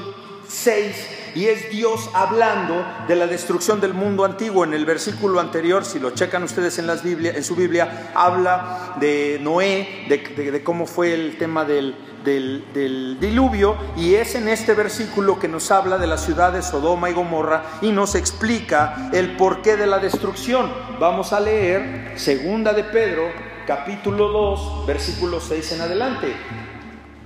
6, 0.47 1.26
y 1.37 1.47
es 1.47 1.71
Dios 1.71 2.11
hablando 2.15 2.85
de 3.07 3.15
la 3.15 3.27
destrucción 3.27 3.81
del 3.81 3.93
mundo 3.93 4.25
antiguo. 4.25 4.65
En 4.65 4.73
el 4.73 4.87
versículo 4.87 5.39
anterior, 5.39 5.85
si 5.85 5.99
lo 5.99 6.11
checan 6.11 6.43
ustedes 6.43 6.79
en, 6.79 6.87
las 6.87 7.05
en 7.05 7.45
su 7.45 7.55
Biblia, 7.55 8.11
habla 8.15 8.97
de 8.99 9.39
Noé, 9.43 10.07
de 10.09 10.63
cómo 10.65 10.87
fue 10.87 11.13
el 11.13 11.37
tema 11.37 11.67
del, 11.67 11.95
del, 12.25 13.19
diluvio 13.21 13.77
y 13.97 14.15
es 14.15 14.35
en 14.35 14.49
este 14.49 14.75
versículo 14.75 15.39
que 15.39 15.47
nos 15.47 15.71
habla 15.71 15.99
de 15.99 16.07
la 16.07 16.19
ciudad 16.19 16.53
de 16.53 16.63
Sodoma 16.63 17.11
y 17.11 17.13
Gomorra 17.13 17.65
y 17.83 17.93
nos 17.93 18.15
explica 18.15 19.11
el 19.13 19.37
porqué 19.37 19.77
de 19.77 19.87
la 19.87 19.99
destrucción. 19.99 20.73
Vamos 20.99 21.33
a 21.33 21.41
leer 21.41 22.19
segunda 22.19 22.73
de 22.73 22.85
Pedro, 22.85 23.29
capítulo 23.67 24.29
2, 24.29 24.87
versículo 24.87 25.41
6 25.41 25.73
en 25.73 25.81
adelante. 25.83 26.37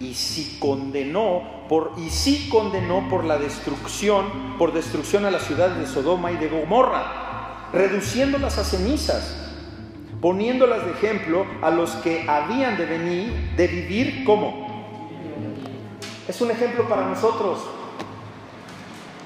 Y 0.00 0.14
si 0.14 0.58
condenó 0.58 1.42
por 1.68 1.92
y 1.96 2.10
si 2.10 2.48
condenó 2.48 3.08
por 3.08 3.24
la 3.24 3.38
destrucción, 3.38 4.56
por 4.58 4.72
destrucción 4.72 5.24
a 5.24 5.30
las 5.30 5.42
ciudades 5.42 5.78
de 5.78 5.86
Sodoma 5.86 6.32
y 6.32 6.36
de 6.36 6.48
Gomorra, 6.48 7.68
reduciéndolas 7.72 8.58
a 8.58 8.64
cenizas 8.64 9.36
poniéndolas 10.20 10.84
de 10.84 10.90
ejemplo 10.90 11.46
a 11.62 11.70
los 11.70 11.92
que 11.96 12.28
habían 12.28 12.76
de 12.76 12.84
venir, 12.84 13.54
de 13.56 13.66
vivir 13.66 14.24
como 14.24 14.68
es 16.30 16.40
un 16.40 16.50
ejemplo 16.52 16.88
para 16.88 17.06
nosotros. 17.06 17.58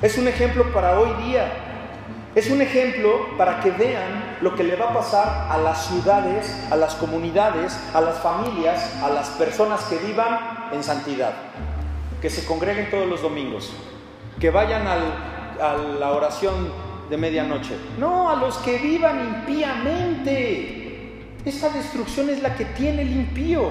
Es 0.01 0.17
un 0.17 0.27
ejemplo 0.27 0.73
para 0.73 0.99
hoy 0.99 1.11
día. 1.25 1.53
Es 2.35 2.51
un 2.51 2.63
ejemplo 2.63 3.37
para 3.37 3.61
que 3.61 3.71
vean 3.73 4.39
lo 4.41 4.55
que 4.55 4.65
le 4.65 4.75
va 4.75 4.87
a 4.87 4.95
pasar 4.95 5.49
a 5.51 5.59
las 5.59 5.87
ciudades, 5.87 6.51
a 6.71 6.77
las 6.77 6.95
comunidades, 6.95 7.79
a 7.93 8.01
las 8.01 8.19
familias, 8.21 8.91
a 9.03 9.11
las 9.11 9.29
personas 9.31 9.83
que 9.85 9.99
vivan 9.99 10.39
en 10.73 10.83
santidad. 10.83 11.35
Que 12.21 12.31
se 12.31 12.45
congreguen 12.47 12.91
todos 12.91 13.09
los 13.09 13.23
domingos. 13.23 13.73
Que 14.41 14.51
vayan 14.51 14.87
a 14.87 15.77
la 15.99 16.13
oración 16.13 16.73
de 17.11 17.17
medianoche. 17.17 17.77
No, 17.99 18.31
a 18.31 18.37
los 18.37 18.57
que 18.59 18.79
vivan 18.79 19.21
impíamente. 19.21 21.27
Esa 21.45 21.69
destrucción 21.69 22.31
es 22.31 22.43
la 22.43 22.57
que 22.57 22.65
tiene 22.65 23.03
el 23.03 23.13
impío. 23.13 23.71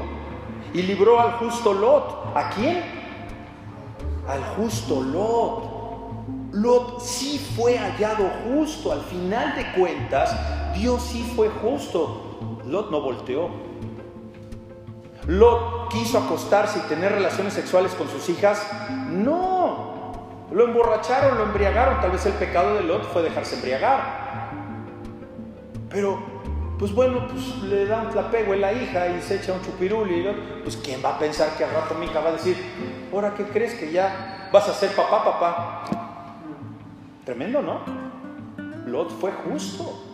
Y 0.74 0.84
libró 0.84 1.20
al 1.20 1.34
justo 1.34 1.74
Lot. 1.74 2.36
¿A 2.36 2.50
quién? 2.50 3.04
al 4.28 4.44
justo 4.56 5.02
Lot. 5.02 5.74
Lot 6.52 7.02
sí 7.02 7.40
fue 7.56 7.78
hallado 7.78 8.30
justo. 8.46 8.92
Al 8.92 9.02
final 9.02 9.56
de 9.56 9.72
cuentas, 9.74 10.36
Dios 10.76 11.02
sí 11.02 11.24
fue 11.36 11.50
justo. 11.50 12.60
Lot 12.66 12.92
no 12.92 13.02
volteó. 13.02 13.50
Lot 15.28 15.90
quiso 15.90 16.18
acostarse 16.18 16.80
y 16.80 16.82
tener 16.90 17.12
relaciones 17.12 17.54
sexuales 17.54 17.94
con 17.94 18.10
sus 18.10 18.28
hijas. 18.30 18.66
No. 19.10 20.48
Lo 20.52 20.66
emborracharon, 20.66 21.38
lo 21.38 21.44
embriagaron. 21.46 22.02
Tal 22.02 22.12
vez 22.12 22.26
el 22.26 22.34
pecado 22.34 22.76
de 22.76 22.84
Lot 22.84 23.04
fue 23.12 23.22
dejarse 23.22 23.56
embriagar. 23.56 24.24
Pero, 25.90 26.20
pues 26.78 26.94
bueno, 26.94 27.28
pues 27.28 27.58
le 27.64 27.86
da 27.86 28.02
un 28.02 28.12
flapego 28.12 28.54
a 28.54 28.58
la 28.58 28.74
hija 28.74 29.08
y 29.08 29.22
se 29.22 29.36
echa 29.36 29.54
un 29.54 29.62
chupirul 29.62 30.12
y 30.12 30.28
pues 30.64 30.78
¿quién 30.78 31.04
va 31.04 31.16
a 31.16 31.20
pensar 31.20 31.50
que 31.58 31.64
al 31.64 31.72
rato 31.72 31.96
mi 31.96 32.08
hija 32.08 32.20
va 32.20 32.30
a 32.30 32.34
decir, 32.34 32.58
ahora 33.14 33.34
qué 33.36 33.44
crees 33.46 33.76
que 33.76 33.92
ya 33.92 34.50
vas 34.52 34.68
a 34.68 34.74
ser 34.74 34.92
papá, 34.92 35.24
papá. 35.24 35.86
Tremendo, 37.26 37.62
¿no? 37.62 37.80
Lot 38.86 39.12
fue 39.12 39.32
justo. 39.32 40.13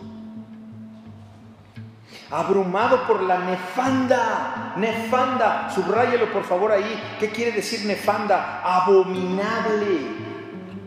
Abrumado 2.30 3.06
por 3.06 3.22
la 3.22 3.38
nefanda, 3.38 4.74
nefanda, 4.76 5.68
subráyelo 5.74 6.32
por 6.32 6.44
favor 6.44 6.70
ahí. 6.70 7.16
¿Qué 7.18 7.30
quiere 7.30 7.52
decir 7.52 7.84
nefanda? 7.86 8.62
Abominable, 8.62 9.98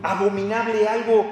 abominable, 0.02 0.88
algo 0.88 1.26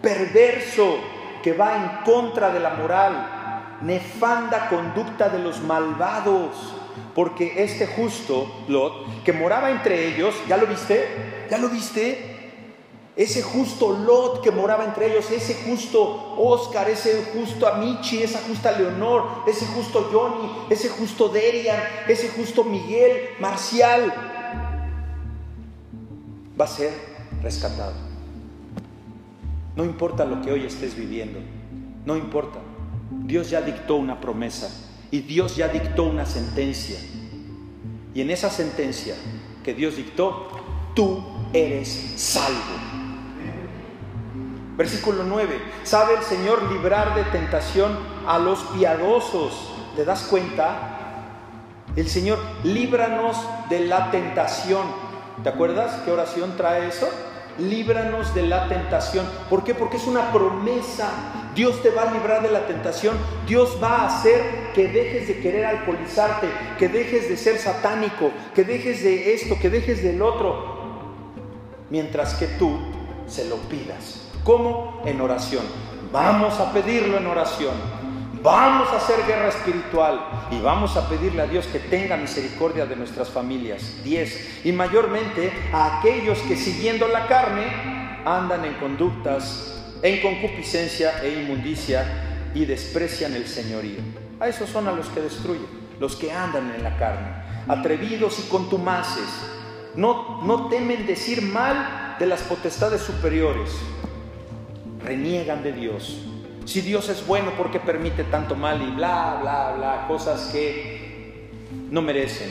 perverso 0.00 0.98
que 1.42 1.52
va 1.52 1.76
en 1.76 2.04
contra 2.04 2.50
de 2.50 2.60
la 2.60 2.70
moral. 2.70 3.78
Nefanda 3.82 4.68
conducta 4.68 5.28
de 5.28 5.40
los 5.40 5.60
malvados 5.60 6.76
porque 7.16 7.64
este 7.64 7.86
justo 7.86 8.64
Lot, 8.68 9.24
que 9.24 9.32
moraba 9.32 9.70
entre 9.70 10.06
ellos, 10.06 10.34
¿ya 10.48 10.58
lo 10.58 10.66
viste? 10.66 11.46
¿Ya 11.50 11.56
lo 11.56 11.70
viste? 11.70 12.35
Ese 13.16 13.42
justo 13.42 13.92
Lot 13.92 14.42
que 14.42 14.50
moraba 14.50 14.84
entre 14.84 15.06
ellos, 15.06 15.30
ese 15.30 15.54
justo 15.54 16.34
Oscar, 16.36 16.90
ese 16.90 17.24
justo 17.32 17.66
Amici, 17.66 18.22
esa 18.22 18.40
justa 18.46 18.72
Leonor, 18.72 19.42
ese 19.46 19.64
justo 19.66 20.10
Johnny, 20.12 20.52
ese 20.68 20.90
justo 20.90 21.30
Derian, 21.30 21.82
ese 22.06 22.28
justo 22.28 22.62
Miguel, 22.62 23.30
Marcial, 23.40 24.12
va 26.60 26.66
a 26.66 26.68
ser 26.68 26.92
rescatado. 27.42 27.94
No 29.76 29.84
importa 29.84 30.26
lo 30.26 30.42
que 30.42 30.52
hoy 30.52 30.66
estés 30.66 30.94
viviendo, 30.94 31.38
no 32.04 32.16
importa. 32.16 32.58
Dios 33.10 33.48
ya 33.48 33.62
dictó 33.62 33.96
una 33.96 34.20
promesa 34.20 34.68
y 35.10 35.20
Dios 35.20 35.56
ya 35.56 35.68
dictó 35.68 36.04
una 36.04 36.26
sentencia. 36.26 36.98
Y 38.14 38.20
en 38.20 38.30
esa 38.30 38.50
sentencia 38.50 39.14
que 39.64 39.72
Dios 39.72 39.96
dictó, 39.96 40.48
tú 40.94 41.22
eres 41.52 42.14
salvo. 42.16 42.85
Versículo 44.76 45.24
9. 45.24 45.60
¿Sabe 45.84 46.14
el 46.14 46.22
Señor 46.22 46.62
librar 46.70 47.14
de 47.14 47.24
tentación 47.24 47.98
a 48.26 48.38
los 48.38 48.60
piadosos? 48.76 49.72
¿Te 49.96 50.04
das 50.04 50.24
cuenta? 50.24 50.92
El 51.96 52.08
Señor, 52.08 52.38
líbranos 52.62 53.38
de 53.70 53.80
la 53.80 54.10
tentación. 54.10 54.82
¿Te 55.42 55.48
acuerdas 55.48 56.02
qué 56.04 56.12
oración 56.12 56.56
trae 56.56 56.88
eso? 56.88 57.08
líbranos 57.58 58.34
de 58.34 58.42
la 58.42 58.68
tentación. 58.68 59.26
¿Por 59.48 59.64
qué? 59.64 59.74
Porque 59.74 59.96
es 59.96 60.06
una 60.06 60.32
promesa. 60.32 61.10
Dios 61.54 61.82
te 61.82 61.90
va 61.90 62.02
a 62.02 62.12
librar 62.12 62.42
de 62.42 62.50
la 62.50 62.66
tentación. 62.66 63.16
Dios 63.46 63.78
va 63.82 64.02
a 64.02 64.06
hacer 64.06 64.72
que 64.74 64.88
dejes 64.88 65.28
de 65.28 65.40
querer 65.40 65.64
alcoholizarte, 65.64 66.48
que 66.78 66.88
dejes 66.88 67.28
de 67.28 67.36
ser 67.36 67.58
satánico, 67.58 68.30
que 68.54 68.64
dejes 68.64 69.02
de 69.02 69.34
esto, 69.34 69.58
que 69.60 69.70
dejes 69.70 70.02
del 70.02 70.20
otro. 70.20 70.76
Mientras 71.88 72.34
que 72.34 72.46
tú 72.46 72.78
se 73.26 73.46
lo 73.46 73.56
pidas. 73.56 74.25
¿Cómo? 74.46 75.02
En 75.04 75.20
oración. 75.20 75.64
Vamos 76.12 76.60
a 76.60 76.72
pedirlo 76.72 77.16
en 77.18 77.26
oración. 77.26 77.74
Vamos 78.44 78.88
a 78.90 78.98
hacer 78.98 79.26
guerra 79.26 79.48
espiritual 79.48 80.20
y 80.52 80.60
vamos 80.60 80.96
a 80.96 81.08
pedirle 81.08 81.42
a 81.42 81.46
Dios 81.48 81.66
que 81.66 81.80
tenga 81.80 82.16
misericordia 82.16 82.86
de 82.86 82.94
nuestras 82.94 83.28
familias. 83.28 84.04
10. 84.04 84.66
Y 84.66 84.70
mayormente 84.70 85.52
a 85.72 85.98
aquellos 85.98 86.38
que 86.42 86.54
siguiendo 86.54 87.08
la 87.08 87.26
carne 87.26 88.22
andan 88.24 88.64
en 88.64 88.74
conductas, 88.74 89.82
en 90.00 90.22
concupiscencia 90.22 91.24
e 91.24 91.42
inmundicia 91.42 92.52
y 92.54 92.66
desprecian 92.66 93.34
el 93.34 93.48
señorío. 93.48 93.98
A 94.38 94.46
esos 94.46 94.70
son 94.70 94.86
a 94.86 94.92
los 94.92 95.08
que 95.08 95.22
destruyen, 95.22 95.66
los 95.98 96.14
que 96.14 96.30
andan 96.30 96.72
en 96.72 96.84
la 96.84 96.96
carne, 96.96 97.26
atrevidos 97.66 98.38
y 98.38 98.48
contumaces. 98.48 99.26
No, 99.96 100.40
no 100.42 100.68
temen 100.68 101.04
decir 101.04 101.42
mal 101.42 102.06
de 102.20 102.26
las 102.26 102.42
potestades 102.42 103.02
superiores. 103.02 103.70
Reniegan 105.06 105.62
de 105.62 105.72
Dios 105.72 106.26
si 106.66 106.80
Dios 106.80 107.08
es 107.08 107.24
bueno, 107.24 107.52
¿por 107.52 107.70
qué 107.70 107.78
permite 107.78 108.24
tanto 108.24 108.56
mal 108.56 108.82
y 108.82 108.90
bla, 108.90 109.38
bla, 109.40 109.74
bla? 109.76 110.04
Cosas 110.08 110.50
que 110.52 111.48
no 111.90 112.02
merecen 112.02 112.50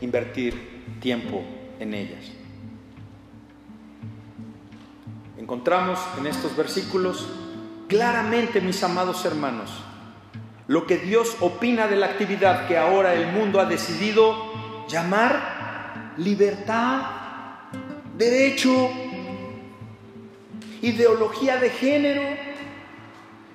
invertir 0.00 0.98
tiempo 1.00 1.40
en 1.78 1.94
ellas. 1.94 2.32
Encontramos 5.38 6.00
en 6.18 6.26
estos 6.26 6.56
versículos 6.56 7.28
claramente, 7.86 8.60
mis 8.60 8.82
amados 8.82 9.24
hermanos, 9.24 9.70
lo 10.66 10.84
que 10.84 10.96
Dios 10.96 11.36
opina 11.38 11.86
de 11.86 11.94
la 11.94 12.06
actividad 12.06 12.66
que 12.66 12.76
ahora 12.76 13.14
el 13.14 13.28
mundo 13.28 13.60
ha 13.60 13.66
decidido 13.66 14.34
llamar 14.88 16.14
libertad, 16.16 17.02
derecho, 18.18 18.90
ideología 20.84 21.58
de 21.58 21.70
género 21.70 22.22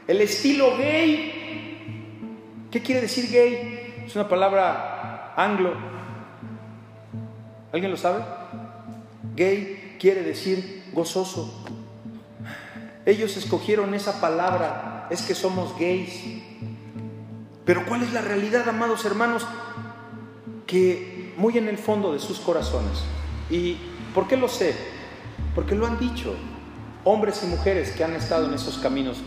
el 0.07 0.21
estilo 0.21 0.75
gay. 0.75 2.67
¿Qué 2.71 2.81
quiere 2.81 3.01
decir 3.01 3.29
gay? 3.29 4.03
Es 4.05 4.15
una 4.15 4.27
palabra 4.27 5.33
anglo. 5.37 5.73
¿Alguien 7.71 7.91
lo 7.91 7.97
sabe? 7.97 8.23
Gay 9.35 9.97
quiere 9.99 10.23
decir 10.23 10.83
gozoso. 10.93 11.63
Ellos 13.05 13.37
escogieron 13.37 13.93
esa 13.93 14.19
palabra, 14.19 15.07
es 15.11 15.21
que 15.21 15.35
somos 15.35 15.77
gays. 15.77 16.23
Pero 17.65 17.85
¿cuál 17.85 18.01
es 18.01 18.11
la 18.11 18.21
realidad, 18.21 18.67
amados 18.67 19.05
hermanos? 19.05 19.47
Que 20.65 21.33
muy 21.37 21.57
en 21.59 21.67
el 21.67 21.77
fondo 21.77 22.13
de 22.13 22.19
sus 22.19 22.39
corazones, 22.39 23.03
¿y 23.49 23.77
por 24.15 24.27
qué 24.27 24.37
lo 24.37 24.47
sé? 24.47 24.75
Porque 25.53 25.75
lo 25.75 25.85
han 25.85 25.99
dicho 25.99 26.35
hombres 27.03 27.41
y 27.43 27.47
mujeres 27.47 27.91
que 27.91 28.03
han 28.03 28.13
estado 28.15 28.47
en 28.47 28.53
esos 28.53 28.77
caminos, 28.77 29.17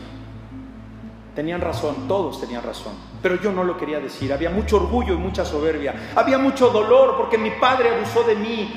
tenían 1.34 1.60
razón, 1.60 2.06
todos 2.08 2.40
tenían 2.40 2.62
razón, 2.62 2.92
pero 3.22 3.40
yo 3.40 3.52
no 3.52 3.64
lo 3.64 3.78
quería 3.78 4.00
decir, 4.00 4.32
había 4.32 4.50
mucho 4.50 4.76
orgullo 4.76 5.14
y 5.14 5.18
mucha 5.18 5.44
soberbia, 5.44 6.10
había 6.14 6.38
mucho 6.38 6.70
dolor 6.70 7.16
porque 7.16 7.38
mi 7.38 7.50
padre 7.52 7.94
abusó 7.94 8.22
de 8.24 8.36
mí, 8.36 8.70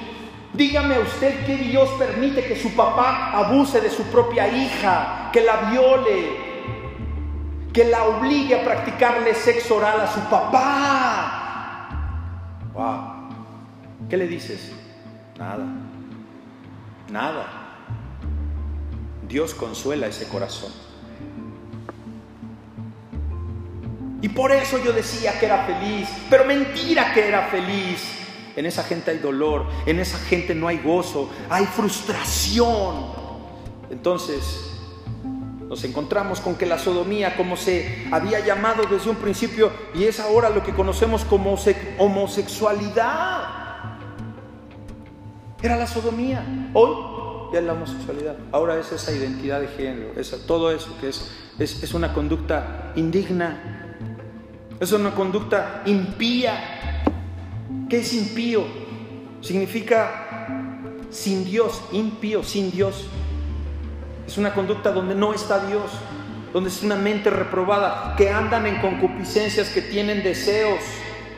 Dígame 0.55 0.99
usted 0.99 1.45
que 1.45 1.57
Dios 1.57 1.89
permite 1.99 2.45
que 2.45 2.55
su 2.55 2.73
papá 2.75 3.31
abuse 3.33 3.81
de 3.81 3.89
su 3.89 4.03
propia 4.03 4.47
hija, 4.47 5.29
que 5.33 5.41
la 5.41 5.69
viole, 5.69 6.45
que 7.73 7.83
la 7.83 8.05
obligue 8.05 8.61
a 8.61 8.63
practicarle 8.63 9.33
sexo 9.33 9.75
oral 9.75 9.99
a 9.99 10.07
su 10.07 10.21
papá. 10.29 11.41
Wow. 12.73 13.27
¿Qué 14.09 14.15
le 14.15 14.27
dices? 14.27 14.71
Nada. 15.37 15.65
Nada. 17.11 17.64
Dios 19.27 19.53
consuela 19.53 20.07
ese 20.07 20.27
corazón. 20.27 20.71
Y 24.21 24.29
por 24.29 24.51
eso 24.51 24.77
yo 24.83 24.91
decía 24.91 25.39
que 25.39 25.45
era 25.45 25.65
feliz, 25.65 26.09
pero 26.29 26.45
mentira 26.45 27.13
que 27.13 27.27
era 27.27 27.47
feliz. 27.47 28.01
En 28.55 28.65
esa 28.65 28.83
gente 28.83 29.11
hay 29.11 29.19
dolor, 29.19 29.67
en 29.85 29.99
esa 29.99 30.17
gente 30.17 30.55
no 30.55 30.67
hay 30.67 30.79
gozo, 30.79 31.29
hay 31.49 31.65
frustración. 31.65 33.07
Entonces, 33.91 34.71
nos 35.67 35.83
encontramos 35.83 36.39
con 36.39 36.55
que 36.55 36.65
la 36.65 36.79
sodomía, 36.79 37.35
como 37.35 37.57
se 37.57 38.07
había 38.11 38.39
llamado 38.39 38.83
desde 38.89 39.09
un 39.09 39.17
principio, 39.17 39.71
y 39.93 40.05
es 40.05 40.19
ahora 40.19 40.49
lo 40.49 40.63
que 40.63 40.73
conocemos 40.73 41.25
como 41.25 41.55
homosexualidad, 41.97 43.65
era 45.61 45.75
la 45.75 45.85
sodomía. 45.87 46.45
Hoy 46.73 47.14
ya 47.55 47.61
es 47.61 47.65
la 47.65 47.73
homosexualidad. 47.73 48.35
Ahora 48.51 48.77
es 48.77 48.91
esa 48.91 49.13
identidad 49.13 49.61
de 49.61 49.69
género, 49.69 50.11
todo 50.45 50.71
eso 50.71 50.93
que 50.99 51.07
es, 51.07 51.31
es, 51.57 51.83
es 51.83 51.93
una 51.93 52.13
conducta 52.13 52.91
indigna, 52.97 53.95
es 54.81 54.91
una 54.91 55.15
conducta 55.15 55.81
impía 55.85 56.75
¿Qué 57.89 57.99
es 57.99 58.13
impío? 58.13 58.65
Significa 59.39 60.49
sin 61.11 61.45
Dios, 61.45 61.81
impío, 61.91 62.43
sin 62.43 62.71
Dios. 62.71 63.05
Es 64.27 64.37
una 64.37 64.53
conducta 64.53 64.91
donde 64.91 65.13
no 65.13 65.33
está 65.33 65.65
Dios, 65.67 65.91
donde 66.51 66.69
es 66.71 66.81
una 66.81 66.95
mente 66.95 67.29
reprobada, 67.29 68.15
que 68.17 68.31
andan 68.31 68.65
en 68.65 68.81
concupiscencias, 68.81 69.69
que 69.69 69.81
tienen 69.81 70.23
deseos. 70.23 70.79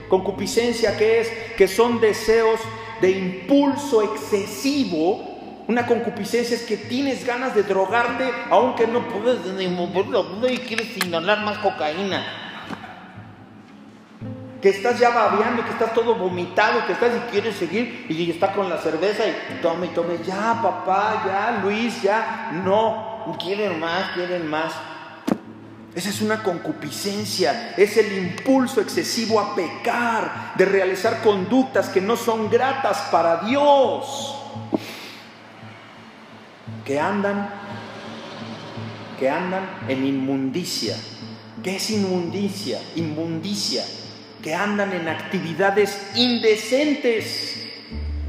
Concupiscencia, 0.08 0.98
¿qué 0.98 1.20
es? 1.20 1.30
Que 1.58 1.68
son 1.68 2.00
deseos 2.00 2.60
de 3.02 3.12
impulso 3.12 4.02
excesivo. 4.02 5.27
Una 5.68 5.86
concupiscencia 5.86 6.56
es 6.56 6.64
que 6.64 6.78
tienes 6.78 7.26
ganas 7.26 7.54
de 7.54 7.64
drogarte, 7.64 8.32
aunque 8.50 8.88
no 8.88 9.06
puedes 9.10 9.46
ni 9.54 9.68
moverlo 9.68 10.26
y 10.50 10.60
quieres 10.60 10.96
inhalar 10.98 11.42
más 11.42 11.58
cocaína. 11.58 12.26
Que 14.62 14.70
estás 14.70 14.98
ya 14.98 15.10
babeando, 15.10 15.66
que 15.66 15.72
estás 15.72 15.94
todo 15.94 16.16
vomitado, 16.16 16.86
que 16.88 16.94
estás 16.94 17.12
y 17.16 17.32
quieres 17.32 17.58
seguir 17.58 18.06
y 18.08 18.32
está 18.32 18.54
con 18.54 18.70
la 18.70 18.78
cerveza 18.78 19.24
y 19.28 19.62
tome 19.62 19.90
tome, 19.90 20.20
ya 20.26 20.58
papá, 20.62 21.24
ya 21.26 21.60
Luis, 21.62 22.02
ya, 22.02 22.52
no, 22.64 23.36
quieren 23.38 23.78
más, 23.78 24.12
quieren 24.12 24.48
más. 24.48 24.74
Esa 25.94 26.10
es 26.10 26.22
una 26.22 26.44
concupiscencia, 26.44 27.74
es 27.76 27.98
el 27.98 28.18
impulso 28.18 28.80
excesivo 28.80 29.40
a 29.40 29.54
pecar, 29.54 30.54
de 30.56 30.64
realizar 30.64 31.22
conductas 31.22 31.90
que 31.90 32.00
no 32.00 32.16
son 32.16 32.50
gratas 32.50 33.00
para 33.12 33.42
Dios, 33.42 34.37
que 36.88 37.02
andan, 37.02 37.50
que 39.20 39.30
andan 39.30 39.70
en 39.90 40.06
inmundicia. 40.06 40.96
¿Qué 41.62 41.76
es 41.76 41.90
inmundicia? 41.90 42.80
Inmundicia 42.96 43.84
que 44.42 44.56
andan 44.56 44.94
en 44.94 45.10
actividades 45.10 46.12
indecentes, 46.16 47.68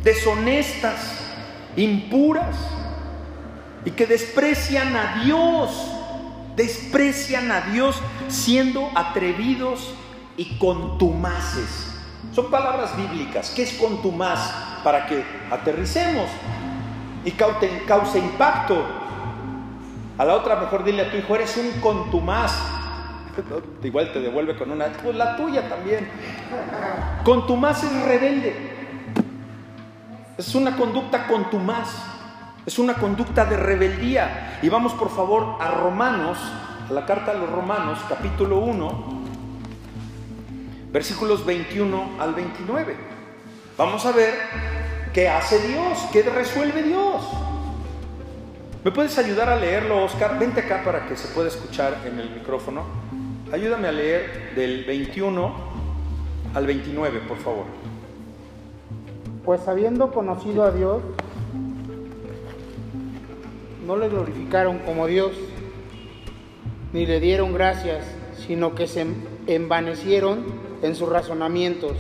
deshonestas, 0.03 0.97
impuras 1.77 2.57
y 3.85 3.93
que 3.93 4.07
desprecian 4.07 4.97
a 4.97 5.23
Dios, 5.23 5.71
desprecian 6.57 7.53
a 7.53 7.61
Dios 7.61 7.95
siendo 8.27 8.91
atrevidos 8.97 9.95
y 10.37 10.57
contumaces. 10.59 11.95
Son 12.35 12.51
palabras 12.51 12.97
bíblicas. 12.97 13.51
¿Qué 13.55 13.63
es 13.63 13.75
contumaz? 13.75 14.51
Para 14.83 15.07
que 15.07 15.23
aterricemos 15.49 16.29
y 17.25 17.33
cause 17.33 18.19
impacto. 18.19 18.85
A 20.16 20.25
la 20.25 20.35
otra, 20.35 20.57
mejor 20.57 20.85
dile 20.85 21.03
a 21.03 21.11
tu 21.11 21.16
hijo, 21.16 21.35
eres 21.35 21.57
un 21.57 21.81
contumaz 21.81 22.79
igual 23.83 24.12
te 24.12 24.21
devuelve 24.21 24.57
con 24.57 24.71
una, 24.71 24.87
pues 24.87 25.16
la 25.16 25.37
tuya 25.37 25.69
también. 25.69 26.09
Contumaz 27.25 27.85
es 27.85 28.03
rebelde. 28.03 28.55
Es 30.37 30.55
una 30.55 30.77
conducta 30.77 31.27
contumaz. 31.27 31.89
Es 32.66 32.79
una 32.79 32.95
conducta 32.95 33.45
de 33.45 33.57
rebeldía. 33.57 34.59
Y 34.62 34.69
vamos 34.69 34.93
por 34.95 35.11
favor 35.11 35.57
a 35.61 35.71
Romanos, 35.71 36.39
a 36.89 36.93
la 36.93 37.07
carta 37.07 37.33
a 37.33 37.35
los 37.35 37.51
Romanos, 37.51 37.99
capítulo 38.09 38.59
1, 38.59 39.23
versículos 40.93 41.45
21 41.47 42.11
al 42.19 42.35
29. 42.35 42.97
Vamos 43.77 44.05
a 44.05 44.12
ver 44.12 44.35
qué 45.13 45.29
hace 45.29 45.67
Dios, 45.67 45.99
qué 46.13 46.23
resuelve 46.23 46.83
Dios. 46.83 47.23
¿Me 48.85 48.93
puedes 48.93 49.19
ayudar 49.19 49.49
a 49.49 49.57
leerlo, 49.57 50.05
Oscar? 50.05 50.39
Vente 50.39 50.61
acá 50.61 50.83
para 50.85 51.07
que 51.07 51.17
se 51.17 51.29
pueda 51.29 51.49
escuchar 51.49 51.99
en 52.07 52.19
el 52.19 52.31
micrófono. 52.31 52.85
Ayúdame 53.53 53.89
a 53.89 53.93
leer 53.93 54.55
del 54.55 54.85
21 54.85 55.53
al 56.55 56.67
29, 56.67 57.21
por 57.27 57.39
favor. 57.39 57.65
Pues 59.45 59.67
habiendo 59.67 60.13
conocido 60.13 60.65
a 60.65 60.71
Dios, 60.71 61.03
no 63.87 63.97
le 63.97 64.09
glorificaron 64.09 64.79
como 64.81 65.07
Dios, 65.07 65.33
ni 66.93 67.07
le 67.07 67.21
dieron 67.21 67.55
gracias, 67.55 68.05
sino 68.47 68.75
que 68.75 68.87
se 68.87 69.07
envanecieron 69.47 70.45
en 70.83 70.95
sus 70.95 71.09
razonamientos, 71.09 71.97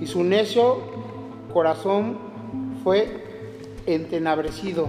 y 0.00 0.06
su 0.06 0.24
necio 0.24 0.95
corazón 1.52 2.18
fue 2.82 3.24
entenabrecido. 3.86 4.88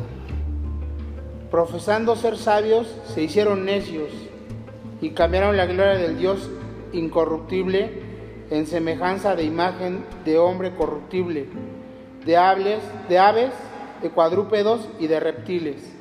Profesando 1.52 2.16
ser 2.16 2.38
sabios, 2.38 2.94
se 3.06 3.24
hicieron 3.24 3.66
necios 3.66 4.12
y 5.02 5.12
cambiaron 5.12 5.56
la 5.56 5.66
gloria 5.66 5.96
del 5.96 6.18
Dios 6.18 6.50
incorruptible 6.92 8.02
en 8.50 8.66
semejanza 8.66 9.36
de 9.36 9.44
imagen 9.44 10.06
de 10.26 10.38
hombre 10.38 10.76
corruptible, 10.76 11.48
de 12.26 12.38
aves, 12.38 12.80
de 13.10 13.20
aves, 13.20 13.52
de 14.02 14.10
cuadrúpedos 14.10 14.88
y 15.00 15.08
de 15.08 15.20
reptiles. 15.20 15.94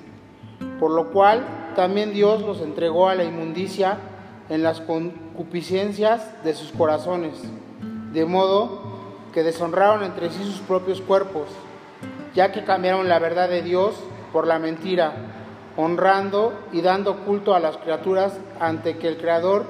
Por 0.81 0.91
lo 0.91 1.13
cual 1.13 1.73
también 1.77 2.13
Dios 2.13 2.43
los 2.43 2.61
entregó 2.61 3.09
a 3.09 3.15
la 3.15 3.25
inmundicia 3.25 3.99
en 4.49 4.63
las 4.63 4.81
concupiscencias 4.81 6.43
de 6.45 6.55
sus 6.55 6.73
corazones, 6.73 7.35
de 8.13 8.25
modo 8.25 8.95
que 9.37 9.43
deshonraron 9.43 10.03
entre 10.03 10.30
sí 10.30 10.43
sus 10.43 10.61
propios 10.61 11.03
cuerpos, 11.03 11.49
ya 12.34 12.53
que 12.53 12.64
cambiaron 12.64 13.07
la 13.07 13.18
verdad 13.18 13.51
de 13.51 13.61
Dios 13.61 13.95
por 14.32 14.47
la 14.47 14.59
mentira 14.59 15.12
honrando 15.76 16.55
y 16.72 16.80
dando 16.80 17.18
culto 17.18 17.55
a 17.55 17.61
las 17.61 17.76
criaturas 17.76 18.32
ante 18.61 18.97
que 18.97 19.09
el 19.09 19.18
Creador, 19.18 19.66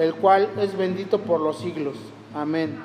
el 0.00 0.16
cual 0.16 0.48
es 0.60 0.76
bendito 0.76 1.20
por 1.20 1.40
los 1.40 1.58
siglos. 1.58 1.94
Amén. 2.34 2.82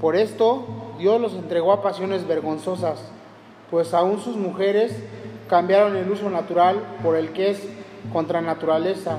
Por 0.00 0.16
esto 0.16 0.66
Dios 0.98 1.20
los 1.20 1.34
entregó 1.34 1.70
a 1.70 1.82
pasiones 1.82 2.26
vergonzosas, 2.26 2.98
pues 3.70 3.94
aún 3.94 4.18
sus 4.18 4.34
mujeres 4.34 4.92
cambiaron 5.48 5.94
el 5.94 6.10
uso 6.10 6.30
natural 6.30 6.82
por 7.04 7.14
el 7.14 7.30
que 7.30 7.50
es 7.50 7.62
contra 8.12 8.40
naturaleza, 8.40 9.18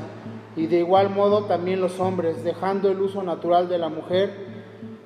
y 0.57 0.67
de 0.67 0.79
igual 0.79 1.09
modo 1.11 1.45
también 1.45 1.79
los 1.79 1.97
hombres, 2.01 2.43
dejando 2.43 2.91
el 2.91 2.99
uso 2.99 3.23
natural 3.23 3.69
de 3.69 3.77
la 3.77 3.87
mujer, 3.87 4.56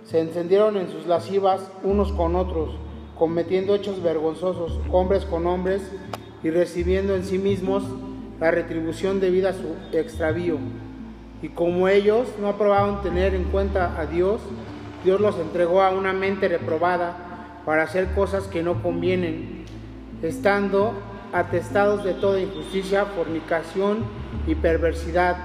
se 0.03 0.19
encendieron 0.19 0.77
en 0.77 0.89
sus 0.89 1.05
lascivas 1.05 1.71
unos 1.83 2.11
con 2.11 2.35
otros, 2.35 2.75
cometiendo 3.17 3.75
hechos 3.75 4.01
vergonzosos, 4.01 4.79
hombres 4.91 5.25
con 5.25 5.45
hombres, 5.47 5.81
y 6.43 6.49
recibiendo 6.49 7.15
en 7.15 7.23
sí 7.23 7.37
mismos 7.37 7.83
la 8.39 8.51
retribución 8.51 9.19
debida 9.19 9.49
a 9.49 9.53
su 9.53 9.75
extravío. 9.91 10.57
Y 11.41 11.49
como 11.49 11.87
ellos 11.87 12.27
no 12.39 12.47
aprobaron 12.47 13.01
tener 13.01 13.35
en 13.35 13.45
cuenta 13.45 13.99
a 13.99 14.05
Dios, 14.05 14.41
Dios 15.03 15.21
los 15.21 15.37
entregó 15.37 15.81
a 15.81 15.91
una 15.91 16.13
mente 16.13 16.47
reprobada 16.47 17.61
para 17.65 17.83
hacer 17.83 18.13
cosas 18.13 18.47
que 18.47 18.63
no 18.63 18.81
convienen, 18.81 19.65
estando 20.21 20.93
atestados 21.33 22.03
de 22.03 22.13
toda 22.13 22.39
injusticia, 22.39 23.05
fornicación 23.05 23.99
y 24.47 24.55
perversidad, 24.55 25.37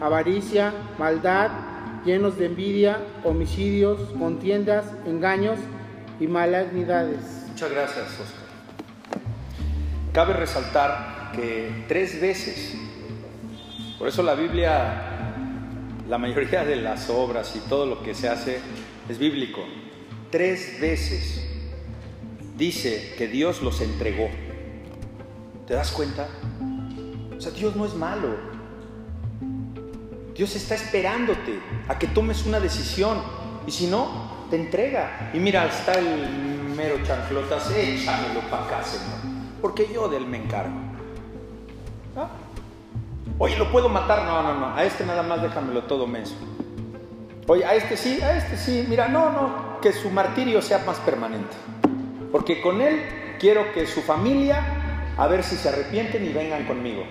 avaricia, 0.00 0.72
maldad, 0.98 1.50
llenos 2.04 2.38
de 2.38 2.46
envidia, 2.46 2.98
homicidios, 3.24 3.98
contiendas, 4.18 4.86
engaños 5.06 5.58
y 6.20 6.26
malignidades. 6.26 7.20
Muchas 7.48 7.70
gracias, 7.70 8.06
Oscar. 8.20 8.44
Cabe 10.12 10.34
resaltar 10.34 11.32
que 11.34 11.84
tres 11.88 12.20
veces, 12.20 12.76
por 13.98 14.08
eso 14.08 14.22
la 14.22 14.34
Biblia, 14.34 15.34
la 16.08 16.18
mayoría 16.18 16.64
de 16.64 16.76
las 16.76 17.10
obras 17.10 17.54
y 17.56 17.68
todo 17.68 17.86
lo 17.86 18.02
que 18.02 18.14
se 18.14 18.28
hace 18.28 18.60
es 19.08 19.18
bíblico, 19.18 19.64
tres 20.30 20.80
veces 20.80 21.44
dice 22.56 23.14
que 23.18 23.26
Dios 23.26 23.62
los 23.62 23.80
entregó. 23.80 24.28
¿Te 25.66 25.74
das 25.74 25.90
cuenta? 25.90 26.28
O 27.36 27.40
sea, 27.40 27.50
Dios 27.52 27.74
no 27.74 27.84
es 27.86 27.94
malo. 27.94 28.53
Dios 30.34 30.56
está 30.56 30.74
esperándote 30.74 31.60
a 31.86 31.98
que 31.98 32.08
tomes 32.08 32.44
una 32.44 32.58
decisión. 32.58 33.22
Y 33.66 33.70
si 33.70 33.86
no, 33.86 34.46
te 34.50 34.56
entrega. 34.56 35.30
Y 35.32 35.38
mira, 35.38 35.66
está 35.66 35.94
el 35.94 36.28
mero 36.76 36.96
chanclotas, 37.04 37.70
échamelo 37.70 38.40
para 38.50 38.64
acá, 38.64 38.82
Señor. 38.82 39.34
Porque 39.62 39.88
yo 39.92 40.08
de 40.08 40.16
él 40.16 40.26
me 40.26 40.38
encargo. 40.38 40.74
¿Ah? 42.16 42.28
Oye, 43.38 43.56
¿lo 43.56 43.70
puedo 43.70 43.88
matar? 43.88 44.24
No, 44.24 44.42
no, 44.42 44.54
no. 44.58 44.74
A 44.74 44.84
este 44.84 45.06
nada 45.06 45.22
más 45.22 45.40
déjamelo 45.40 45.84
todo 45.84 46.06
menso. 46.06 46.34
Oye, 47.46 47.64
a 47.64 47.74
este 47.74 47.96
sí, 47.96 48.20
a 48.20 48.36
este 48.36 48.56
sí. 48.56 48.84
Mira, 48.88 49.08
no, 49.08 49.30
no. 49.30 49.80
Que 49.80 49.92
su 49.92 50.10
martirio 50.10 50.60
sea 50.60 50.78
más 50.78 50.98
permanente. 50.98 51.56
Porque 52.32 52.60
con 52.60 52.80
él 52.80 53.36
quiero 53.38 53.72
que 53.72 53.86
su 53.86 54.02
familia 54.02 55.14
a 55.16 55.28
ver 55.28 55.44
si 55.44 55.56
se 55.56 55.68
arrepienten 55.68 56.24
y 56.24 56.32
vengan 56.32 56.66
conmigo. 56.66 57.04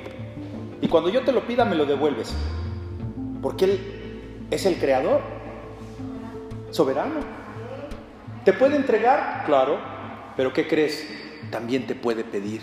Y 0.81 0.87
cuando 0.89 1.09
yo 1.09 1.23
te 1.23 1.31
lo 1.31 1.47
pida, 1.47 1.63
me 1.63 1.75
lo 1.75 1.85
devuelves. 1.85 2.33
Porque 3.43 3.65
Él 3.65 4.47
es 4.49 4.65
el 4.65 4.77
creador, 4.77 5.21
soberano. 6.71 7.19
¿Te 8.45 8.53
puede 8.53 8.77
entregar? 8.77 9.43
Claro. 9.45 9.77
Pero 10.35 10.53
¿qué 10.53 10.67
crees? 10.67 11.07
También 11.51 11.85
te 11.85 11.93
puede 11.93 12.23
pedir. 12.23 12.61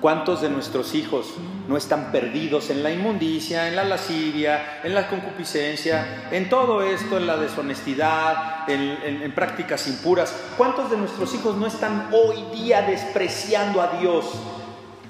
¿Cuántos 0.00 0.40
de 0.40 0.48
nuestros 0.48 0.94
hijos 0.94 1.34
no 1.68 1.76
están 1.76 2.10
perdidos 2.10 2.70
en 2.70 2.82
la 2.82 2.90
inmundicia, 2.90 3.68
en 3.68 3.76
la 3.76 3.84
lascivia, 3.84 4.80
en 4.82 4.94
la 4.94 5.08
concupiscencia, 5.08 6.28
en 6.30 6.48
todo 6.48 6.82
esto, 6.82 7.18
en 7.18 7.26
la 7.26 7.36
deshonestidad, 7.36 8.68
en, 8.68 9.34
prácticas 9.34 9.86
impuras? 9.88 10.34
¿Cuántos 10.56 10.90
de 10.90 10.96
nuestros 10.96 11.34
hijos 11.34 11.56
no 11.56 11.66
están 11.66 12.08
hoy 12.12 12.42
día 12.56 12.82
despreciando 12.82 13.82
a 13.82 13.98
Dios? 13.98 14.24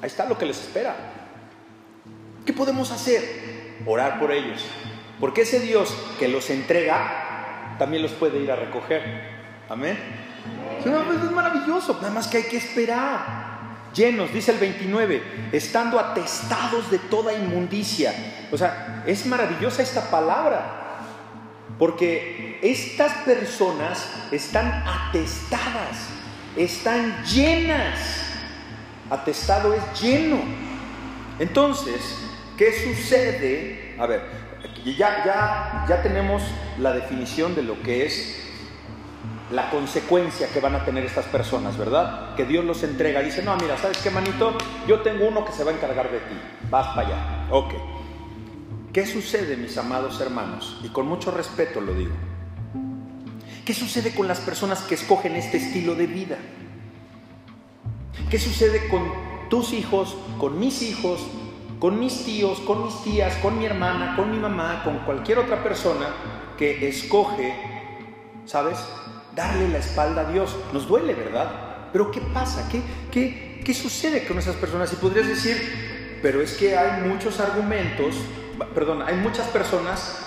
Ahí 0.02 0.08
está 0.08 0.26
lo 0.26 0.36
que 0.36 0.46
les 0.46 0.60
espera. 0.60 0.96
¿Qué 2.44 2.52
podemos 2.52 2.90
hacer? 2.90 3.49
Orar 3.86 4.18
por 4.18 4.32
ellos. 4.32 4.64
Porque 5.18 5.42
ese 5.42 5.60
Dios 5.60 5.94
que 6.18 6.28
los 6.28 6.50
entrega 6.50 7.76
también 7.78 8.02
los 8.02 8.12
puede 8.12 8.40
ir 8.40 8.50
a 8.50 8.56
recoger. 8.56 9.02
Amén. 9.68 9.98
Es 10.84 11.30
maravilloso, 11.30 11.94
nada 12.00 12.10
más 12.10 12.26
que 12.26 12.38
hay 12.38 12.44
que 12.44 12.56
esperar 12.56 13.40
llenos, 13.94 14.32
dice 14.32 14.52
el 14.52 14.58
29, 14.58 15.22
estando 15.52 15.98
atestados 15.98 16.90
de 16.90 16.98
toda 16.98 17.32
inmundicia. 17.32 18.14
O 18.50 18.58
sea, 18.58 19.02
es 19.06 19.26
maravillosa 19.26 19.82
esta 19.82 20.10
palabra, 20.10 21.00
porque 21.78 22.58
estas 22.62 23.12
personas 23.24 24.10
están 24.30 24.84
atestadas, 24.86 26.08
están 26.56 27.24
llenas. 27.24 28.26
Atestado 29.08 29.74
es 29.74 30.00
lleno. 30.00 30.38
Entonces, 31.40 32.16
¿qué 32.60 32.74
sucede? 32.74 33.94
A 33.98 34.04
ver, 34.04 34.20
ya, 34.84 35.24
ya, 35.24 35.86
ya 35.88 36.02
tenemos 36.02 36.42
la 36.78 36.92
definición 36.92 37.54
de 37.54 37.62
lo 37.62 37.82
que 37.82 38.04
es 38.04 38.36
la 39.50 39.70
consecuencia 39.70 40.46
que 40.52 40.60
van 40.60 40.74
a 40.74 40.84
tener 40.84 41.02
estas 41.06 41.24
personas, 41.24 41.78
¿verdad? 41.78 42.34
Que 42.34 42.44
Dios 42.44 42.62
los 42.66 42.82
entrega. 42.82 43.22
Dice, 43.22 43.42
no, 43.42 43.56
mira, 43.56 43.78
¿sabes 43.78 43.96
qué, 43.98 44.10
manito? 44.10 44.58
Yo 44.86 45.00
tengo 45.00 45.26
uno 45.26 45.42
que 45.46 45.52
se 45.52 45.64
va 45.64 45.70
a 45.70 45.74
encargar 45.74 46.10
de 46.10 46.18
ti. 46.18 46.34
Vas 46.68 46.88
para 46.88 47.06
allá. 47.08 47.46
Ok. 47.50 47.72
¿Qué 48.92 49.06
sucede, 49.06 49.56
mis 49.56 49.78
amados 49.78 50.20
hermanos? 50.20 50.78
Y 50.84 50.88
con 50.88 51.06
mucho 51.06 51.30
respeto 51.30 51.80
lo 51.80 51.94
digo. 51.94 52.12
¿Qué 53.64 53.72
sucede 53.72 54.14
con 54.14 54.28
las 54.28 54.40
personas 54.40 54.82
que 54.82 54.96
escogen 54.96 55.34
este 55.34 55.56
estilo 55.56 55.94
de 55.94 56.06
vida? 56.06 56.36
¿Qué 58.28 58.38
sucede 58.38 58.86
con 58.88 59.10
tus 59.48 59.72
hijos, 59.72 60.14
con 60.38 60.60
mis 60.60 60.82
hijos, 60.82 61.20
con 61.80 61.98
mis 61.98 62.24
tíos, 62.24 62.60
con 62.60 62.84
mis 62.84 63.02
tías, 63.02 63.34
con 63.38 63.58
mi 63.58 63.64
hermana, 63.64 64.14
con 64.14 64.30
mi 64.30 64.38
mamá, 64.38 64.82
con 64.84 64.98
cualquier 65.00 65.38
otra 65.38 65.62
persona 65.64 66.06
que 66.56 66.88
escoge, 66.88 67.52
¿sabes? 68.46 68.78
darle 69.34 69.68
la 69.68 69.78
espalda 69.78 70.22
a 70.22 70.32
Dios. 70.32 70.56
Nos 70.72 70.86
duele, 70.86 71.14
¿verdad? 71.14 71.50
Pero 71.92 72.10
¿qué 72.10 72.20
pasa? 72.20 72.68
¿Qué, 72.70 72.82
qué, 73.10 73.62
qué 73.64 73.74
sucede 73.74 74.26
con 74.26 74.38
esas 74.38 74.56
personas? 74.56 74.92
Y 74.92 74.96
podrías 74.96 75.26
decir, 75.26 76.18
pero 76.22 76.40
es 76.40 76.54
que 76.54 76.76
hay 76.76 77.08
muchos 77.08 77.40
argumentos, 77.40 78.16
perdón, 78.74 79.02
hay 79.02 79.16
muchas 79.16 79.48
personas, 79.48 80.18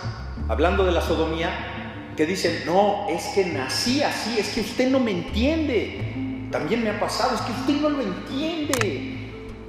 hablando 0.49 0.83
de 0.83 0.91
la 0.91 1.01
sodomía, 1.01 1.69
que 2.17 2.25
dicen, 2.25 2.63
no, 2.65 3.07
es 3.09 3.23
que 3.33 3.45
nací 3.45 4.03
así, 4.03 4.37
es 4.37 4.49
que 4.49 4.61
usted 4.61 4.89
no 4.89 4.99
me 4.99 5.11
entiende. 5.11 6.49
También 6.51 6.83
me 6.83 6.91
ha 6.91 6.99
pasado, 6.99 7.35
es 7.35 7.41
que 7.41 7.51
usted 7.51 7.81
no 7.81 7.89
lo 7.89 8.01
entiende. 8.01 9.22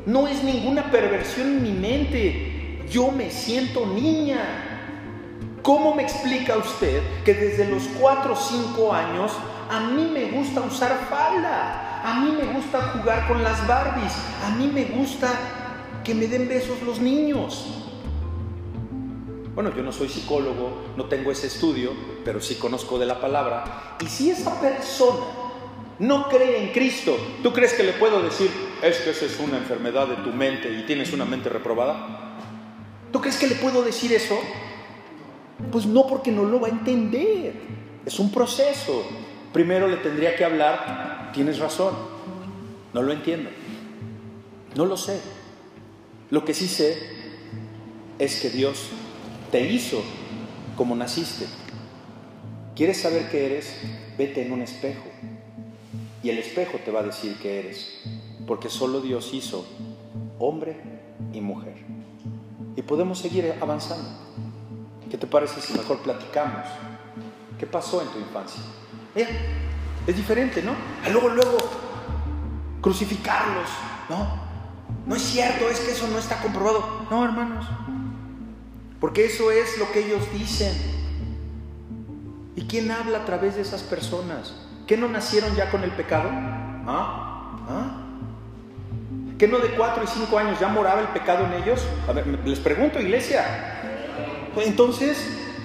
No 0.06 0.28
es 0.28 0.42
ninguna 0.42 0.90
perversión 0.90 1.48
en 1.48 1.62
mi 1.62 1.72
mente. 1.72 2.84
Yo 2.90 3.10
me 3.10 3.30
siento 3.30 3.86
niña. 3.86 4.40
¿Cómo 5.62 5.94
me 5.94 6.02
explica 6.02 6.58
usted 6.58 7.02
que 7.24 7.32
desde 7.32 7.66
los 7.68 7.84
4 7.98 8.34
o 8.34 8.36
5 8.36 8.92
años 8.92 9.32
a 9.70 9.80
mí 9.80 10.10
me 10.12 10.30
gusta 10.30 10.60
usar 10.60 11.06
falda? 11.08 12.02
A 12.04 12.20
mí 12.20 12.32
me 12.32 12.52
gusta 12.52 12.92
jugar 12.92 13.26
con 13.26 13.42
las 13.42 13.66
Barbies. 13.66 14.12
A 14.44 14.50
mí 14.56 14.66
me 14.66 14.84
gusta 14.84 15.32
que 16.04 16.14
me 16.14 16.26
den 16.26 16.48
besos 16.48 16.82
los 16.82 17.00
niños. 17.00 17.64
Bueno, 19.54 19.74
yo 19.74 19.82
no 19.82 19.92
soy 19.92 20.10
psicólogo, 20.10 20.82
no 20.96 21.06
tengo 21.06 21.30
ese 21.30 21.46
estudio, 21.46 21.92
pero 22.24 22.40
sí 22.40 22.56
conozco 22.56 22.98
de 22.98 23.06
la 23.06 23.20
palabra. 23.20 23.96
Y 24.00 24.06
si 24.06 24.30
esa 24.30 24.60
persona 24.60 25.43
no 25.98 26.28
cree 26.28 26.62
en 26.62 26.72
Cristo, 26.72 27.16
¿tú 27.42 27.52
crees 27.52 27.72
que 27.74 27.84
le 27.84 27.92
puedo 27.92 28.22
decir, 28.22 28.50
es 28.82 28.98
que 28.98 29.10
esa 29.10 29.26
es 29.26 29.38
una 29.38 29.58
enfermedad 29.58 30.08
de 30.08 30.16
tu 30.16 30.30
mente 30.30 30.70
y 30.72 30.82
tienes 30.86 31.12
una 31.12 31.24
mente 31.24 31.48
reprobada? 31.48 32.36
¿Tú 33.12 33.20
crees 33.20 33.36
que 33.36 33.46
le 33.46 33.54
puedo 33.54 33.82
decir 33.82 34.12
eso? 34.12 34.38
Pues 35.70 35.86
no, 35.86 36.06
porque 36.06 36.32
no 36.32 36.44
lo 36.44 36.60
va 36.60 36.68
a 36.68 36.70
entender. 36.70 37.54
Es 38.04 38.18
un 38.18 38.30
proceso. 38.32 39.06
Primero 39.52 39.86
le 39.86 39.98
tendría 39.98 40.34
que 40.34 40.44
hablar, 40.44 41.30
tienes 41.32 41.60
razón, 41.60 41.94
no 42.92 43.02
lo 43.02 43.12
entiendo. 43.12 43.50
No 44.74 44.84
lo 44.86 44.96
sé. 44.96 45.20
Lo 46.30 46.44
que 46.44 46.54
sí 46.54 46.66
sé 46.66 46.98
es 48.18 48.40
que 48.40 48.50
Dios 48.50 48.88
te 49.52 49.60
hizo 49.60 50.02
como 50.76 50.96
naciste. 50.96 51.46
¿Quieres 52.74 53.00
saber 53.00 53.28
qué 53.30 53.46
eres? 53.46 53.76
Vete 54.18 54.44
en 54.44 54.52
un 54.52 54.62
espejo. 54.62 55.04
Y 56.24 56.30
el 56.30 56.38
espejo 56.38 56.78
te 56.82 56.90
va 56.90 57.00
a 57.00 57.02
decir 57.02 57.36
qué 57.40 57.58
eres. 57.60 58.00
Porque 58.46 58.70
solo 58.70 59.02
Dios 59.02 59.34
hizo 59.34 59.66
hombre 60.38 60.80
y 61.34 61.42
mujer. 61.42 61.76
Y 62.76 62.80
podemos 62.80 63.18
seguir 63.18 63.54
avanzando. 63.60 64.08
¿Qué 65.10 65.18
te 65.18 65.26
parece 65.26 65.60
si 65.60 65.74
mejor 65.74 65.98
platicamos? 65.98 66.66
¿Qué 67.58 67.66
pasó 67.66 68.00
en 68.00 68.08
tu 68.08 68.18
infancia? 68.18 68.62
Mira, 69.14 69.28
es 70.06 70.16
diferente, 70.16 70.62
¿no? 70.62 70.72
luego, 71.12 71.28
luego, 71.28 71.58
crucificarlos, 72.80 73.68
¿no? 74.08 74.42
No 75.06 75.16
es 75.16 75.22
cierto, 75.22 75.68
es 75.68 75.78
que 75.80 75.92
eso 75.92 76.08
no 76.08 76.18
está 76.18 76.40
comprobado. 76.40 77.06
No, 77.10 77.22
hermanos, 77.22 77.66
porque 78.98 79.26
eso 79.26 79.50
es 79.50 79.76
lo 79.76 79.92
que 79.92 80.06
ellos 80.06 80.22
dicen. 80.32 80.72
¿Y 82.56 82.62
quién 82.62 82.90
habla 82.90 83.18
a 83.18 83.24
través 83.26 83.56
de 83.56 83.60
esas 83.60 83.82
personas? 83.82 84.54
¿Que 84.86 84.96
no 84.96 85.08
nacieron 85.08 85.54
ya 85.56 85.70
con 85.70 85.82
el 85.82 85.90
pecado? 85.90 86.28
¿Ah? 86.86 87.64
¿Ah? 87.68 88.04
¿Que 89.38 89.48
no 89.48 89.58
de 89.58 89.70
cuatro 89.70 90.04
y 90.04 90.06
cinco 90.06 90.38
años 90.38 90.60
ya 90.60 90.68
moraba 90.68 91.00
el 91.00 91.08
pecado 91.08 91.46
en 91.46 91.62
ellos? 91.62 91.84
A 92.08 92.12
ver, 92.12 92.26
les 92.26 92.60
pregunto, 92.60 93.00
iglesia, 93.00 93.44
entonces, 94.56 95.18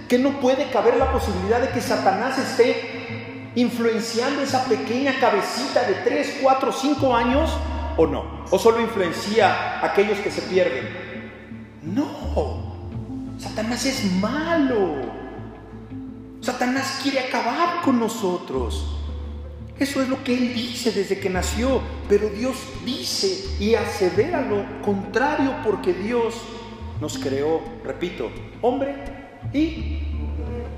¿qué 0.08 0.18
no 0.18 0.40
puede 0.40 0.70
caber 0.72 0.98
la 0.98 1.12
posibilidad 1.12 1.62
de 1.62 1.70
que 1.70 1.82
Satanás 1.82 2.38
esté 2.40 3.52
influenciando 3.56 4.42
esa 4.42 4.66
pequeña 4.66 5.20
cabecita 5.20 5.84
de 5.84 5.96
3, 5.96 6.40
4, 6.42 6.72
5 6.72 7.16
años 7.16 7.52
o 7.98 8.08
no? 8.08 8.46
¿O 8.50 8.58
solo 8.58 8.82
influencia 8.82 9.80
a 9.82 9.86
aquellos 9.86 10.18
que 10.20 10.32
se 10.32 10.42
pierden? 10.44 10.88
No. 11.84 13.38
Satanás 13.38 13.86
es 13.86 14.12
malo. 14.14 14.96
Satanás 16.42 17.00
quiere 17.04 17.20
acabar 17.20 17.82
con 17.84 18.00
nosotros. 18.00 18.99
Eso 19.80 20.02
es 20.02 20.10
lo 20.10 20.22
que 20.24 20.34
él 20.34 20.54
dice 20.54 20.92
desde 20.92 21.20
que 21.20 21.30
nació, 21.30 21.82
pero 22.10 22.30
Dios 22.30 22.58
dice 22.86 23.56
y 23.60 23.76
asevera 23.76 24.42
lo 24.42 24.82
contrario 24.82 25.56
porque 25.64 25.94
Dios 25.94 26.36
nos 27.00 27.18
creó, 27.18 27.62
repito, 27.86 28.30
hombre 28.62 28.96
y 29.54 30.00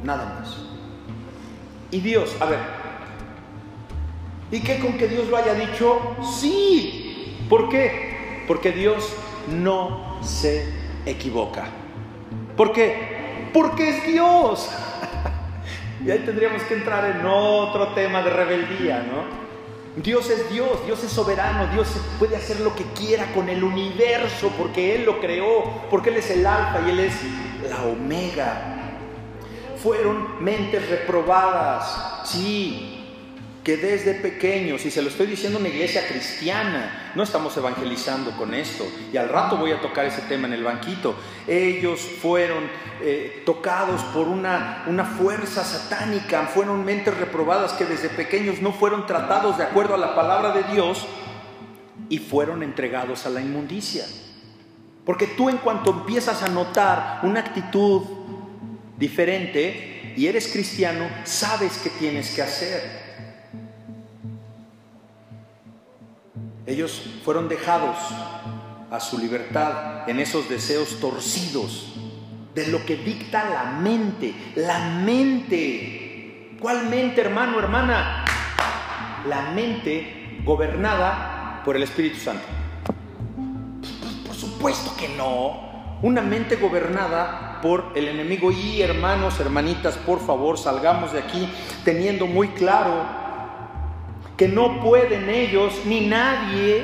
nada 0.03 0.39
más. 0.39 0.55
Y 1.89 1.99
Dios, 1.99 2.35
a 2.39 2.45
ver, 2.45 2.59
¿y 4.51 4.59
qué 4.59 4.79
con 4.79 4.93
que 4.93 5.07
Dios 5.07 5.27
lo 5.29 5.37
haya 5.37 5.55
dicho? 5.55 6.15
Sí. 6.39 7.35
¿Por 7.49 7.69
qué? 7.69 8.43
Porque 8.47 8.71
Dios 8.71 9.13
no 9.49 10.19
se 10.23 10.65
equivoca. 11.05 11.65
¿Por 12.55 12.71
qué? 12.71 13.49
Porque 13.51 13.89
es 13.89 14.05
Dios. 14.05 14.69
Y 16.05 16.09
ahí 16.09 16.19
tendríamos 16.19 16.63
que 16.63 16.73
entrar 16.73 17.05
en 17.05 17.25
otro 17.25 17.89
tema 17.89 18.21
de 18.21 18.29
rebeldía, 18.31 18.99
¿no? 18.99 19.41
Dios 20.01 20.29
es 20.29 20.49
Dios, 20.49 20.85
Dios 20.85 21.03
es 21.03 21.11
soberano, 21.11 21.67
Dios 21.67 21.89
puede 22.17 22.37
hacer 22.37 22.61
lo 22.61 22.73
que 22.73 22.85
quiera 22.93 23.25
con 23.33 23.49
el 23.49 23.63
universo 23.63 24.49
porque 24.57 24.95
Él 24.95 25.05
lo 25.05 25.19
creó, 25.19 25.63
porque 25.89 26.09
Él 26.09 26.17
es 26.17 26.31
el 26.31 26.45
alfa 26.45 26.79
y 26.87 26.91
Él 26.91 26.99
es 27.01 27.13
la 27.69 27.83
omega. 27.83 28.77
Fueron 29.83 30.43
mentes 30.43 30.89
reprobadas, 30.89 32.21
sí, 32.23 32.90
que 33.63 33.77
desde 33.77 34.15
pequeños, 34.15 34.85
y 34.85 34.91
se 34.91 35.03
lo 35.03 35.09
estoy 35.09 35.27
diciendo 35.27 35.59
a 35.59 35.61
una 35.61 35.69
iglesia 35.69 36.07
cristiana, 36.07 37.11
no 37.13 37.21
estamos 37.21 37.55
evangelizando 37.57 38.31
con 38.31 38.55
esto, 38.55 38.87
y 39.13 39.17
al 39.17 39.29
rato 39.29 39.57
voy 39.57 39.71
a 39.71 39.81
tocar 39.81 40.05
ese 40.05 40.21
tema 40.23 40.47
en 40.47 40.53
el 40.53 40.63
banquito, 40.63 41.15
ellos 41.47 41.99
fueron 41.99 42.63
eh, 43.01 43.43
tocados 43.45 44.01
por 44.05 44.27
una, 44.27 44.83
una 44.87 45.05
fuerza 45.05 45.63
satánica, 45.63 46.47
fueron 46.47 46.83
mentes 46.83 47.15
reprobadas 47.15 47.73
que 47.73 47.85
desde 47.85 48.09
pequeños 48.09 48.61
no 48.61 48.71
fueron 48.71 49.05
tratados 49.05 49.59
de 49.59 49.65
acuerdo 49.65 49.93
a 49.93 49.99
la 49.99 50.15
palabra 50.15 50.53
de 50.53 50.63
Dios 50.73 51.05
y 52.09 52.17
fueron 52.17 52.63
entregados 52.63 53.27
a 53.27 53.29
la 53.29 53.41
inmundicia. 53.41 54.05
Porque 55.05 55.27
tú 55.27 55.49
en 55.49 55.57
cuanto 55.57 55.91
empiezas 55.91 56.41
a 56.41 56.47
notar 56.47 57.19
una 57.23 57.39
actitud 57.39 58.03
diferente 58.97 60.13
y 60.15 60.27
eres 60.27 60.47
cristiano, 60.47 61.07
sabes 61.23 61.79
qué 61.83 61.89
tienes 61.91 62.35
que 62.35 62.41
hacer. 62.41 63.00
Ellos 66.65 67.01
fueron 67.25 67.49
dejados 67.49 67.97
a 68.91 68.99
su 68.99 69.17
libertad 69.17 70.07
en 70.07 70.19
esos 70.19 70.47
deseos 70.47 70.99
torcidos 70.99 71.93
de 72.53 72.67
lo 72.67 72.85
que 72.85 72.97
dicta 72.97 73.49
la 73.49 73.71
mente. 73.79 74.35
La 74.55 74.79
mente. 74.79 76.57
¿Cuál 76.59 76.87
mente, 76.87 77.21
hermano, 77.21 77.57
hermana? 77.57 78.25
La 79.27 79.51
mente 79.51 80.41
gobernada 80.43 81.61
por 81.65 81.75
el 81.75 81.83
Espíritu 81.83 82.19
Santo. 82.19 82.43
Por 84.27 84.35
supuesto 84.35 84.93
que 84.99 85.09
no. 85.09 85.97
Una 86.03 86.21
mente 86.21 86.57
gobernada 86.57 87.59
por 87.63 87.93
el 87.95 88.07
enemigo. 88.07 88.51
Y 88.51 88.83
hermanos, 88.83 89.39
hermanitas, 89.39 89.97
por 89.97 90.19
favor, 90.19 90.59
salgamos 90.59 91.13
de 91.13 91.19
aquí 91.19 91.49
teniendo 91.83 92.27
muy 92.27 92.49
claro 92.49 93.20
que 94.41 94.47
no 94.47 94.81
pueden 94.81 95.29
ellos 95.29 95.71
ni 95.85 96.07
nadie, 96.07 96.83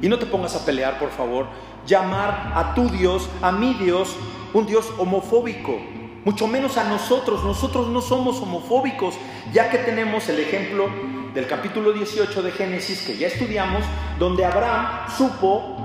y 0.00 0.08
no 0.08 0.18
te 0.18 0.26
pongas 0.26 0.56
a 0.56 0.66
pelear, 0.66 0.98
por 0.98 1.10
favor, 1.10 1.46
llamar 1.86 2.50
a 2.56 2.74
tu 2.74 2.88
Dios, 2.88 3.28
a 3.40 3.52
mi 3.52 3.74
Dios, 3.74 4.16
un 4.52 4.66
Dios 4.66 4.92
homofóbico, 4.98 5.78
mucho 6.24 6.48
menos 6.48 6.76
a 6.78 6.82
nosotros. 6.88 7.44
Nosotros 7.44 7.86
no 7.86 8.00
somos 8.00 8.40
homofóbicos, 8.40 9.14
ya 9.52 9.70
que 9.70 9.78
tenemos 9.78 10.28
el 10.28 10.40
ejemplo 10.40 10.88
del 11.32 11.46
capítulo 11.46 11.92
18 11.92 12.42
de 12.42 12.50
Génesis 12.50 13.02
que 13.02 13.16
ya 13.16 13.28
estudiamos, 13.28 13.84
donde 14.18 14.44
Abraham 14.44 15.08
supo 15.16 15.76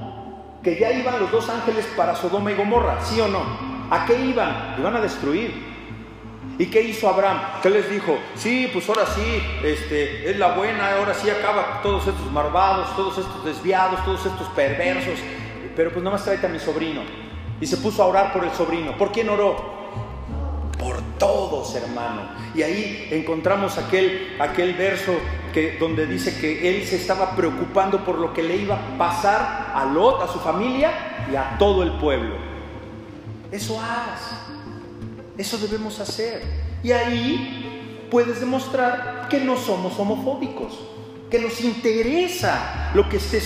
que 0.63 0.79
ya 0.79 0.91
iban 0.91 1.19
los 1.19 1.31
dos 1.31 1.47
ángeles 1.47 1.85
para 1.95 2.15
Sodoma 2.15 2.51
y 2.51 2.55
Gomorra, 2.55 3.05
¿sí 3.05 3.21
o 3.21 3.27
no? 3.27 3.43
¿A 3.91 4.03
qué 4.07 4.19
iban? 4.25 4.73
Iban 4.79 4.95
a 4.95 5.01
destruir. 5.01 5.66
¿Y 6.59 6.65
qué 6.67 6.81
hizo 6.81 7.07
Abraham? 7.07 7.39
¿Qué 7.61 7.69
les 7.69 7.89
dijo? 7.89 8.17
Sí, 8.35 8.69
pues 8.73 8.89
ahora 8.89 9.05
sí, 9.05 9.43
este, 9.63 10.29
es 10.29 10.37
la 10.37 10.53
buena, 10.53 10.95
ahora 10.97 11.13
sí 11.13 11.29
acaba 11.29 11.81
todos 11.83 12.07
estos 12.07 12.31
malvados, 12.31 12.95
todos 12.95 13.19
estos 13.19 13.45
desviados, 13.45 14.03
todos 14.03 14.25
estos 14.25 14.47
perversos. 14.49 15.19
Pero 15.75 15.91
pues 15.91 16.03
nomás 16.03 16.23
tráete 16.23 16.47
a 16.47 16.49
mi 16.49 16.59
sobrino. 16.59 17.01
Y 17.61 17.67
se 17.67 17.77
puso 17.77 18.01
a 18.01 18.07
orar 18.07 18.33
por 18.33 18.43
el 18.43 18.51
sobrino. 18.51 18.97
¿Por 18.97 19.11
quién 19.11 19.29
oró? 19.29 19.77
Por 20.79 20.99
todos, 21.19 21.75
hermano. 21.75 22.21
Y 22.55 22.63
ahí 22.63 23.07
encontramos 23.11 23.77
aquel, 23.77 24.35
aquel 24.39 24.73
verso 24.73 25.13
que, 25.53 25.77
donde 25.79 26.07
dice 26.07 26.39
que 26.39 26.69
él 26.69 26.87
se 26.87 26.95
estaba 26.95 27.35
preocupando 27.35 28.03
por 28.03 28.17
lo 28.17 28.33
que 28.33 28.41
le 28.41 28.55
iba 28.57 28.75
a 28.75 28.97
pasar 28.97 29.73
a 29.75 29.85
Lot, 29.85 30.23
a 30.23 30.27
su 30.27 30.39
familia 30.39 31.27
y 31.31 31.35
a 31.35 31.55
todo 31.59 31.83
el 31.83 31.91
pueblo. 31.93 32.35
Eso 33.51 33.79
haz. 33.79 34.46
Eso 35.37 35.57
debemos 35.57 35.99
hacer. 35.99 36.41
Y 36.83 36.91
ahí 36.91 38.07
puedes 38.09 38.39
demostrar 38.39 39.27
que 39.29 39.39
no 39.39 39.57
somos 39.57 39.99
homofóbicos, 39.99 40.73
que 41.29 41.39
nos 41.39 41.61
interesa 41.61 42.91
lo 42.93 43.07
que 43.09 43.17
esté, 43.17 43.41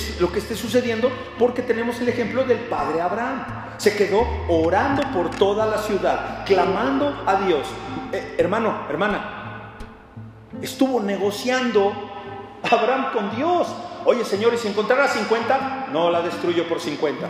sucediendo 0.55 1.11
porque 1.37 1.61
tenemos 1.61 1.99
el 1.99 2.09
ejemplo 2.09 2.43
del 2.43 2.59
padre 2.59 3.01
Abraham. 3.01 3.45
Se 3.77 3.95
quedó 3.95 4.25
orando 4.47 5.01
por 5.11 5.31
toda 5.31 5.65
la 5.65 5.79
ciudad, 5.79 6.45
clamando 6.45 7.23
a 7.25 7.41
Dios. 7.45 7.67
Eh, 8.13 8.35
hermano, 8.37 8.85
hermana, 8.89 9.73
estuvo 10.61 11.01
negociando 11.01 11.91
Abraham 12.69 13.07
con 13.11 13.35
Dios. 13.35 13.67
Oye, 14.05 14.23
Señor, 14.23 14.53
¿y 14.53 14.57
si 14.57 14.67
encontrara 14.67 15.07
50? 15.07 15.87
No 15.91 16.11
la 16.11 16.21
destruyo 16.21 16.67
por 16.67 16.79
50. 16.79 17.27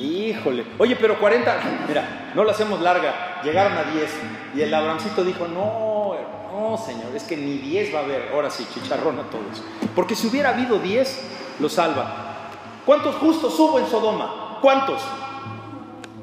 Híjole, 0.00 0.64
oye, 0.78 0.96
pero 0.96 1.20
40, 1.20 1.60
mira, 1.86 2.32
no 2.34 2.42
lo 2.42 2.50
hacemos 2.50 2.80
larga, 2.80 3.42
llegaron 3.44 3.76
a 3.76 3.84
10. 3.84 4.10
Y 4.54 4.62
el 4.62 4.72
Abrahamcito 4.72 5.22
dijo, 5.22 5.46
no, 5.46 6.14
no, 6.50 6.78
señor, 6.78 7.14
es 7.14 7.24
que 7.24 7.36
ni 7.36 7.58
10 7.58 7.94
va 7.94 7.98
a 7.98 8.02
haber. 8.04 8.30
Ahora 8.32 8.48
sí, 8.48 8.66
chicharrón 8.72 9.18
a 9.18 9.24
todos. 9.24 9.62
Porque 9.94 10.14
si 10.14 10.26
hubiera 10.26 10.50
habido 10.50 10.78
10, 10.78 11.58
lo 11.60 11.68
salva. 11.68 12.48
¿Cuántos 12.86 13.16
justos 13.16 13.60
hubo 13.60 13.78
en 13.78 13.86
Sodoma? 13.88 14.58
¿Cuántos? 14.62 15.02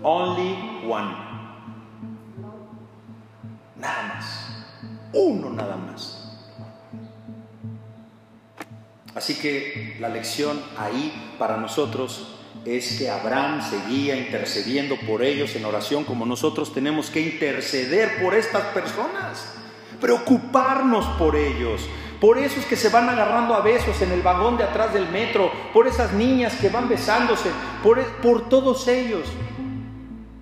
Only 0.02 0.82
one. 0.90 1.16
Nada 3.76 4.14
más. 4.16 4.48
Uno 5.14 5.52
nada 5.52 5.76
más. 5.76 6.24
Así 9.14 9.36
que 9.36 9.98
la 10.00 10.10
lección 10.10 10.60
ahí 10.80 11.36
para 11.38 11.58
nosotros 11.58 12.37
es 12.66 12.98
que 12.98 13.10
Abraham 13.10 13.62
seguía 13.62 14.16
intercediendo 14.16 14.96
por 15.08 15.24
ellos 15.24 15.56
en 15.56 15.66
oración 15.66 16.04
como 16.04 16.26
nosotros 16.26 16.74
tenemos 16.74 17.10
que 17.10 17.22
interceder 17.22 18.22
por 18.22 18.34
estas 18.34 18.64
personas, 18.74 19.54
preocuparnos 20.02 21.06
por 21.18 21.36
ellos. 21.36 21.82
Por 22.20 22.40
esos 22.40 22.66
que 22.66 22.76
se 22.76 22.90
van 22.90 23.08
agarrando 23.10 23.54
a 23.54 23.62
besos 23.62 24.02
en 24.02 24.12
el 24.12 24.24
vagón 24.24 24.58
de 24.58 24.64
atrás 24.64 24.92
del 24.92 25.08
metro, 25.10 25.52
por 25.72 25.88
esas 25.88 26.14
niñas 26.14 26.56
que 26.56 26.70
van 26.70 26.90
besándose, 26.90 27.52
por, 27.84 28.04
por 28.22 28.50
todos 28.50 28.88
ellos. 28.88 29.28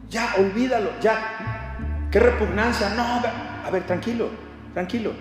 Ya, 0.09 0.35
olvídalo, 0.37 0.91
ya. 1.01 1.75
Qué 2.11 2.19
repugnancia. 2.19 2.89
No, 2.91 3.03
a 3.03 3.69
ver, 3.69 3.85
tranquilo, 3.85 4.29
tranquilo. 4.73 5.11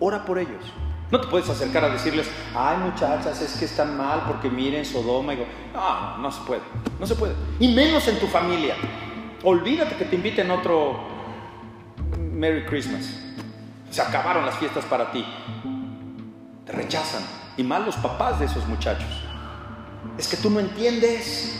Ora 0.00 0.22
por 0.24 0.38
ellos. 0.38 0.64
No 1.10 1.20
te 1.20 1.26
puedes 1.26 1.48
acercar 1.48 1.84
a 1.84 1.88
decirles, 1.88 2.28
ay 2.54 2.76
muchachas, 2.78 3.40
es 3.40 3.56
que 3.58 3.64
están 3.64 3.96
mal 3.96 4.22
porque 4.26 4.48
miren 4.48 4.84
Sodoma. 4.84 5.34
Y 5.34 5.38
no, 5.74 6.18
no 6.18 6.30
se 6.30 6.40
puede, 6.42 6.60
no 6.98 7.06
se 7.06 7.16
puede. 7.16 7.34
Y 7.58 7.68
menos 7.74 8.06
en 8.06 8.18
tu 8.20 8.26
familia. 8.26 8.76
Olvídate 9.42 9.96
que 9.96 10.04
te 10.04 10.16
inviten 10.16 10.50
otro 10.50 11.00
Merry 12.16 12.64
Christmas. 12.64 13.18
Se 13.90 14.00
acabaron 14.00 14.46
las 14.46 14.56
fiestas 14.56 14.84
para 14.84 15.10
ti. 15.10 15.24
Te 16.64 16.72
rechazan. 16.72 17.22
Y 17.56 17.64
mal 17.64 17.84
los 17.84 17.96
papás 17.96 18.38
de 18.38 18.46
esos 18.46 18.66
muchachos. 18.68 19.10
Es 20.16 20.28
que 20.28 20.36
tú 20.36 20.48
no 20.48 20.60
entiendes 20.60 21.56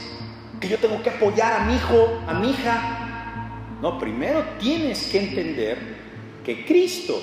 que 0.60 0.68
yo 0.68 0.78
tengo 0.78 1.02
que 1.02 1.10
apoyar 1.10 1.60
a 1.60 1.64
mi 1.64 1.74
hijo, 1.74 2.20
a 2.28 2.34
mi 2.34 2.50
hija. 2.50 3.48
No, 3.80 3.98
primero 3.98 4.44
tienes 4.60 5.08
que 5.08 5.18
entender 5.18 5.96
que 6.44 6.64
Cristo 6.64 7.20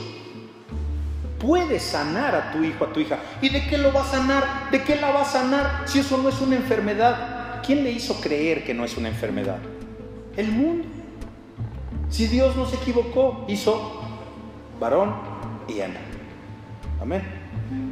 puede 1.40 1.80
sanar 1.80 2.36
a 2.36 2.52
tu 2.52 2.64
hijo, 2.64 2.86
a 2.86 2.94
tu 2.94 3.00
hija. 3.00 3.20
¿Y 3.42 3.50
de 3.50 3.68
qué 3.68 3.78
lo 3.78 3.94
va 3.94 4.02
a 4.02 4.06
sanar? 4.06 4.70
¿De 4.72 4.84
qué 4.84 4.96
la 4.96 5.12
va 5.12 5.22
a 5.22 5.26
sanar 5.26 5.84
si 5.86 6.00
eso 6.00 6.18
no 6.18 6.30
es 6.30 6.40
una 6.42 6.56
enfermedad? 6.56 7.62
¿Quién 7.66 7.84
le 7.84 7.92
hizo 7.92 8.20
creer 8.20 8.64
que 8.64 8.74
no 8.74 8.86
es 8.86 8.98
una 8.98 9.10
enfermedad? 9.10 9.58
El 10.36 10.52
mundo. 10.52 10.88
Si 12.10 12.28
Dios 12.28 12.56
no 12.56 12.66
se 12.66 12.78
equivocó, 12.78 13.46
hizo 13.48 14.02
varón 14.80 15.14
y 15.68 15.80
hembra. 15.80 16.02
Amén. 17.02 17.22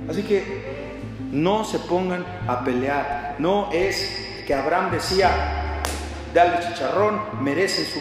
Así 0.09 0.23
que 0.23 0.95
no 1.31 1.65
se 1.65 1.79
pongan 1.79 2.25
a 2.47 2.63
pelear. 2.63 3.35
No 3.39 3.69
es 3.73 4.43
que 4.47 4.53
Abraham 4.53 4.91
decía, 4.91 5.81
dale 6.33 6.65
chicharrón, 6.65 7.19
merece 7.41 7.85
su, 7.85 7.99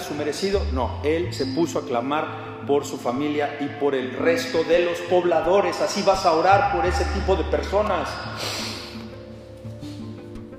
su 0.00 0.14
merecido. 0.14 0.62
No, 0.72 1.00
él 1.02 1.34
se 1.34 1.46
puso 1.46 1.80
a 1.80 1.86
clamar 1.86 2.43
por 2.66 2.84
su 2.84 2.98
familia 2.98 3.56
y 3.60 3.66
por 3.80 3.94
el 3.94 4.12
resto 4.12 4.64
de 4.64 4.84
los 4.84 4.98
pobladores. 5.00 5.80
Así 5.80 6.02
vas 6.02 6.24
a 6.26 6.32
orar 6.32 6.72
por 6.74 6.86
ese 6.86 7.04
tipo 7.06 7.36
de 7.36 7.44
personas. 7.44 8.08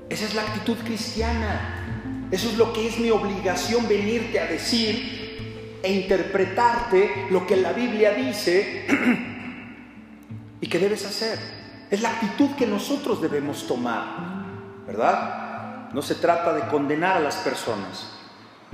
Esa 0.08 0.24
es 0.24 0.34
la 0.34 0.42
actitud 0.42 0.76
cristiana. 0.84 2.28
Eso 2.30 2.48
es 2.48 2.56
lo 2.56 2.72
que 2.72 2.88
es 2.88 2.98
mi 2.98 3.10
obligación 3.10 3.88
venirte 3.88 4.40
a 4.40 4.46
decir 4.46 5.78
e 5.82 5.92
interpretarte 5.92 7.26
lo 7.30 7.46
que 7.46 7.56
la 7.56 7.72
Biblia 7.72 8.12
dice 8.12 8.86
y 10.60 10.66
que 10.66 10.78
debes 10.78 11.04
hacer. 11.06 11.38
Es 11.90 12.02
la 12.02 12.10
actitud 12.10 12.50
que 12.56 12.66
nosotros 12.66 13.22
debemos 13.22 13.66
tomar, 13.66 14.04
¿verdad? 14.86 15.90
No 15.92 16.02
se 16.02 16.16
trata 16.16 16.52
de 16.52 16.66
condenar 16.68 17.18
a 17.18 17.20
las 17.20 17.36
personas. 17.36 18.08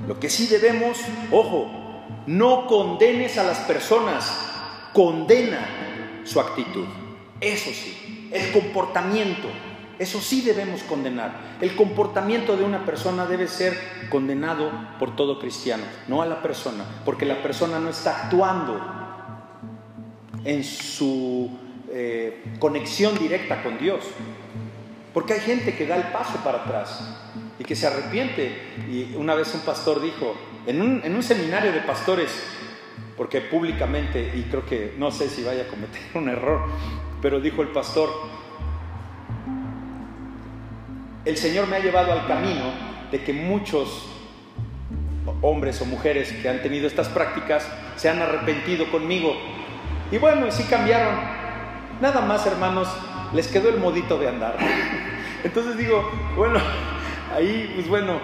Lo 0.07 0.19
que 0.19 0.29
sí 0.29 0.47
debemos, 0.47 0.97
ojo, 1.31 1.82
no 2.27 2.67
condenes 2.67 3.37
a 3.37 3.43
las 3.43 3.59
personas, 3.59 4.31
condena 4.93 6.21
su 6.23 6.39
actitud. 6.39 6.85
Eso 7.41 7.71
sí, 7.71 8.29
el 8.31 8.51
comportamiento, 8.51 9.47
eso 9.99 10.21
sí 10.21 10.41
debemos 10.41 10.83
condenar. 10.83 11.57
El 11.59 11.75
comportamiento 11.75 12.55
de 12.55 12.63
una 12.63 12.85
persona 12.85 13.25
debe 13.25 13.47
ser 13.47 13.77
condenado 14.09 14.71
por 14.99 15.15
todo 15.15 15.39
cristiano, 15.39 15.83
no 16.07 16.21
a 16.21 16.25
la 16.25 16.41
persona, 16.41 16.85
porque 17.05 17.25
la 17.25 17.41
persona 17.41 17.79
no 17.79 17.89
está 17.89 18.25
actuando 18.25 18.79
en 20.45 20.63
su 20.63 21.49
eh, 21.89 22.43
conexión 22.59 23.17
directa 23.17 23.63
con 23.63 23.77
Dios. 23.77 24.05
Porque 25.13 25.33
hay 25.33 25.41
gente 25.41 25.75
que 25.75 25.85
da 25.85 25.95
el 25.95 26.11
paso 26.11 26.37
para 26.43 26.63
atrás 26.63 27.22
y 27.59 27.63
que 27.63 27.75
se 27.75 27.87
arrepiente. 27.87 28.51
Y 28.89 29.15
una 29.15 29.35
vez 29.35 29.53
un 29.53 29.61
pastor 29.61 30.01
dijo, 30.01 30.35
en 30.65 30.81
un, 30.81 31.01
en 31.03 31.15
un 31.15 31.23
seminario 31.23 31.71
de 31.71 31.79
pastores, 31.81 32.31
porque 33.17 33.41
públicamente, 33.41 34.33
y 34.35 34.43
creo 34.43 34.65
que 34.65 34.95
no 34.97 35.11
sé 35.11 35.29
si 35.29 35.43
vaya 35.43 35.63
a 35.63 35.67
cometer 35.67 36.01
un 36.15 36.29
error, 36.29 36.61
pero 37.21 37.39
dijo 37.39 37.61
el 37.61 37.69
pastor, 37.69 38.09
el 41.25 41.37
Señor 41.37 41.67
me 41.67 41.77
ha 41.77 41.79
llevado 41.79 42.11
al 42.11 42.27
camino 42.27 42.73
de 43.11 43.23
que 43.23 43.33
muchos 43.33 44.09
hombres 45.41 45.81
o 45.81 45.85
mujeres 45.85 46.31
que 46.33 46.49
han 46.49 46.61
tenido 46.61 46.87
estas 46.87 47.07
prácticas 47.07 47.67
se 47.95 48.09
han 48.09 48.21
arrepentido 48.21 48.89
conmigo. 48.91 49.35
Y 50.11 50.17
bueno, 50.17 50.51
sí 50.51 50.63
cambiaron, 50.63 51.15
Nada 52.01 52.21
más, 52.21 52.45
hermanos, 52.45 52.89
les 53.33 53.47
quedó 53.47 53.69
el 53.69 53.77
modito 53.77 54.17
de 54.17 54.27
andar. 54.27 54.57
Entonces 55.43 55.77
digo, 55.77 56.11
bueno, 56.35 56.59
ahí, 57.33 57.71
pues 57.75 57.87
bueno, 57.87 58.19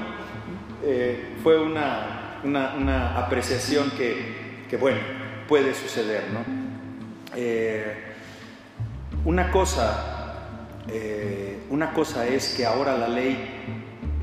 eh, 0.84 1.36
fue 1.43 1.60
una, 1.60 2.39
una, 2.43 3.18
apreciación 3.18 3.91
que, 3.91 4.66
que, 4.70 4.78
bueno, 4.78 4.99
puede 5.47 5.74
suceder, 5.74 6.26
¿no? 6.32 6.39
Eh, 7.36 8.14
una 9.26 9.51
cosa, 9.51 10.47
eh, 10.88 11.64
una 11.70 11.93
cosa 11.93 12.28
es 12.28 12.53
que 12.55 12.66
ahora 12.66 12.97
la 12.97 13.07
ley 13.07 13.38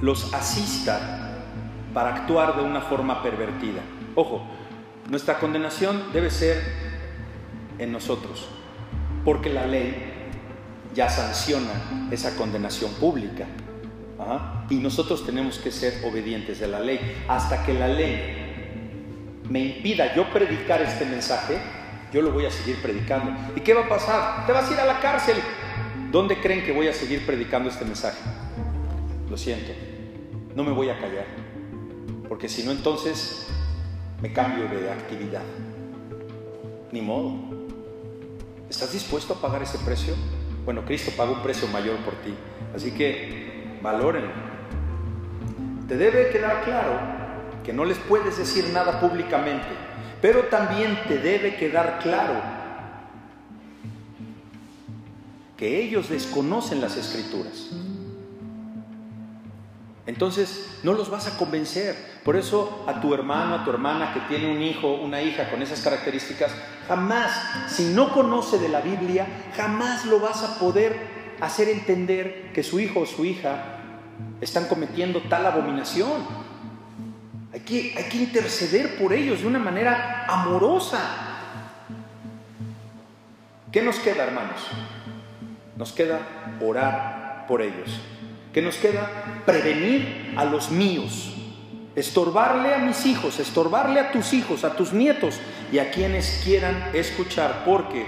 los 0.00 0.32
asista 0.34 1.44
para 1.92 2.14
actuar 2.14 2.56
de 2.56 2.62
una 2.62 2.80
forma 2.80 3.22
pervertida. 3.22 3.82
Ojo, 4.14 4.46
nuestra 5.08 5.38
condenación 5.38 6.12
debe 6.12 6.30
ser 6.30 6.62
en 7.78 7.92
nosotros 7.92 8.48
porque 9.26 9.50
la 9.50 9.66
ley 9.66 10.14
ya 10.94 11.10
sanciona 11.10 12.08
esa 12.10 12.36
condenación 12.36 12.92
pública. 12.92 13.46
Y 14.68 14.76
nosotros 14.76 15.24
tenemos 15.24 15.58
que 15.58 15.70
ser 15.70 16.04
obedientes 16.04 16.58
de 16.60 16.66
la 16.66 16.80
ley. 16.80 16.98
Hasta 17.28 17.64
que 17.64 17.74
la 17.74 17.88
ley 17.88 18.46
me 19.48 19.60
impida 19.60 20.14
yo 20.14 20.30
predicar 20.32 20.82
este 20.82 21.04
mensaje, 21.04 21.58
yo 22.12 22.22
lo 22.22 22.32
voy 22.32 22.46
a 22.46 22.50
seguir 22.50 22.76
predicando. 22.82 23.32
¿Y 23.54 23.60
qué 23.60 23.74
va 23.74 23.82
a 23.82 23.88
pasar? 23.88 24.46
Te 24.46 24.52
vas 24.52 24.68
a 24.68 24.74
ir 24.74 24.80
a 24.80 24.84
la 24.84 25.00
cárcel. 25.00 25.36
¿Dónde 26.10 26.40
creen 26.40 26.64
que 26.64 26.72
voy 26.72 26.88
a 26.88 26.92
seguir 26.92 27.24
predicando 27.26 27.68
este 27.68 27.84
mensaje? 27.84 28.18
Lo 29.28 29.36
siento, 29.36 29.72
no 30.54 30.64
me 30.64 30.72
voy 30.72 30.88
a 30.88 30.98
callar. 30.98 31.26
Porque 32.28 32.48
si 32.48 32.62
no, 32.64 32.72
entonces 32.72 33.48
me 34.20 34.32
cambio 34.32 34.68
de 34.68 34.90
actividad. 34.90 35.42
Ni 36.92 37.00
modo. 37.02 37.34
¿Estás 38.68 38.92
dispuesto 38.92 39.34
a 39.34 39.40
pagar 39.40 39.62
ese 39.62 39.78
precio? 39.78 40.14
Bueno, 40.64 40.84
Cristo 40.84 41.12
paga 41.16 41.32
un 41.32 41.42
precio 41.42 41.68
mayor 41.68 41.96
por 41.98 42.14
ti. 42.16 42.34
Así 42.74 42.90
que 42.90 43.78
valórenlo. 43.82 44.55
Te 45.88 45.96
debe 45.96 46.30
quedar 46.30 46.64
claro 46.64 46.98
que 47.64 47.72
no 47.72 47.84
les 47.84 47.98
puedes 47.98 48.36
decir 48.38 48.70
nada 48.72 49.00
públicamente, 49.00 49.68
pero 50.20 50.44
también 50.44 50.98
te 51.06 51.18
debe 51.18 51.56
quedar 51.56 52.00
claro 52.02 52.34
que 55.56 55.82
ellos 55.82 56.08
desconocen 56.08 56.80
las 56.80 56.96
escrituras. 56.96 57.70
Entonces 60.06 60.78
no 60.82 60.92
los 60.92 61.10
vas 61.10 61.26
a 61.26 61.36
convencer. 61.36 61.96
Por 62.24 62.36
eso 62.36 62.84
a 62.86 63.00
tu 63.00 63.14
hermano, 63.14 63.54
a 63.54 63.64
tu 63.64 63.70
hermana 63.70 64.12
que 64.12 64.20
tiene 64.20 64.52
un 64.52 64.62
hijo, 64.62 64.94
una 64.94 65.22
hija 65.22 65.50
con 65.50 65.62
esas 65.62 65.80
características, 65.80 66.52
jamás, 66.88 67.32
si 67.68 67.92
no 67.94 68.12
conoce 68.12 68.58
de 68.58 68.68
la 68.68 68.80
Biblia, 68.80 69.26
jamás 69.56 70.04
lo 70.06 70.20
vas 70.20 70.42
a 70.42 70.58
poder 70.58 70.96
hacer 71.40 71.68
entender 71.68 72.50
que 72.52 72.62
su 72.62 72.80
hijo 72.80 73.00
o 73.00 73.06
su 73.06 73.24
hija 73.24 73.75
están 74.40 74.66
cometiendo 74.66 75.22
tal 75.22 75.46
abominación. 75.46 76.46
Hay 77.52 77.60
que, 77.60 77.94
hay 77.96 78.04
que 78.04 78.18
interceder 78.18 78.96
por 78.96 79.12
ellos 79.12 79.40
de 79.40 79.46
una 79.46 79.58
manera 79.58 80.26
amorosa. 80.28 81.00
¿Qué 83.72 83.82
nos 83.82 83.98
queda, 83.98 84.24
hermanos? 84.24 84.60
Nos 85.76 85.92
queda 85.92 86.20
orar 86.60 87.46
por 87.48 87.62
ellos. 87.62 88.00
¿Qué 88.52 88.62
nos 88.62 88.76
queda? 88.76 89.10
Prevenir 89.44 90.34
a 90.36 90.44
los 90.44 90.70
míos, 90.70 91.34
estorbarle 91.94 92.74
a 92.74 92.78
mis 92.78 93.04
hijos, 93.04 93.38
estorbarle 93.38 94.00
a 94.00 94.12
tus 94.12 94.32
hijos, 94.32 94.64
a 94.64 94.74
tus 94.74 94.92
nietos 94.94 95.38
y 95.70 95.78
a 95.78 95.90
quienes 95.90 96.40
quieran 96.42 96.90
escuchar, 96.94 97.64
porque 97.66 98.06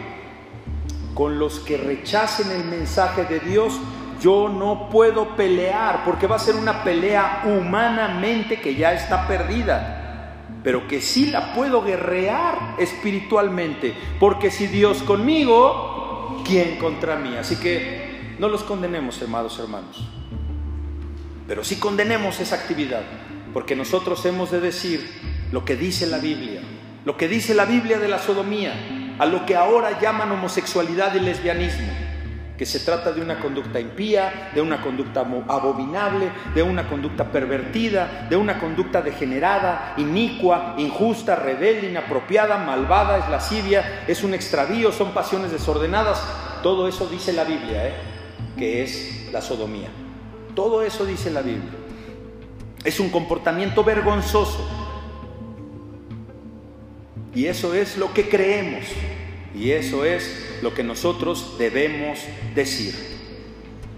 con 1.12 1.38
los 1.38 1.58
que 1.60 1.76
rechacen 1.76 2.50
el 2.50 2.64
mensaje 2.64 3.24
de 3.24 3.40
Dios, 3.40 3.74
yo 4.20 4.48
no 4.48 4.88
puedo 4.90 5.36
pelear, 5.36 6.04
porque 6.04 6.26
va 6.26 6.36
a 6.36 6.40
ser 6.40 6.56
una 6.56 6.82
pelea 6.84 7.42
humanamente 7.46 8.60
que 8.60 8.74
ya 8.74 8.92
está 8.92 9.26
perdida, 9.26 10.34
pero 10.62 10.88
que 10.88 11.00
sí 11.00 11.26
la 11.26 11.54
puedo 11.54 11.82
guerrear 11.82 12.74
espiritualmente, 12.78 13.94
porque 14.18 14.50
si 14.50 14.66
Dios 14.66 15.02
conmigo, 15.02 16.42
¿quién 16.44 16.78
contra 16.78 17.16
mí? 17.16 17.36
Así 17.36 17.56
que 17.56 18.36
no 18.38 18.48
los 18.48 18.64
condenemos, 18.64 19.22
amados 19.22 19.58
hermanos. 19.58 20.08
Pero 21.46 21.64
sí 21.64 21.76
condenemos 21.76 22.40
esa 22.40 22.56
actividad, 22.56 23.02
porque 23.52 23.76
nosotros 23.76 24.24
hemos 24.26 24.50
de 24.50 24.60
decir 24.60 25.08
lo 25.52 25.64
que 25.64 25.76
dice 25.76 26.06
la 26.06 26.18
Biblia, 26.18 26.60
lo 27.04 27.16
que 27.16 27.28
dice 27.28 27.54
la 27.54 27.64
Biblia 27.64 27.98
de 27.98 28.08
la 28.08 28.18
sodomía, 28.18 29.16
a 29.18 29.26
lo 29.26 29.46
que 29.46 29.56
ahora 29.56 29.98
llaman 30.00 30.30
homosexualidad 30.32 31.14
y 31.14 31.20
lesbianismo, 31.20 32.07
que 32.58 32.66
se 32.66 32.80
trata 32.80 33.12
de 33.12 33.22
una 33.22 33.38
conducta 33.38 33.78
impía, 33.78 34.50
de 34.52 34.60
una 34.60 34.82
conducta 34.82 35.20
abominable, 35.20 36.32
de 36.56 36.62
una 36.64 36.88
conducta 36.88 37.30
pervertida, 37.30 38.26
de 38.28 38.34
una 38.34 38.58
conducta 38.58 39.00
degenerada, 39.00 39.94
inicua, 39.96 40.74
injusta, 40.76 41.36
rebelde, 41.36 41.88
inapropiada, 41.88 42.58
malvada, 42.58 43.18
es 43.18 43.28
lascivia, 43.28 44.04
es 44.08 44.24
un 44.24 44.34
extravío, 44.34 44.90
son 44.90 45.12
pasiones 45.12 45.52
desordenadas. 45.52 46.20
Todo 46.60 46.88
eso 46.88 47.06
dice 47.06 47.32
la 47.32 47.44
Biblia, 47.44 47.86
¿eh? 47.86 47.94
que 48.56 48.82
es 48.82 49.28
la 49.32 49.40
sodomía. 49.40 49.88
Todo 50.56 50.82
eso 50.82 51.06
dice 51.06 51.30
la 51.30 51.42
Biblia. 51.42 51.70
Es 52.82 52.98
un 52.98 53.10
comportamiento 53.10 53.84
vergonzoso. 53.84 54.66
Y 57.36 57.46
eso 57.46 57.72
es 57.72 57.96
lo 57.96 58.12
que 58.12 58.28
creemos. 58.28 58.84
Y 59.54 59.70
eso 59.70 60.04
es 60.04 60.47
lo 60.62 60.74
que 60.74 60.82
nosotros 60.82 61.56
debemos 61.58 62.18
decir. 62.54 62.94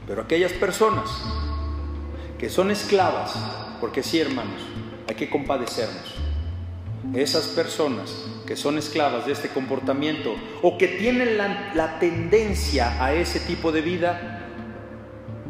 Pero 0.06 0.22
aquellas 0.22 0.52
personas 0.52 1.10
que 2.38 2.48
son 2.48 2.70
esclavas, 2.70 3.34
porque 3.80 4.02
sí 4.02 4.18
hermanos, 4.18 4.60
hay 5.08 5.14
que 5.14 5.30
compadecernos. 5.30 6.14
Esas 7.14 7.48
personas 7.48 8.14
que 8.46 8.56
son 8.56 8.78
esclavas 8.78 9.26
de 9.26 9.32
este 9.32 9.48
comportamiento 9.48 10.34
o 10.62 10.76
que 10.76 10.88
tienen 10.88 11.38
la, 11.38 11.72
la 11.74 11.98
tendencia 11.98 13.02
a 13.02 13.14
ese 13.14 13.40
tipo 13.40 13.72
de 13.72 13.80
vida, 13.80 14.46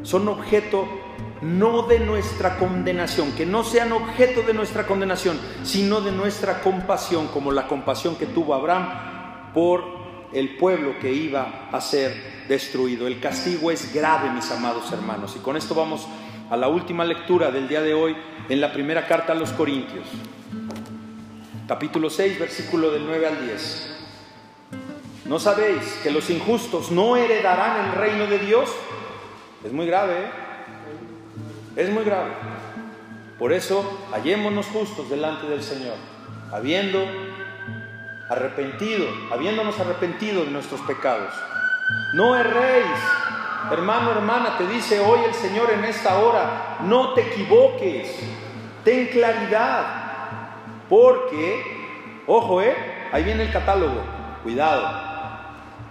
son 0.02 0.28
objeto 0.28 0.88
no 1.42 1.82
de 1.82 2.00
nuestra 2.00 2.58
condenación, 2.58 3.32
que 3.32 3.46
no 3.46 3.64
sean 3.64 3.92
objeto 3.92 4.42
de 4.42 4.52
nuestra 4.52 4.86
condenación, 4.86 5.38
sino 5.62 6.00
de 6.00 6.12
nuestra 6.12 6.60
compasión, 6.60 7.28
como 7.28 7.50
la 7.50 7.66
compasión 7.66 8.16
que 8.16 8.26
tuvo 8.26 8.54
Abraham 8.54 9.52
por 9.54 9.99
el 10.32 10.56
pueblo 10.56 10.98
que 11.00 11.12
iba 11.12 11.68
a 11.70 11.80
ser 11.80 12.44
destruido. 12.48 13.06
El 13.06 13.20
castigo 13.20 13.70
es 13.70 13.92
grave, 13.92 14.30
mis 14.30 14.50
amados 14.50 14.90
hermanos, 14.92 15.34
y 15.36 15.40
con 15.40 15.56
esto 15.56 15.74
vamos 15.74 16.06
a 16.50 16.56
la 16.56 16.68
última 16.68 17.04
lectura 17.04 17.50
del 17.50 17.68
día 17.68 17.80
de 17.80 17.94
hoy 17.94 18.16
en 18.48 18.60
la 18.60 18.72
primera 18.72 19.06
carta 19.06 19.32
a 19.32 19.36
los 19.36 19.50
Corintios, 19.52 20.06
capítulo 21.68 22.10
6, 22.10 22.38
versículo 22.38 22.90
del 22.90 23.06
9 23.06 23.26
al 23.26 23.46
10. 23.46 23.96
¿No 25.26 25.38
sabéis 25.38 26.00
que 26.02 26.10
los 26.10 26.28
injustos 26.28 26.90
no 26.90 27.16
heredarán 27.16 27.86
el 27.86 27.92
reino 27.92 28.26
de 28.26 28.40
Dios? 28.40 28.68
Es 29.64 29.72
muy 29.72 29.86
grave, 29.86 30.14
¿eh? 30.14 30.30
Es 31.76 31.88
muy 31.88 32.02
grave. 32.02 32.32
Por 33.38 33.52
eso, 33.52 33.98
hallémonos 34.12 34.66
justos 34.66 35.08
delante 35.08 35.46
del 35.46 35.62
Señor, 35.62 35.94
habiendo 36.52 36.98
arrepentido, 38.30 39.06
habiéndonos 39.32 39.78
arrepentido 39.80 40.44
de 40.44 40.52
nuestros 40.52 40.80
pecados. 40.82 41.34
No 42.14 42.36
erréis, 42.36 42.86
hermano, 43.72 44.12
hermana, 44.12 44.56
te 44.56 44.66
dice 44.68 45.00
hoy 45.00 45.18
el 45.26 45.34
Señor 45.34 45.70
en 45.70 45.84
esta 45.84 46.18
hora, 46.18 46.78
no 46.82 47.12
te 47.14 47.22
equivoques, 47.22 48.16
ten 48.84 49.08
claridad, 49.08 49.84
porque, 50.88 52.22
ojo, 52.28 52.62
eh, 52.62 52.76
ahí 53.12 53.24
viene 53.24 53.42
el 53.42 53.52
catálogo, 53.52 54.00
cuidado, 54.44 54.88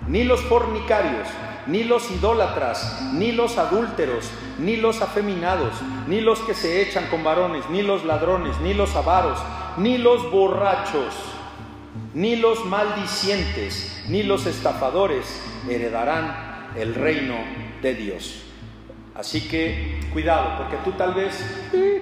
ni 0.08 0.24
los 0.24 0.40
fornicarios, 0.42 1.28
ni 1.68 1.84
los 1.84 2.10
idólatras, 2.10 3.02
ni 3.14 3.34
los 3.34 3.58
adúlteros, 3.58 4.32
ni 4.58 4.78
los 4.78 5.02
afeminados, 5.02 5.74
ni 6.08 6.22
los 6.22 6.40
que 6.40 6.54
se 6.54 6.82
echan 6.82 7.08
con 7.10 7.22
varones, 7.22 7.70
ni 7.70 7.82
los 7.82 8.06
ladrones, 8.06 8.58
ni 8.62 8.74
los 8.74 8.96
avaros, 8.96 9.40
ni 9.78 9.98
los 9.98 10.32
borrachos, 10.32 11.14
ni 12.14 12.36
los 12.36 12.66
maldicientes, 12.66 14.04
ni 14.08 14.24
los 14.24 14.46
estafadores 14.46 15.42
heredarán 15.70 16.72
el 16.76 16.96
reino 16.96 17.36
de 17.82 17.96
Dios. 17.96 18.44
Así 19.16 19.48
que 19.48 20.00
cuidado, 20.14 20.58
porque 20.58 20.78
tú 20.78 20.92
tal 20.94 21.14
vez, 21.14 21.36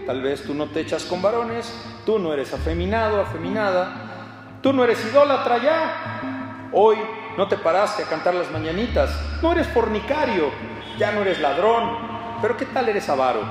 tal 0.05 0.21
vez 0.21 0.43
tú 0.43 0.53
no 0.53 0.67
te 0.67 0.81
echas 0.81 1.03
con 1.05 1.21
varones, 1.21 1.73
tú 2.05 2.19
no 2.19 2.31
eres 2.33 2.53
afeminado, 2.53 3.21
afeminada, 3.21 4.59
tú 4.61 4.71
no 4.71 4.83
eres 4.83 5.03
idólatra 5.03 5.57
ya. 5.57 6.69
Hoy 6.73 6.97
no 7.38 7.47
te 7.47 7.57
paraste 7.57 8.03
a 8.03 8.07
cantar 8.07 8.35
las 8.35 8.51
mañanitas, 8.51 9.09
no 9.41 9.51
eres 9.51 9.67
fornicario, 9.67 10.51
ya 10.99 11.11
no 11.11 11.21
eres 11.21 11.39
ladrón, 11.39 11.97
pero 12.41 12.55
¿qué 12.55 12.65
tal 12.65 12.89
eres 12.89 13.09
avaro? 13.09 13.41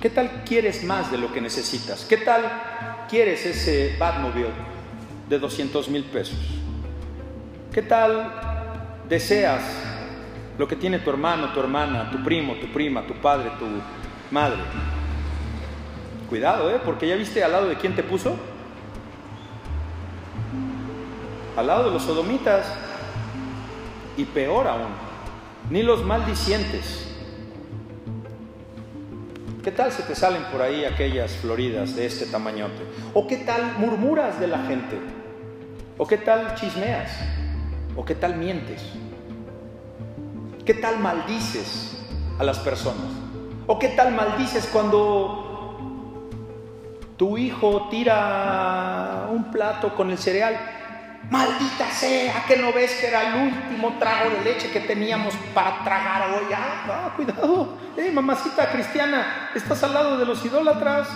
¿Qué 0.00 0.10
tal 0.10 0.44
quieres 0.44 0.84
más 0.84 1.10
de 1.10 1.18
lo 1.18 1.32
que 1.32 1.40
necesitas? 1.40 2.04
¿Qué 2.04 2.18
tal 2.18 2.42
quieres 3.08 3.44
ese 3.46 3.96
Batmobile 3.98 4.50
de 5.28 5.38
200 5.38 5.88
mil 5.88 6.04
pesos? 6.04 6.38
¿Qué 7.72 7.82
tal 7.82 8.32
deseas 9.08 9.62
lo 10.56 10.68
que 10.68 10.76
tiene 10.76 10.98
tu 10.98 11.10
hermano, 11.10 11.52
tu 11.52 11.60
hermana, 11.60 12.10
tu 12.10 12.22
primo, 12.22 12.54
tu 12.54 12.66
prima, 12.68 13.06
tu 13.06 13.14
padre, 13.14 13.50
tu 13.58 13.66
madre? 14.30 14.58
Cuidado, 16.28 16.70
¿eh? 16.70 16.80
Porque 16.84 17.08
ya 17.08 17.16
viste 17.16 17.42
al 17.42 17.52
lado 17.52 17.68
de 17.68 17.76
quién 17.76 17.94
te 17.94 18.02
puso 18.02 18.36
al 21.58 21.66
lado 21.66 21.86
de 21.86 21.90
los 21.90 22.04
sodomitas 22.04 22.72
y 24.16 24.24
peor 24.24 24.68
aún, 24.68 24.92
ni 25.70 25.82
los 25.82 26.04
maldicientes. 26.04 27.07
¿Qué 29.68 29.72
tal 29.72 29.92
se 29.92 30.02
te 30.02 30.14
salen 30.14 30.44
por 30.44 30.62
ahí 30.62 30.86
aquellas 30.86 31.32
floridas 31.32 31.94
de 31.94 32.06
este 32.06 32.24
tamañote? 32.24 32.82
¿O 33.12 33.26
qué 33.26 33.36
tal 33.36 33.76
murmuras 33.76 34.40
de 34.40 34.46
la 34.46 34.60
gente? 34.60 34.98
¿O 35.98 36.06
qué 36.06 36.16
tal 36.16 36.54
chismeas? 36.54 37.10
¿O 37.94 38.02
qué 38.02 38.14
tal 38.14 38.36
mientes? 38.36 38.82
¿Qué 40.64 40.72
tal 40.72 40.98
maldices 41.00 41.98
a 42.38 42.44
las 42.44 42.58
personas? 42.60 43.12
¿O 43.66 43.78
qué 43.78 43.88
tal 43.88 44.14
maldices 44.14 44.66
cuando 44.72 46.30
tu 47.18 47.36
hijo 47.36 47.88
tira 47.90 49.28
un 49.30 49.50
plato 49.50 49.94
con 49.94 50.10
el 50.10 50.16
cereal 50.16 50.56
Maldita 51.30 51.90
sea, 51.90 52.44
que 52.46 52.56
no 52.56 52.72
ves 52.72 52.94
que 52.94 53.08
era 53.08 53.28
el 53.28 53.52
último 53.52 53.98
trago 53.98 54.30
de 54.30 54.44
leche 54.44 54.70
que 54.70 54.80
teníamos 54.80 55.34
para 55.52 55.84
tragar 55.84 56.30
hoy. 56.30 56.46
Ah, 56.54 57.12
cuidado. 57.14 57.76
Eh, 57.98 58.10
mamacita 58.10 58.70
cristiana, 58.70 59.50
estás 59.54 59.82
al 59.82 59.92
lado 59.92 60.16
de 60.16 60.24
los 60.24 60.42
idólatras, 60.42 61.06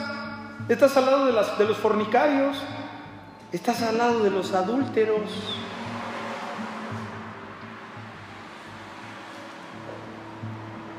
estás 0.68 0.94
al 0.98 1.06
lado 1.06 1.24
de, 1.24 1.32
de 1.32 1.64
los 1.64 1.78
fornicarios, 1.78 2.58
estás 3.52 3.80
al 3.82 3.96
lado 3.96 4.22
de 4.22 4.30
los 4.30 4.52
adúlteros. 4.52 5.30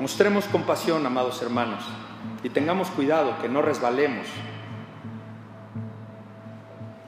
Mostremos 0.00 0.46
compasión, 0.46 1.06
amados 1.06 1.40
hermanos, 1.40 1.84
y 2.42 2.48
tengamos 2.48 2.88
cuidado 2.88 3.38
que 3.40 3.48
no 3.48 3.62
resbalemos 3.62 4.26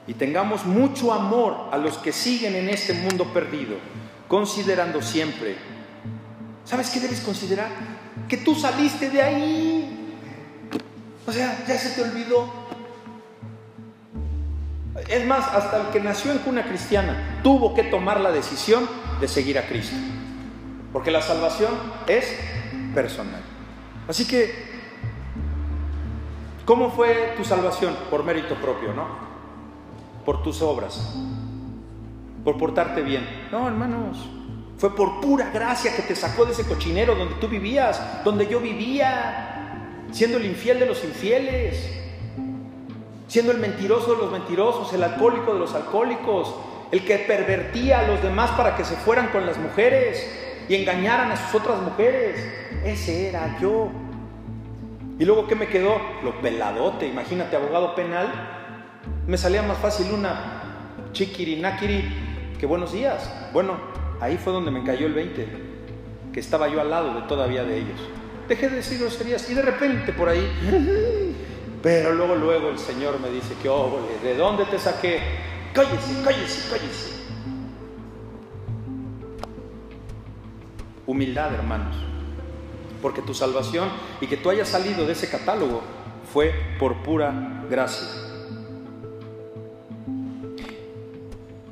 y 0.07 0.13
tengamos 0.13 0.65
mucho 0.65 1.13
amor 1.13 1.69
a 1.71 1.77
los 1.77 1.97
que 1.97 2.13
siguen 2.13 2.55
en 2.55 2.69
este 2.69 2.93
mundo 2.93 3.25
perdido, 3.33 3.75
considerando 4.29 5.01
siempre, 5.01 5.57
¿sabes 6.63 6.89
qué 6.89 7.01
debes 7.01 7.19
considerar? 7.19 7.69
Que 8.29 8.37
tú 8.37 8.55
saliste 8.55 9.09
de 9.09 9.21
ahí. 9.21 10.15
O 11.25 11.31
sea, 11.31 11.65
ya 11.67 11.77
se 11.77 11.89
te 11.89 12.09
olvidó. 12.09 12.49
Es 15.09 15.25
más, 15.25 15.45
hasta 15.47 15.81
el 15.81 15.87
que 15.87 15.99
nació 15.99 16.31
en 16.31 16.39
cuna 16.39 16.63
cristiana 16.63 17.39
tuvo 17.43 17.75
que 17.75 17.83
tomar 17.83 18.21
la 18.21 18.31
decisión 18.31 18.89
de 19.19 19.27
seguir 19.27 19.59
a 19.59 19.67
Cristo. 19.67 19.95
Porque 20.93 21.11
la 21.11 21.21
salvación 21.21 21.71
es 22.07 22.33
personal. 22.95 23.41
Así 24.07 24.25
que, 24.25 24.53
¿cómo 26.65 26.91
fue 26.91 27.33
tu 27.35 27.43
salvación? 27.43 27.95
Por 28.09 28.23
mérito 28.23 28.55
propio, 28.55 28.93
¿no? 28.93 29.36
Por 30.27 30.43
tus 30.43 30.61
obras, 30.61 31.15
por 32.43 32.57
portarte 32.57 33.01
bien. 33.01 33.25
No, 33.49 33.65
hermanos, 33.65 34.17
fue 34.77 34.93
por 34.93 35.21
pura 35.21 35.51
gracia 35.53 35.95
que 35.95 36.01
te 36.01 36.17
sacó 36.17 36.43
de 36.43 36.51
ese 36.51 36.65
cochinero 36.65 37.15
donde 37.15 37.35
tú 37.35 37.47
vivías, 37.47 38.25
donde 38.25 38.45
yo 38.45 38.59
vivía, 38.59 40.03
siendo 40.11 40.35
el 40.35 40.45
infiel 40.45 40.81
de 40.81 40.85
los 40.85 41.01
infieles, 41.05 41.97
siendo 43.29 43.53
el 43.53 43.59
mentiroso 43.59 44.15
de 44.15 44.17
los 44.17 44.29
mentirosos, 44.29 44.91
el 44.91 45.03
alcohólico 45.03 45.53
de 45.53 45.59
los 45.59 45.73
alcohólicos, 45.73 46.55
el 46.91 47.05
que 47.05 47.19
pervertía 47.19 47.99
a 47.99 48.07
los 48.07 48.21
demás 48.21 48.51
para 48.51 48.75
que 48.75 48.83
se 48.83 48.97
fueran 48.97 49.29
con 49.29 49.45
las 49.45 49.57
mujeres 49.57 50.29
y 50.67 50.75
engañaran 50.75 51.31
a 51.31 51.37
sus 51.37 51.61
otras 51.61 51.81
mujeres. 51.81 52.45
Ese 52.83 53.29
era 53.29 53.57
yo. 53.61 53.87
Y 55.19 55.23
luego, 55.23 55.47
¿qué 55.47 55.55
me 55.55 55.69
quedó? 55.69 56.01
Lo 56.21 56.41
peladote, 56.41 57.07
imagínate, 57.07 57.55
abogado 57.55 57.95
penal, 57.95 58.56
me 59.27 59.37
salía 59.37 59.61
más 59.61 59.77
fácil 59.77 60.07
una 60.13 61.09
chiquiri, 61.11 61.57
nakiri, 61.57 62.03
que 62.59 62.65
buenos 62.65 62.93
días. 62.93 63.29
Bueno, 63.53 63.77
ahí 64.19 64.37
fue 64.37 64.53
donde 64.53 64.71
me 64.71 64.83
cayó 64.83 65.07
el 65.07 65.13
20, 65.13 65.47
que 66.33 66.39
estaba 66.39 66.67
yo 66.67 66.79
al 66.79 66.89
lado 66.89 67.13
de 67.13 67.21
todavía 67.27 67.63
de 67.63 67.77
ellos. 67.77 67.99
Dejé 68.47 68.69
de 68.69 68.77
decir 68.77 68.99
groserías 68.99 69.49
y 69.49 69.53
de 69.53 69.61
repente 69.61 70.13
por 70.13 70.29
ahí, 70.29 70.47
pero 71.83 72.13
luego, 72.13 72.35
luego 72.35 72.69
el 72.69 72.79
Señor 72.79 73.19
me 73.19 73.29
dice 73.29 73.55
que, 73.61 73.67
oh, 73.67 73.99
¿de 74.23 74.35
dónde 74.37 74.65
te 74.65 74.79
saqué? 74.79 75.19
Cállese, 75.73 76.23
cállese, 76.23 76.69
cállese. 76.69 77.17
Humildad, 81.05 81.53
hermanos, 81.53 81.95
porque 83.01 83.21
tu 83.21 83.33
salvación 83.33 83.89
y 84.21 84.27
que 84.27 84.37
tú 84.37 84.49
hayas 84.49 84.67
salido 84.69 85.05
de 85.05 85.13
ese 85.13 85.29
catálogo 85.29 85.81
fue 86.31 86.53
por 86.79 87.03
pura 87.03 87.65
gracia. 87.69 88.26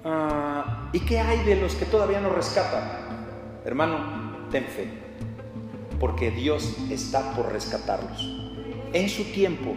Ah, 0.08 0.90
¿Y 0.94 1.00
qué 1.00 1.20
hay 1.20 1.44
de 1.44 1.56
los 1.56 1.74
que 1.74 1.86
todavía 1.86 2.22
no 2.22 2.30
rescatan? 2.30 2.84
Hermano, 3.66 4.48
ten 4.52 4.66
fe, 4.66 4.88
porque 6.00 6.30
Dios 6.30 6.76
está 6.92 7.32
por 7.32 7.52
rescatarlos 7.52 8.30
en 8.94 9.10
su 9.10 9.24
tiempo. 9.24 9.74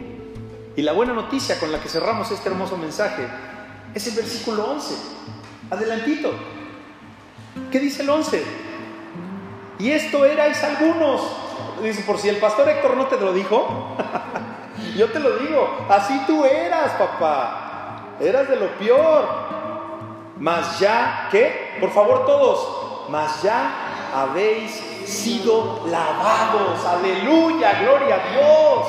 Y 0.76 0.82
la 0.82 0.92
buena 0.92 1.14
noticia 1.14 1.58
con 1.58 1.72
la 1.72 1.80
que 1.80 1.88
cerramos 1.88 2.30
este 2.30 2.50
hermoso 2.50 2.76
mensaje 2.76 3.26
es 3.94 4.06
el 4.06 4.16
versículo 4.16 4.70
11. 4.70 4.94
Adelantito. 5.70 6.32
¿Qué 7.72 7.80
dice 7.80 8.02
el 8.02 8.10
11? 8.10 8.44
Y 9.78 9.90
esto 9.90 10.26
erais 10.26 10.62
algunos. 10.62 11.22
Dice, 11.82 12.02
por 12.02 12.18
si 12.18 12.28
el 12.28 12.36
pastor 12.36 12.68
Héctor 12.68 12.98
no 12.98 13.06
te 13.06 13.18
lo 13.18 13.32
dijo, 13.32 13.96
yo 14.96 15.10
te 15.10 15.20
lo 15.20 15.38
digo, 15.38 15.86
así 15.88 16.20
tú 16.26 16.44
eras, 16.44 16.92
papá. 16.92 18.16
Eras 18.20 18.46
de 18.48 18.56
lo 18.56 18.68
peor. 18.78 19.57
Mas 20.38 20.78
ya, 20.78 21.28
¿qué? 21.30 21.76
Por 21.80 21.90
favor 21.90 22.24
todos, 22.24 23.08
mas 23.10 23.42
ya 23.42 24.10
habéis 24.14 24.70
sido 25.04 25.84
lavados. 25.86 26.84
Aleluya, 26.84 27.80
gloria 27.80 28.14
a 28.14 28.30
Dios. 28.30 28.86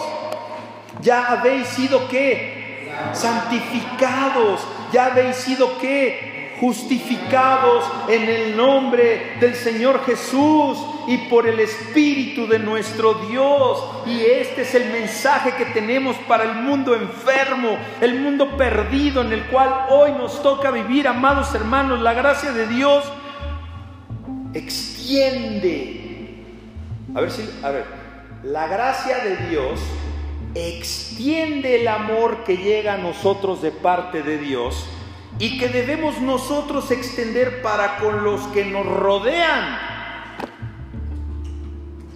Ya 1.01 1.25
habéis 1.27 1.67
sido 1.67 2.07
qué? 2.07 2.91
Santificados. 3.13 4.61
Ya 4.91 5.05
habéis 5.05 5.37
sido 5.37 5.77
qué? 5.79 6.28
Justificados 6.59 7.85
en 8.09 8.27
el 8.27 8.57
nombre 8.57 9.37
del 9.39 9.55
Señor 9.55 10.03
Jesús 10.05 10.77
y 11.07 11.17
por 11.29 11.47
el 11.47 11.59
Espíritu 11.59 12.47
de 12.47 12.59
nuestro 12.59 13.13
Dios. 13.29 13.83
Y 14.05 14.19
este 14.21 14.63
es 14.63 14.75
el 14.75 14.91
mensaje 14.91 15.53
que 15.55 15.65
tenemos 15.65 16.17
para 16.27 16.43
el 16.43 16.55
mundo 16.55 16.95
enfermo, 16.95 17.77
el 18.01 18.19
mundo 18.19 18.57
perdido 18.57 19.21
en 19.21 19.31
el 19.31 19.43
cual 19.45 19.85
hoy 19.89 20.11
nos 20.11 20.43
toca 20.43 20.69
vivir, 20.71 21.07
amados 21.07 21.55
hermanos. 21.55 22.01
La 22.01 22.13
gracia 22.13 22.51
de 22.51 22.67
Dios 22.67 23.05
extiende. 24.53 25.95
A 27.15 27.21
ver 27.21 27.31
si, 27.31 27.49
a 27.63 27.69
ver, 27.69 27.85
la 28.43 28.67
gracia 28.67 29.19
de 29.19 29.47
Dios 29.49 29.79
extiende 30.55 31.81
el 31.81 31.87
amor 31.87 32.43
que 32.43 32.57
llega 32.57 32.95
a 32.95 32.97
nosotros 32.97 33.61
de 33.61 33.71
parte 33.71 34.23
de 34.23 34.37
Dios 34.37 34.87
y 35.39 35.57
que 35.57 35.69
debemos 35.69 36.19
nosotros 36.21 36.91
extender 36.91 37.61
para 37.61 37.97
con 37.97 38.23
los 38.23 38.41
que 38.47 38.65
nos 38.65 38.85
rodean. 38.85 39.79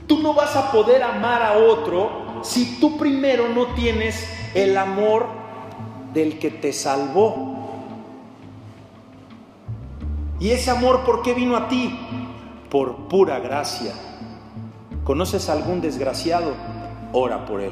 Tú 0.07 0.19
no 0.19 0.33
vas 0.33 0.55
a 0.55 0.71
poder 0.71 1.01
amar 1.01 1.41
a 1.41 1.57
otro 1.57 2.41
si 2.43 2.79
tú 2.79 2.97
primero 2.97 3.47
no 3.49 3.67
tienes 3.73 4.27
el 4.53 4.77
amor 4.77 5.27
del 6.13 6.37
que 6.37 6.51
te 6.51 6.73
salvó. 6.73 7.53
¿Y 10.39 10.51
ese 10.51 10.69
amor 10.69 11.03
por 11.05 11.21
qué 11.21 11.33
vino 11.33 11.55
a 11.55 11.69
ti? 11.69 11.97
Por 12.69 13.07
pura 13.07 13.39
gracia. 13.39 13.93
¿Conoces 15.05 15.49
a 15.49 15.53
algún 15.53 15.79
desgraciado? 15.79 16.53
Ora 17.13 17.45
por 17.45 17.61
él 17.61 17.71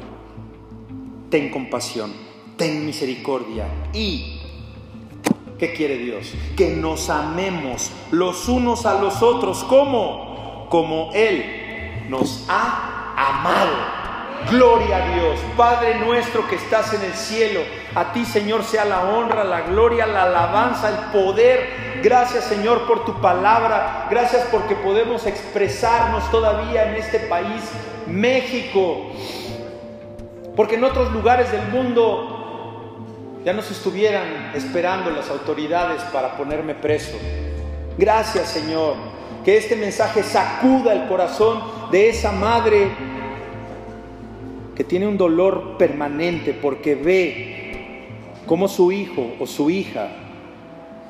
ten 1.32 1.48
compasión, 1.48 2.12
ten 2.58 2.84
misericordia 2.84 3.64
y 3.94 4.41
¿qué 5.62 5.72
quiere 5.72 5.96
Dios? 5.96 6.34
Que 6.56 6.70
nos 6.70 7.08
amemos 7.08 7.92
los 8.10 8.48
unos 8.48 8.84
a 8.84 9.00
los 9.00 9.22
otros. 9.22 9.62
¿Cómo? 9.68 10.66
Como 10.68 11.10
Él 11.14 12.04
nos 12.08 12.46
ha 12.48 13.14
amado. 13.16 13.70
Gloria 14.50 14.96
a 14.96 15.14
Dios, 15.14 15.38
Padre 15.56 16.00
nuestro 16.04 16.48
que 16.48 16.56
estás 16.56 16.92
en 16.94 17.02
el 17.02 17.12
cielo, 17.12 17.60
a 17.94 18.12
ti 18.12 18.24
Señor 18.24 18.64
sea 18.64 18.84
la 18.84 19.04
honra, 19.04 19.44
la 19.44 19.60
gloria, 19.60 20.04
la 20.04 20.24
alabanza, 20.24 20.88
el 20.88 20.96
poder. 21.12 22.00
Gracias 22.02 22.42
Señor 22.46 22.88
por 22.88 23.04
tu 23.04 23.20
palabra, 23.20 24.08
gracias 24.10 24.48
porque 24.50 24.74
podemos 24.74 25.26
expresarnos 25.26 26.28
todavía 26.32 26.90
en 26.90 26.96
este 26.96 27.20
país, 27.20 27.62
México. 28.08 29.12
Porque 30.56 30.74
en 30.74 30.82
otros 30.82 31.12
lugares 31.12 31.52
del 31.52 31.68
mundo 31.68 32.31
ya 33.44 33.52
nos 33.52 33.70
estuvieran 33.70 34.52
esperando 34.54 35.10
las 35.10 35.28
autoridades 35.30 36.02
para 36.12 36.36
ponerme 36.36 36.74
preso. 36.74 37.16
Gracias 37.98 38.48
Señor, 38.48 38.94
que 39.44 39.56
este 39.56 39.76
mensaje 39.76 40.22
sacuda 40.22 40.92
el 40.92 41.08
corazón 41.08 41.60
de 41.90 42.08
esa 42.08 42.32
madre 42.32 42.88
que 44.74 44.84
tiene 44.84 45.06
un 45.06 45.18
dolor 45.18 45.76
permanente 45.76 46.54
porque 46.54 46.94
ve 46.94 48.08
cómo 48.46 48.68
su 48.68 48.92
hijo 48.92 49.34
o 49.38 49.46
su 49.46 49.70
hija 49.70 50.08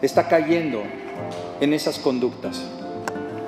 está 0.00 0.28
cayendo 0.28 0.82
en 1.60 1.72
esas 1.72 1.98
conductas. 1.98 2.62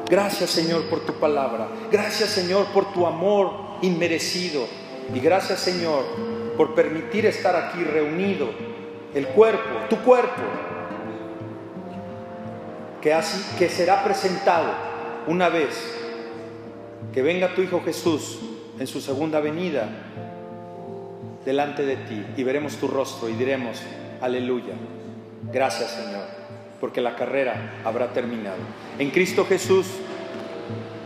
Gracias 0.08 0.50
Señor 0.50 0.84
por 0.84 1.00
tu 1.00 1.14
palabra. 1.14 1.68
Gracias 1.90 2.30
Señor 2.30 2.66
por 2.66 2.92
tu 2.92 3.06
amor 3.06 3.50
inmerecido. 3.82 4.66
Y 5.14 5.20
gracias 5.20 5.60
Señor 5.60 6.04
por 6.56 6.74
permitir 6.74 7.26
estar 7.26 7.56
aquí 7.56 7.82
reunido, 7.82 8.50
el 9.14 9.28
cuerpo, 9.28 9.86
tu 9.88 9.98
cuerpo, 9.98 10.42
que, 13.00 13.16
que 13.58 13.68
será 13.68 14.02
presentado 14.02 14.72
una 15.26 15.48
vez 15.48 15.94
que 17.12 17.22
venga 17.22 17.54
tu 17.54 17.62
Hijo 17.62 17.80
Jesús 17.84 18.38
en 18.78 18.86
su 18.86 19.00
segunda 19.00 19.40
venida 19.40 19.88
delante 21.44 21.84
de 21.84 21.96
ti 21.96 22.26
y 22.36 22.42
veremos 22.42 22.76
tu 22.76 22.88
rostro 22.88 23.28
y 23.28 23.34
diremos, 23.34 23.80
aleluya, 24.20 24.74
gracias 25.52 25.90
Señor, 25.90 26.24
porque 26.80 27.00
la 27.00 27.14
carrera 27.14 27.74
habrá 27.84 28.12
terminado. 28.12 28.56
En 28.98 29.10
Cristo 29.10 29.46
Jesús 29.46 29.86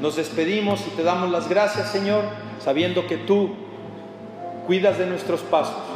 nos 0.01 0.17
despedimos 0.17 0.87
y 0.87 0.91
te 0.91 1.03
damos 1.03 1.31
las 1.31 1.49
gracias 1.49 1.91
Señor, 1.91 2.25
sabiendo 2.59 3.07
que 3.07 3.19
tú 3.19 3.55
cuidas 4.67 4.97
de 4.99 5.07
nuestros 5.07 5.43
pasos 5.43 5.88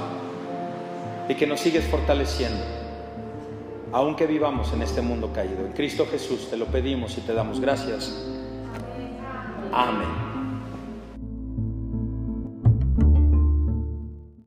y 1.28 1.35
que 1.35 1.47
nos 1.47 1.61
sigues 1.61 1.85
fortaleciendo, 1.85 2.65
aunque 3.93 4.27
vivamos 4.27 4.73
en 4.73 4.82
este 4.82 5.03
mundo 5.03 5.32
caído. 5.32 5.65
En 5.65 5.73
Cristo 5.73 6.07
Jesús 6.11 6.49
te 6.51 6.57
lo 6.57 6.66
pedimos 6.66 7.16
y 7.19 7.20
te 7.20 7.35
damos 7.35 7.61
gracias. 7.61 8.12
Amén. 9.73 10.32